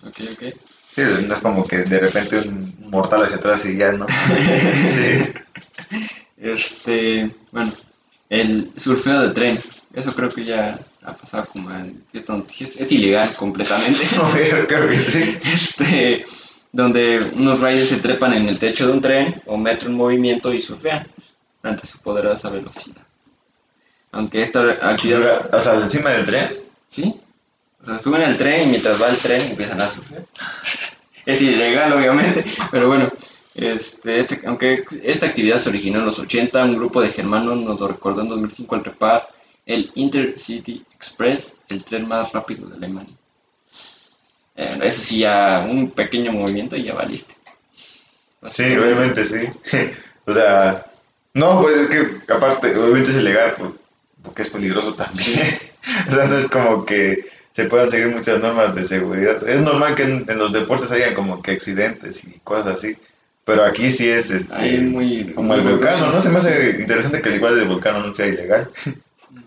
Ok, 0.06 0.20
ok. 0.32 0.42
Sí, 0.88 1.02
no 1.26 1.34
es 1.34 1.40
como 1.40 1.66
que 1.66 1.78
de 1.78 1.98
repente 2.00 2.38
un 2.40 2.74
mortal 2.90 3.22
hacia 3.24 3.36
atrás 3.36 3.64
y 3.66 3.76
ya, 3.76 3.92
¿no? 3.92 4.06
sí. 4.88 5.22
Este, 6.36 7.34
bueno, 7.50 7.72
el 8.28 8.70
surfeo 8.76 9.22
de 9.22 9.30
tren, 9.30 9.60
eso 9.92 10.12
creo 10.14 10.28
que 10.28 10.44
ya 10.44 10.78
ha 11.02 11.12
pasado 11.12 11.46
como 11.52 11.70
en 11.72 12.04
cierto- 12.12 12.46
es, 12.60 12.76
es 12.76 12.92
ilegal 12.92 13.34
completamente. 13.34 14.04
Creo 14.68 14.88
que 14.88 14.98
sí. 14.98 15.36
Este, 15.52 16.24
donde 16.72 17.20
unos 17.34 17.60
riders 17.60 17.88
se 17.88 17.96
trepan 17.98 18.34
en 18.34 18.48
el 18.48 18.58
techo 18.58 18.86
de 18.86 18.92
un 18.92 19.00
tren 19.00 19.40
o 19.46 19.56
metro 19.56 19.88
en 19.88 19.96
movimiento 19.96 20.52
y 20.52 20.60
surfean 20.60 21.06
ante 21.62 21.86
su 21.86 21.98
poderosa 21.98 22.50
velocidad. 22.50 23.02
Aunque 24.12 24.42
esta 24.42 24.62
actividad, 24.90 25.54
O 25.54 25.60
sea, 25.60 25.74
encima 25.74 26.10
del 26.10 26.24
tren. 26.26 26.48
¿sí? 26.88 27.14
O 27.82 27.84
sea, 27.84 27.98
suben 27.98 28.22
al 28.22 28.36
tren 28.36 28.64
y 28.64 28.70
mientras 28.70 29.00
va 29.00 29.08
el 29.10 29.18
tren 29.18 29.40
empiezan 29.42 29.80
a 29.80 29.88
surfear. 29.88 30.24
Es 31.26 31.42
ilegal, 31.42 31.92
obviamente, 31.92 32.42
pero 32.70 32.88
bueno, 32.88 33.12
este, 33.54 34.20
este- 34.20 34.40
aunque 34.46 34.82
esta 35.02 35.26
actividad 35.26 35.58
se 35.58 35.68
originó 35.68 35.98
en 35.98 36.06
los 36.06 36.18
80, 36.18 36.64
un 36.64 36.76
grupo 36.76 37.02
de 37.02 37.10
germanos 37.10 37.58
nos 37.58 37.78
lo 37.78 37.86
recordó 37.88 38.22
en 38.22 38.28
2005 38.30 38.74
al 38.76 38.84
repar 38.84 39.28
el 39.66 39.90
Intercity 39.94 40.82
Express, 40.94 41.58
el 41.68 41.84
tren 41.84 42.08
más 42.08 42.32
rápido 42.32 42.66
de 42.66 42.76
Alemania. 42.76 43.14
Eh, 44.58 44.78
eso 44.82 45.00
sí, 45.02 45.20
ya 45.20 45.64
un 45.70 45.90
pequeño 45.92 46.32
movimiento 46.32 46.76
y 46.76 46.82
ya 46.84 46.94
valiste. 46.94 47.34
Sí, 48.50 48.64
obviamente 48.76 49.24
sí. 49.24 49.48
o 50.26 50.34
sea, 50.34 50.84
no, 51.34 51.60
pues 51.62 51.76
es 51.76 51.88
que 51.88 52.32
aparte, 52.32 52.76
obviamente 52.76 53.10
es 53.10 53.16
ilegal 53.16 53.54
por- 53.54 53.78
porque 54.22 54.42
es 54.42 54.50
peligroso 54.50 54.94
también. 54.94 55.40
o 56.10 56.14
sea, 56.14 56.26
no 56.26 56.36
es 56.36 56.48
como 56.48 56.84
que 56.84 57.24
se 57.54 57.64
puedan 57.66 57.90
seguir 57.90 58.08
muchas 58.14 58.40
normas 58.40 58.74
de 58.74 58.84
seguridad. 58.84 59.46
Es 59.48 59.60
normal 59.60 59.94
que 59.94 60.02
en, 60.04 60.24
en 60.28 60.38
los 60.38 60.52
deportes 60.52 60.92
hayan 60.92 61.14
como 61.14 61.42
que 61.42 61.52
accidentes 61.52 62.24
y 62.24 62.32
cosas 62.44 62.66
así, 62.78 62.96
pero 63.44 63.64
aquí 63.64 63.90
sí 63.92 64.08
es 64.08 64.30
este, 64.30 64.78
muy... 64.78 65.32
como 65.34 65.54
el 65.54 65.62
muy 65.62 65.74
grueso. 65.78 66.10
¿no? 66.12 66.20
Se 66.20 66.30
me 66.30 66.38
hace 66.38 66.78
interesante 66.80 67.22
que 67.22 67.28
el 67.30 67.36
igual 67.36 67.56
del 67.56 67.68
volcano 67.68 68.00
no 68.00 68.14
sea 68.14 68.26
ilegal. 68.26 68.70
No, 69.30 69.42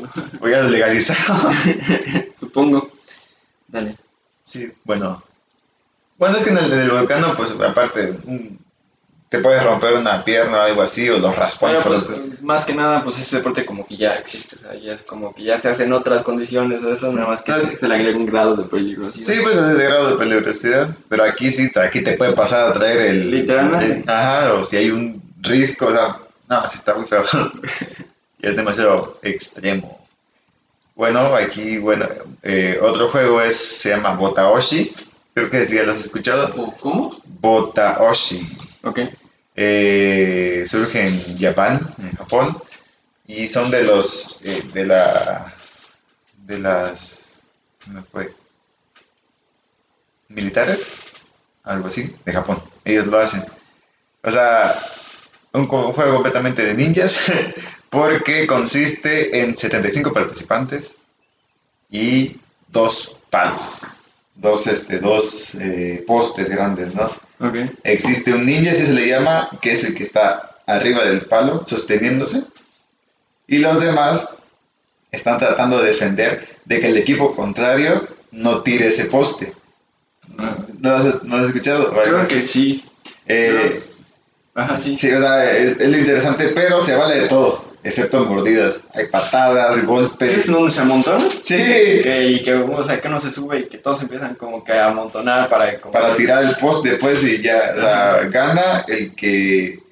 no. 0.00 0.12
O 0.40 0.48
ya 0.48 0.62
lo 0.62 0.70
legalizaron. 0.70 1.54
Supongo. 2.36 2.90
Dale. 3.68 3.96
Sí, 4.44 4.70
bueno. 4.84 5.22
Bueno, 6.18 6.36
es 6.36 6.44
que 6.44 6.50
en 6.50 6.58
el 6.58 6.70
del 6.70 6.90
volcano, 6.90 7.34
pues 7.36 7.50
aparte, 7.52 8.16
mm, 8.24 8.56
te 9.28 9.38
puedes 9.40 9.64
romper 9.64 9.94
una 9.94 10.22
pierna 10.22 10.58
o 10.58 10.60
algo 10.62 10.82
así, 10.82 11.08
o 11.10 11.18
los 11.18 11.34
raspones. 11.34 11.82
Bueno, 11.84 12.04
pues, 12.06 12.42
más 12.42 12.64
que 12.64 12.74
nada, 12.74 13.02
pues 13.02 13.18
ese 13.18 13.38
deporte 13.38 13.64
como 13.66 13.84
que 13.84 13.96
ya 13.96 14.14
existe, 14.14 14.54
o 14.56 14.58
sea, 14.60 14.74
ya 14.78 14.92
es 14.92 15.02
como 15.02 15.34
que 15.34 15.42
ya 15.42 15.58
te 15.60 15.68
hacen 15.68 15.92
otras 15.92 16.22
condiciones, 16.22 16.80
eso, 16.84 17.10
nada 17.10 17.26
más 17.26 17.42
que 17.42 17.50
Ah, 17.52 17.58
se, 17.58 17.76
se 17.76 17.88
le 17.88 17.94
agrega 17.96 18.16
un 18.16 18.26
grado 18.26 18.54
de 18.54 18.64
peligrosidad. 18.64 19.26
Sí, 19.32 19.40
pues 19.42 19.56
es 19.56 19.76
de 19.76 19.84
grado 19.84 20.10
de 20.10 20.16
peligrosidad, 20.16 20.94
pero 21.08 21.24
aquí 21.24 21.50
sí, 21.50 21.70
aquí 21.76 22.02
te 22.04 22.12
puede 22.16 22.34
pasar 22.34 22.68
a 22.70 22.74
traer 22.74 23.00
el... 23.00 23.30
Literalmente. 23.30 23.92
el- 23.92 24.04
ajá, 24.08 24.52
o 24.54 24.62
si 24.64 24.76
hay 24.76 24.90
un 24.90 25.20
risco, 25.40 25.86
o 25.86 25.92
sea, 25.92 26.18
no, 26.48 26.68
sí 26.68 26.78
está 26.78 26.94
muy 26.94 27.06
feo. 27.08 27.24
ya 28.38 28.50
es 28.50 28.56
demasiado 28.56 29.18
extremo. 29.22 30.03
Bueno, 30.94 31.34
aquí, 31.34 31.78
bueno, 31.78 32.06
eh, 32.42 32.78
otro 32.80 33.08
juego 33.08 33.40
es, 33.42 33.56
se 33.56 33.90
llama 33.90 34.14
Botaoshi, 34.14 34.94
creo 35.34 35.50
que 35.50 35.66
ya 35.66 35.82
lo 35.82 35.92
has 35.92 35.98
escuchado. 36.04 36.54
¿O 36.56 36.72
¿Cómo? 36.74 37.20
Botaoshi. 37.24 38.46
Ok. 38.82 39.00
Eh, 39.56 40.64
surge 40.66 41.06
en 41.06 41.38
Japón, 41.38 41.94
en 41.98 42.12
Japón, 42.16 42.56
y 43.26 43.46
son 43.48 43.70
de 43.70 43.84
los, 43.84 44.38
eh, 44.44 44.62
de 44.72 44.86
la, 44.86 45.54
de 46.46 46.58
las, 46.60 47.42
¿qué 47.80 47.90
me 47.90 48.02
fue? 48.02 48.34
Militares, 50.28 50.92
algo 51.62 51.88
así, 51.88 52.14
de 52.24 52.32
Japón. 52.32 52.62
Ellos 52.84 53.06
lo 53.06 53.18
hacen. 53.18 53.44
O 54.22 54.30
sea, 54.30 54.74
un, 55.54 55.66
juego 55.66 56.14
completamente 56.14 56.64
de 56.64 56.74
ninjas, 56.74 57.18
porque 57.90 58.46
consiste 58.46 59.40
en 59.40 59.56
75 59.56 60.12
participantes 60.12 60.96
y 61.90 62.36
dos 62.68 63.18
palos, 63.30 63.86
dos, 64.34 64.66
este, 64.66 64.98
dos 64.98 65.54
eh, 65.54 66.04
postes 66.06 66.50
grandes, 66.50 66.94
¿no? 66.94 67.04
Ok. 67.40 67.56
Existe 67.84 68.32
un 68.32 68.46
ninja, 68.46 68.72
así 68.72 68.86
se 68.86 68.92
le 68.92 69.08
llama, 69.08 69.48
que 69.60 69.72
es 69.72 69.84
el 69.84 69.94
que 69.94 70.02
está 70.02 70.56
arriba 70.66 71.04
del 71.04 71.22
palo, 71.22 71.64
sosteniéndose. 71.66 72.42
Y 73.46 73.58
los 73.58 73.80
demás 73.80 74.28
están 75.12 75.38
tratando 75.38 75.80
de 75.80 75.90
defender 75.90 76.48
de 76.64 76.80
que 76.80 76.88
el 76.88 76.96
equipo 76.96 77.34
contrario 77.34 78.08
no 78.32 78.62
tire 78.62 78.86
ese 78.88 79.04
poste. 79.06 79.52
Ah, 80.38 80.56
¿No 80.78 80.90
has, 80.94 81.22
no 81.22 81.36
has 81.36 81.46
escuchado? 81.46 81.92
Creo 81.92 82.26
que 82.26 82.40
sí. 82.40 82.84
Eh, 83.26 83.82
Ajá, 84.54 84.78
sí. 84.78 84.96
sí, 84.96 85.10
o 85.12 85.18
sea, 85.20 85.52
es, 85.52 85.80
es 85.80 85.90
lo 85.90 85.98
interesante, 85.98 86.48
pero 86.54 86.80
se 86.80 86.94
vale 86.94 87.22
de 87.22 87.28
todo, 87.28 87.64
excepto 87.82 88.24
mordidas. 88.24 88.80
Hay 88.94 89.06
patadas, 89.06 89.78
¿Es 89.78 89.84
golpes. 89.84 90.46
donde 90.46 90.70
se 90.70 90.80
amontona? 90.80 91.24
Sí, 91.42 91.56
y 91.56 92.42
que, 92.42 92.54
o 92.54 92.84
sea, 92.84 93.00
que 93.00 93.08
uno 93.08 93.18
se 93.20 93.32
sube 93.32 93.58
y 93.60 93.68
que 93.68 93.78
todos 93.78 94.00
empiezan 94.02 94.36
como 94.36 94.62
que 94.64 94.72
a 94.72 94.86
amontonar 94.86 95.48
para... 95.48 95.78
como- 95.80 95.92
para 95.92 96.14
tirar 96.16 96.44
el 96.44 96.54
poste 96.56 96.90
después 96.90 97.22
y 97.24 97.42
ya 97.42 97.74
o 97.76 97.80
sea, 97.80 98.28
gana 98.30 98.84
el 98.88 99.14
que 99.14 99.82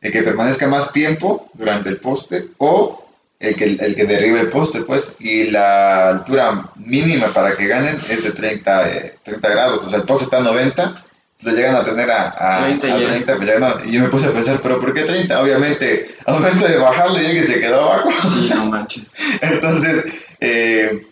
el 0.00 0.12
que 0.12 0.22
permanezca 0.22 0.68
más 0.68 0.92
tiempo 0.92 1.50
durante 1.54 1.88
el 1.90 1.96
poste 1.98 2.46
o 2.58 3.04
el 3.40 3.56
que, 3.56 3.64
el 3.64 3.94
que 3.96 4.04
derribe 4.04 4.40
el 4.40 4.48
poste 4.48 4.82
pues 4.82 5.14
y 5.18 5.44
la 5.50 6.08
altura 6.10 6.70
mínima 6.76 7.26
para 7.28 7.56
que 7.56 7.66
ganen 7.66 7.96
es 8.08 8.22
de 8.22 8.30
30, 8.30 8.90
eh, 8.90 9.14
30 9.24 9.48
grados 9.48 9.84
o 9.84 9.90
sea 9.90 9.98
el 9.98 10.04
poste 10.04 10.24
está 10.24 10.36
a 10.38 10.42
90 10.42 10.94
lo 11.42 11.52
llegan 11.52 11.76
a 11.76 11.84
tener 11.84 12.10
a, 12.10 12.34
a, 12.36 12.64
30 12.64 12.86
a 12.86 12.98
ya. 12.98 13.06
30 13.06 13.36
pues 13.36 13.48
ya 13.48 13.58
no. 13.60 13.84
y 13.84 13.92
yo 13.92 14.00
me 14.02 14.08
puse 14.08 14.26
a 14.28 14.32
pensar 14.32 14.60
pero 14.62 14.80
¿por 14.80 14.92
qué 14.92 15.02
30? 15.02 15.40
obviamente 15.40 16.10
al 16.26 16.34
momento 16.34 16.66
de 16.66 16.76
bajarle 16.78 17.22
ya 17.22 17.30
que 17.40 17.46
se 17.46 17.60
quedó 17.60 17.80
abajo 17.80 18.10
Sí, 18.34 18.50
no 18.54 18.66
manches. 18.66 19.12
entonces, 19.40 20.04
eh, 20.40 21.02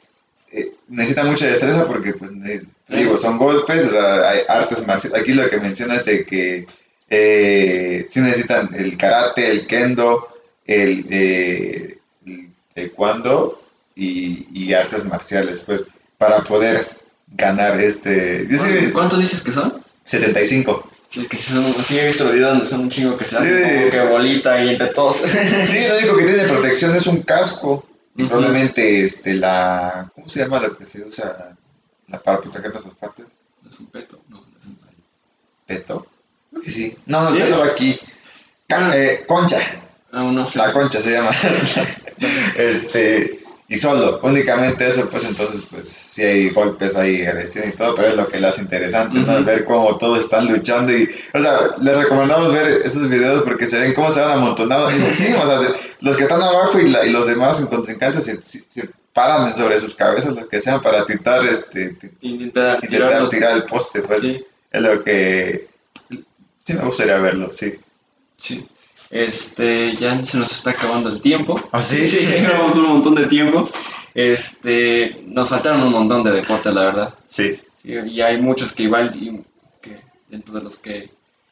eh, 0.53 0.73
necesita 0.89 1.25
mucha 1.25 1.47
destreza 1.47 1.87
porque, 1.87 2.13
pues, 2.15 2.31
ne- 2.33 2.63
digo, 2.89 3.17
son 3.17 3.37
golpes, 3.39 3.87
o 3.87 3.91
sea, 3.91 4.29
hay 4.31 4.41
artes 4.49 4.87
marciales. 4.87 5.21
Aquí 5.21 5.33
lo 5.33 5.49
que 5.51 5.59
mencionas 5.59 6.05
de 6.05 6.25
que 6.25 6.67
eh, 7.11 8.07
sí 8.11 8.21
necesitan 8.21 8.71
el 8.75 8.97
karate, 8.97 9.51
el 9.51 9.67
kendo, 9.67 10.29
el, 10.67 11.05
eh, 11.11 11.99
el 12.27 12.49
taekwondo 12.75 13.61
y, 13.95 14.47
y 14.53 14.73
artes 14.73 15.05
marciales, 15.05 15.63
pues, 15.67 15.87
para 16.19 16.43
poder 16.43 16.87
ganar 17.29 17.81
este... 17.81 18.47
Yo 18.49 18.57
sí, 18.59 18.65
¿Cuántos- 18.69 18.93
¿Cuántos 18.93 19.19
dices 19.21 19.41
que 19.43 19.53
son? 19.53 19.75
75. 20.07 20.91
Sí, 21.09 21.21
es 21.21 21.29
que 21.29 21.37
sí, 21.37 21.53
son, 21.53 21.75
sí 21.85 21.99
he 21.99 22.07
visto 22.07 22.29
videos 22.31 22.51
donde 22.53 22.67
son 22.67 22.81
un 22.81 22.91
chingo 22.91 23.17
que 23.17 23.25
se 23.25 23.37
hacen 23.37 23.63
Sí. 23.65 23.71
como 23.79 23.91
que 23.91 24.01
bolita 24.13 24.65
y 24.65 24.71
entre 24.71 24.89
todos. 24.89 25.17
Sí, 25.19 25.87
lo 25.89 25.99
único 25.99 26.17
que 26.17 26.25
tiene 26.25 26.45
protección 26.45 26.97
es 26.97 27.07
un 27.07 27.23
casco. 27.23 27.87
Y 28.19 28.25
probablemente 28.25 29.05
este, 29.05 29.35
la... 29.35 30.11
¿Cómo 30.15 30.27
se 30.29 30.41
llama 30.41 30.59
lo 30.59 30.75
que 30.75 30.87
se 30.87 31.05
usa 31.05 31.55
la, 32.09 32.19
para 32.19 32.41
proteger 32.41 32.71
nuestras 32.71 32.95
partes? 32.95 33.27
No 33.63 33.69
es 33.69 33.79
un 33.79 33.87
peto, 33.89 34.19
no, 34.31 34.39
no 34.39 34.59
es 34.59 34.65
un 34.67 34.77
peto. 34.77 34.93
¿Peto? 35.67 36.07
Creo 36.51 36.63
que 36.63 36.71
sí. 36.71 36.97
No, 37.05 37.31
¿Sí? 37.31 37.37
el 37.37 37.49
peto 37.49 37.63
aquí. 37.63 37.99
Ca- 38.67 38.89
Ah. 38.91 38.97
eh, 38.97 39.25
concha. 39.29 39.59
No 40.13 40.47
sé. 40.47 40.57
La 40.59 40.73
concha 40.73 41.03
se 41.03 41.11
llama. 41.11 41.31
este, 42.57 43.41
y 43.69 43.77
solo, 43.77 44.21
únicamente 44.23 44.87
eso, 44.87 45.09
pues 45.11 45.25
entonces, 45.25 45.67
pues 45.71 45.89
sí 45.89 46.23
hay 46.23 46.51
golpes, 46.51 46.95
hay 46.97 47.25
agresión 47.27 47.69
y 47.69 47.73
todo, 47.73 47.95
pero 47.97 48.09
es 48.09 48.15
lo 48.15 48.29
que 48.29 48.39
le 48.39 48.47
hace 48.47 48.63
interesante, 48.63 49.19
¿no? 49.19 49.35
Ujú. 49.35 49.45
Ver 49.45 49.65
cómo 49.65 49.97
todos 49.99 50.21
están 50.21 50.47
luchando 50.47 50.93
y, 50.97 51.09
o 51.35 51.39
sea, 51.41 51.59
les 51.81 51.97
recomendamos 51.97 52.53
ver 52.53 52.83
esos 52.85 53.09
videos 53.09 53.43
porque 53.43 53.67
se 53.67 53.81
ven 53.81 53.95
cómo 53.95 54.13
se 54.13 54.21
van 54.21 54.39
amontonados 54.39 54.93
encima, 54.95 55.41
o 55.43 55.47
sea, 55.47 55.59
se- 55.59 55.75
los 56.01 56.17
que 56.17 56.23
están 56.25 56.43
abajo 56.43 56.79
y, 56.79 56.89
la- 56.89 57.05
y 57.07 57.11
los 57.11 57.27
demás 57.27 57.61
contrincantes 57.69 58.25
se, 58.25 58.43
se, 58.43 58.63
se 58.73 58.89
paran 59.13 59.57
sobre 59.57 59.81
sus 59.81 59.95
cabezas, 59.97 60.35
lo 60.37 60.47
que 60.49 60.61
sean, 60.61 60.81
para 60.81 61.05
tirar, 61.07 61.45
este, 61.47 61.97
Intentar 62.21 62.79
intentar 62.85 63.29
tirar 63.31 63.57
el 63.57 63.65
poste, 63.65 64.03
pues, 64.03 64.21
Sí, 64.21 64.45
es 64.71 64.81
lo 64.83 65.03
que, 65.03 65.69
sí 66.65 66.75
me 66.75 66.85
gustaría 66.85 67.17
verlo, 67.19 67.51
sí. 67.51 67.75
sí. 68.39 68.67
Este, 69.11 69.95
ya 69.97 70.25
se 70.27 70.39
nos 70.39 70.53
está 70.53 70.71
acabando 70.71 71.09
el 71.09 71.21
tiempo. 71.21 71.61
¿Ah, 71.73 71.81
sí? 71.83 72.09
Sí, 72.09 72.19
llevamos 72.27 72.77
un 72.77 72.89
montón 72.89 73.15
de 73.15 73.27
tiempo. 73.27 73.69
Este, 74.15 75.23
nos 75.27 75.49
faltaron 75.49 75.83
un 75.83 75.93
montón 75.93 76.23
de 76.23 76.33
deportes, 76.33 76.73
la 76.73 76.85
verdad. 76.85 77.15
Sí. 77.29 77.61
Y 77.85 78.21
hay 78.21 78.41
muchos 78.41 78.73
que 78.73 78.85
igual, 78.85 79.15
y 79.15 79.41
que 79.81 80.01
dentro 80.29 80.55
de 80.55 80.63
los 80.63 80.79
que 80.79 81.11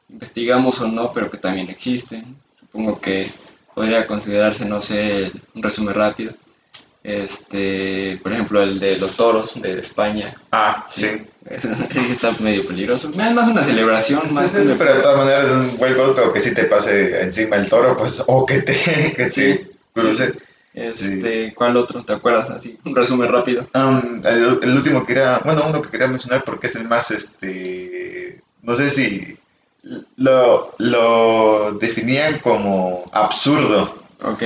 investigamos 0.08 0.80
o 0.80 0.88
no, 0.88 1.12
pero 1.12 1.30
que 1.30 1.38
también 1.38 1.70
existen. 1.70 2.36
Supongo 2.58 3.00
que 3.00 3.30
podría 3.74 4.06
considerarse, 4.06 4.64
no 4.64 4.80
sé, 4.80 5.30
un 5.54 5.62
resumen 5.62 5.94
rápido. 5.94 6.34
Este, 7.04 8.18
por 8.22 8.32
ejemplo, 8.32 8.62
el 8.62 8.80
de 8.80 8.98
los 8.98 9.14
toros 9.14 9.60
de 9.60 9.78
España. 9.78 10.34
Ah, 10.50 10.86
sí. 10.90 11.06
Ese 11.44 11.70
está 12.10 12.32
medio 12.40 12.66
peligroso. 12.66 13.10
Es 13.10 13.16
más 13.16 13.46
una 13.46 13.62
celebración, 13.62 14.22
Sí, 14.26 14.34
más 14.34 14.50
sí, 14.50 14.56
que 14.56 14.74
pero 14.78 14.94
de 14.96 15.02
todas 15.02 15.18
maneras 15.18 15.44
es 15.44 15.50
un 15.50 15.76
buen 15.76 15.94
golpe 15.94 16.22
o 16.22 16.32
que 16.32 16.40
si 16.40 16.54
te 16.54 16.64
pase 16.64 17.22
encima 17.22 17.56
el 17.56 17.68
toro, 17.68 17.94
pues, 17.98 18.22
o 18.26 18.46
que 18.46 18.62
te, 18.62 18.72
que 19.16 19.28
Sí, 19.28 19.42
te 19.42 19.70
cruce. 19.92 20.32
Este, 20.72 21.52
¿cuál 21.54 21.76
otro? 21.76 22.02
¿Te 22.02 22.14
acuerdas? 22.14 22.48
Así, 22.48 22.78
un 22.84 22.96
resumen 22.96 23.30
rápido. 23.30 23.68
Um, 23.74 24.22
el, 24.24 24.58
el 24.62 24.76
último 24.76 25.00
que 25.02 25.08
quería, 25.14 25.38
bueno, 25.44 25.64
uno 25.68 25.82
que 25.82 25.90
quería 25.90 26.08
mencionar 26.08 26.42
porque 26.44 26.66
es 26.68 26.74
el 26.76 26.88
más, 26.88 27.10
este, 27.10 28.40
no 28.62 28.74
sé 28.74 28.88
si 28.90 29.36
lo, 30.16 30.74
lo 30.78 31.72
definían 31.78 32.38
como 32.38 33.08
absurdo, 33.12 33.94
Ok. 34.22 34.42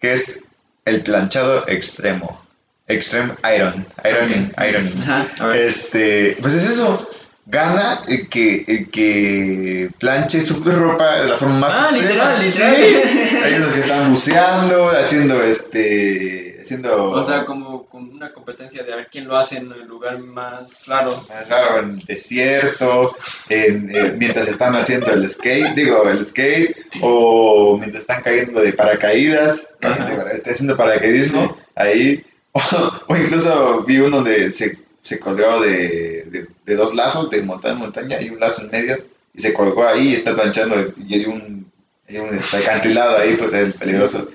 que 0.00 0.12
es 0.14 0.40
el 0.88 1.02
planchado 1.02 1.64
extremo, 1.68 2.40
extreme 2.86 3.32
iron, 3.56 3.84
ironing, 4.04 4.52
ironing. 4.58 5.02
Ajá. 5.02 5.26
Este, 5.54 6.36
pues 6.40 6.54
es 6.54 6.64
eso. 6.70 7.08
Gana 7.50 8.02
que, 8.30 8.88
que 8.92 9.88
planche 9.98 10.40
su 10.42 10.62
ropa 10.62 11.20
de 11.22 11.28
la 11.30 11.36
forma 11.36 11.60
más 11.60 11.74
Ah, 11.74 11.88
extrema. 11.96 12.34
literal, 12.38 12.50
Sí. 12.52 12.60
literal. 12.60 13.44
Hay 13.44 13.54
unos 13.54 13.72
que 13.72 13.80
están 13.80 14.10
buceando, 14.10 14.88
haciendo 14.90 15.42
este, 15.42 16.47
haciendo 16.68 17.12
O 17.12 17.24
sea, 17.24 17.44
como, 17.46 17.86
como 17.86 18.12
una 18.12 18.32
competencia 18.32 18.82
de 18.82 18.92
a 18.92 18.96
ver 18.96 19.08
quién 19.10 19.26
lo 19.26 19.36
hace 19.36 19.56
en 19.56 19.72
el 19.72 19.86
lugar 19.86 20.18
más 20.18 20.86
raro. 20.86 21.24
más 21.28 21.48
raro 21.48 21.80
en 21.80 21.90
el 21.92 22.04
desierto, 22.04 23.16
en, 23.48 23.94
eh, 23.94 24.14
mientras 24.16 24.48
están 24.48 24.76
haciendo 24.76 25.10
el 25.10 25.28
skate, 25.28 25.74
digo, 25.74 26.08
el 26.08 26.24
skate, 26.24 26.76
o 27.00 27.78
mientras 27.78 28.02
están 28.02 28.22
cayendo 28.22 28.60
de 28.60 28.74
paracaídas, 28.74 29.66
cayendo 29.80 30.28
está 30.28 30.50
haciendo 30.50 30.76
paracaidismo, 30.76 31.56
ahí, 31.74 32.24
o, 32.52 32.60
o 33.08 33.16
incluso 33.16 33.82
vi 33.84 33.98
uno 33.98 34.16
donde 34.16 34.50
se, 34.50 34.78
se 35.00 35.18
colgó 35.18 35.60
de, 35.60 36.24
de, 36.30 36.46
de 36.66 36.76
dos 36.76 36.94
lazos, 36.94 37.30
de 37.30 37.42
montaña 37.42 37.72
en 37.72 37.78
montaña, 37.78 38.20
y 38.20 38.28
un 38.28 38.40
lazo 38.40 38.62
en 38.62 38.70
medio, 38.70 38.98
y 39.32 39.40
se 39.40 39.54
colgó 39.54 39.86
ahí 39.86 40.08
y 40.08 40.14
está 40.14 40.34
planchando, 40.34 40.92
y 41.06 41.14
hay 41.14 41.24
un, 41.24 41.70
hay 42.08 42.18
un 42.18 42.38
acantilado 42.62 43.16
ahí, 43.16 43.36
pues 43.36 43.54
es 43.54 43.74
peligroso. 43.74 44.28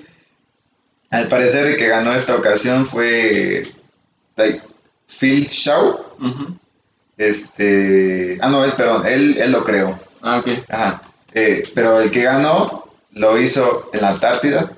Al 1.14 1.28
parecer 1.28 1.66
el 1.68 1.76
que 1.76 1.88
ganó 1.88 2.12
esta 2.12 2.34
ocasión 2.34 2.86
fue 2.86 3.64
like, 4.36 4.60
Phil 5.06 5.46
Shaw, 5.48 6.00
este. 7.16 8.38
Ah, 8.40 8.48
no, 8.48 8.64
él, 8.64 8.72
perdón, 8.72 9.06
él, 9.06 9.36
él 9.38 9.52
lo 9.52 9.64
creó. 9.64 9.98
Ah, 10.22 10.38
ok. 10.38 10.48
Ajá. 10.68 11.02
Eh, 11.32 11.62
pero 11.74 12.00
el 12.00 12.10
que 12.10 12.22
ganó 12.24 12.88
lo 13.12 13.38
hizo 13.38 13.90
en 13.92 14.00
la 14.00 14.10
Antártida. 14.10 14.72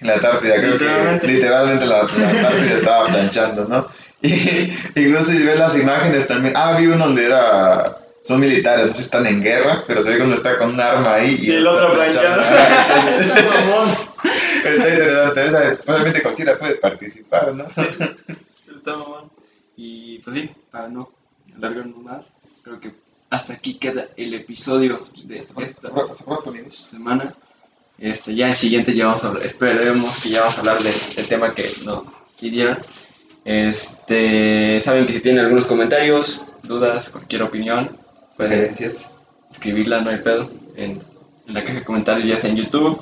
En 0.00 0.06
la 0.08 0.14
Antártida, 0.14 0.54
creo 0.56 0.72
Literalmente. 0.72 1.26
que 1.26 1.32
literalmente 1.34 1.86
la, 1.86 2.02
la 2.04 2.30
Antártida 2.30 2.72
estaba 2.72 3.06
planchando, 3.08 3.64
¿no? 3.66 3.86
Y 4.22 4.72
incluso 4.96 5.32
si 5.32 5.42
ves 5.42 5.58
las 5.58 5.76
imágenes 5.76 6.26
también. 6.26 6.54
Ah, 6.56 6.76
vi 6.78 6.86
uno 6.86 7.06
donde 7.06 7.24
era. 7.26 7.98
Son 8.22 8.38
militares, 8.38 8.94
si 8.96 9.02
están 9.02 9.26
en 9.26 9.42
guerra, 9.42 9.84
pero 9.86 10.02
se 10.02 10.10
ve 10.10 10.16
que 10.18 10.22
uno 10.24 10.34
está 10.34 10.58
con 10.58 10.74
un 10.74 10.80
arma 10.80 11.14
ahí 11.14 11.38
y, 11.40 11.50
Y 11.50 11.52
el 11.52 11.66
otro 11.66 11.92
planchando. 11.94 12.42
Está- 14.64 14.88
interesante, 14.90 15.46
esa, 15.46 15.78
obviamente 15.86 16.22
cualquiera 16.22 16.58
puede 16.58 16.74
participar, 16.76 17.54
¿no? 17.54 17.64
Está 17.64 18.96
mamón. 18.96 19.30
Y 19.76 20.18
pues 20.18 20.36
sí, 20.36 20.50
para 20.70 20.88
no 20.88 21.10
alargarnos 21.56 21.96
más, 22.02 22.20
creo 22.62 22.78
que 22.78 22.92
hasta 23.30 23.54
aquí 23.54 23.78
queda 23.78 24.08
el 24.16 24.34
episodio 24.34 25.00
de 25.24 25.38
esta 25.38 25.54
semana. 26.90 27.34
Este, 27.98 28.34
ya 28.34 28.48
el 28.48 28.54
siguiente 28.54 28.94
ya 28.94 29.06
vamos 29.06 29.24
a 29.24 29.28
hablar, 29.28 29.44
esperemos 29.46 30.18
que 30.20 30.30
ya 30.30 30.40
vamos 30.40 30.56
a 30.56 30.60
hablar 30.60 30.82
del, 30.82 30.94
del 31.16 31.28
tema 31.28 31.54
que 31.54 31.72
nos 31.84 32.04
pidieron. 32.38 32.78
Este, 33.44 34.80
saben 34.84 35.06
que 35.06 35.14
si 35.14 35.20
tienen 35.20 35.42
algunos 35.44 35.64
comentarios, 35.64 36.44
dudas, 36.62 37.08
cualquier 37.08 37.42
opinión, 37.42 37.96
Sugerencias. 38.48 39.10
escribirla, 39.50 40.00
no 40.00 40.10
hay 40.10 40.18
pedo, 40.18 40.50
en, 40.76 41.02
en 41.46 41.54
la 41.54 41.62
caja 41.62 41.74
de 41.80 41.84
comentarios, 41.84 42.26
ya 42.28 42.36
sea 42.36 42.50
en 42.50 42.56
YouTube 42.56 43.00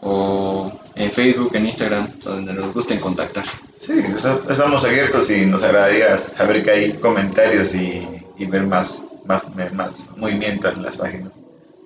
o 0.00 0.72
en 0.94 1.10
Facebook, 1.12 1.50
en 1.54 1.66
Instagram, 1.66 2.08
donde 2.22 2.52
nos 2.52 2.72
gusten 2.74 2.98
contactar. 3.00 3.44
Sí, 3.80 3.92
esta- 4.14 4.40
estamos 4.48 4.84
abiertos 4.84 5.30
y 5.30 5.46
nos 5.46 5.62
agradaría 5.62 6.16
saber 6.18 6.64
que 6.64 6.70
hay 6.70 6.92
comentarios 6.94 7.74
y, 7.74 8.06
y 8.38 8.46
ver 8.46 8.62
más, 8.64 9.04
más, 9.26 9.42
más 9.74 10.10
movimiento 10.16 10.68
en 10.68 10.82
las 10.82 10.96
páginas. 10.96 11.32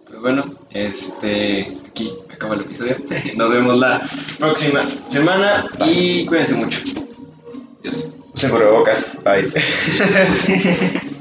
Pues 0.06 0.20
bueno, 0.20 0.44
este, 0.70 1.76
aquí 1.88 2.12
acaba 2.32 2.54
el 2.54 2.62
episodio. 2.62 2.96
Nos 3.36 3.50
vemos 3.50 3.78
la 3.78 4.00
próxima 4.38 4.80
semana 5.06 5.66
y 5.86 6.24
cuídense 6.26 6.54
mucho. 6.54 6.80
Adiós. 7.80 8.08
Usen 8.34 8.50
cubrebocas. 8.50 9.12
Bye. 9.24 9.46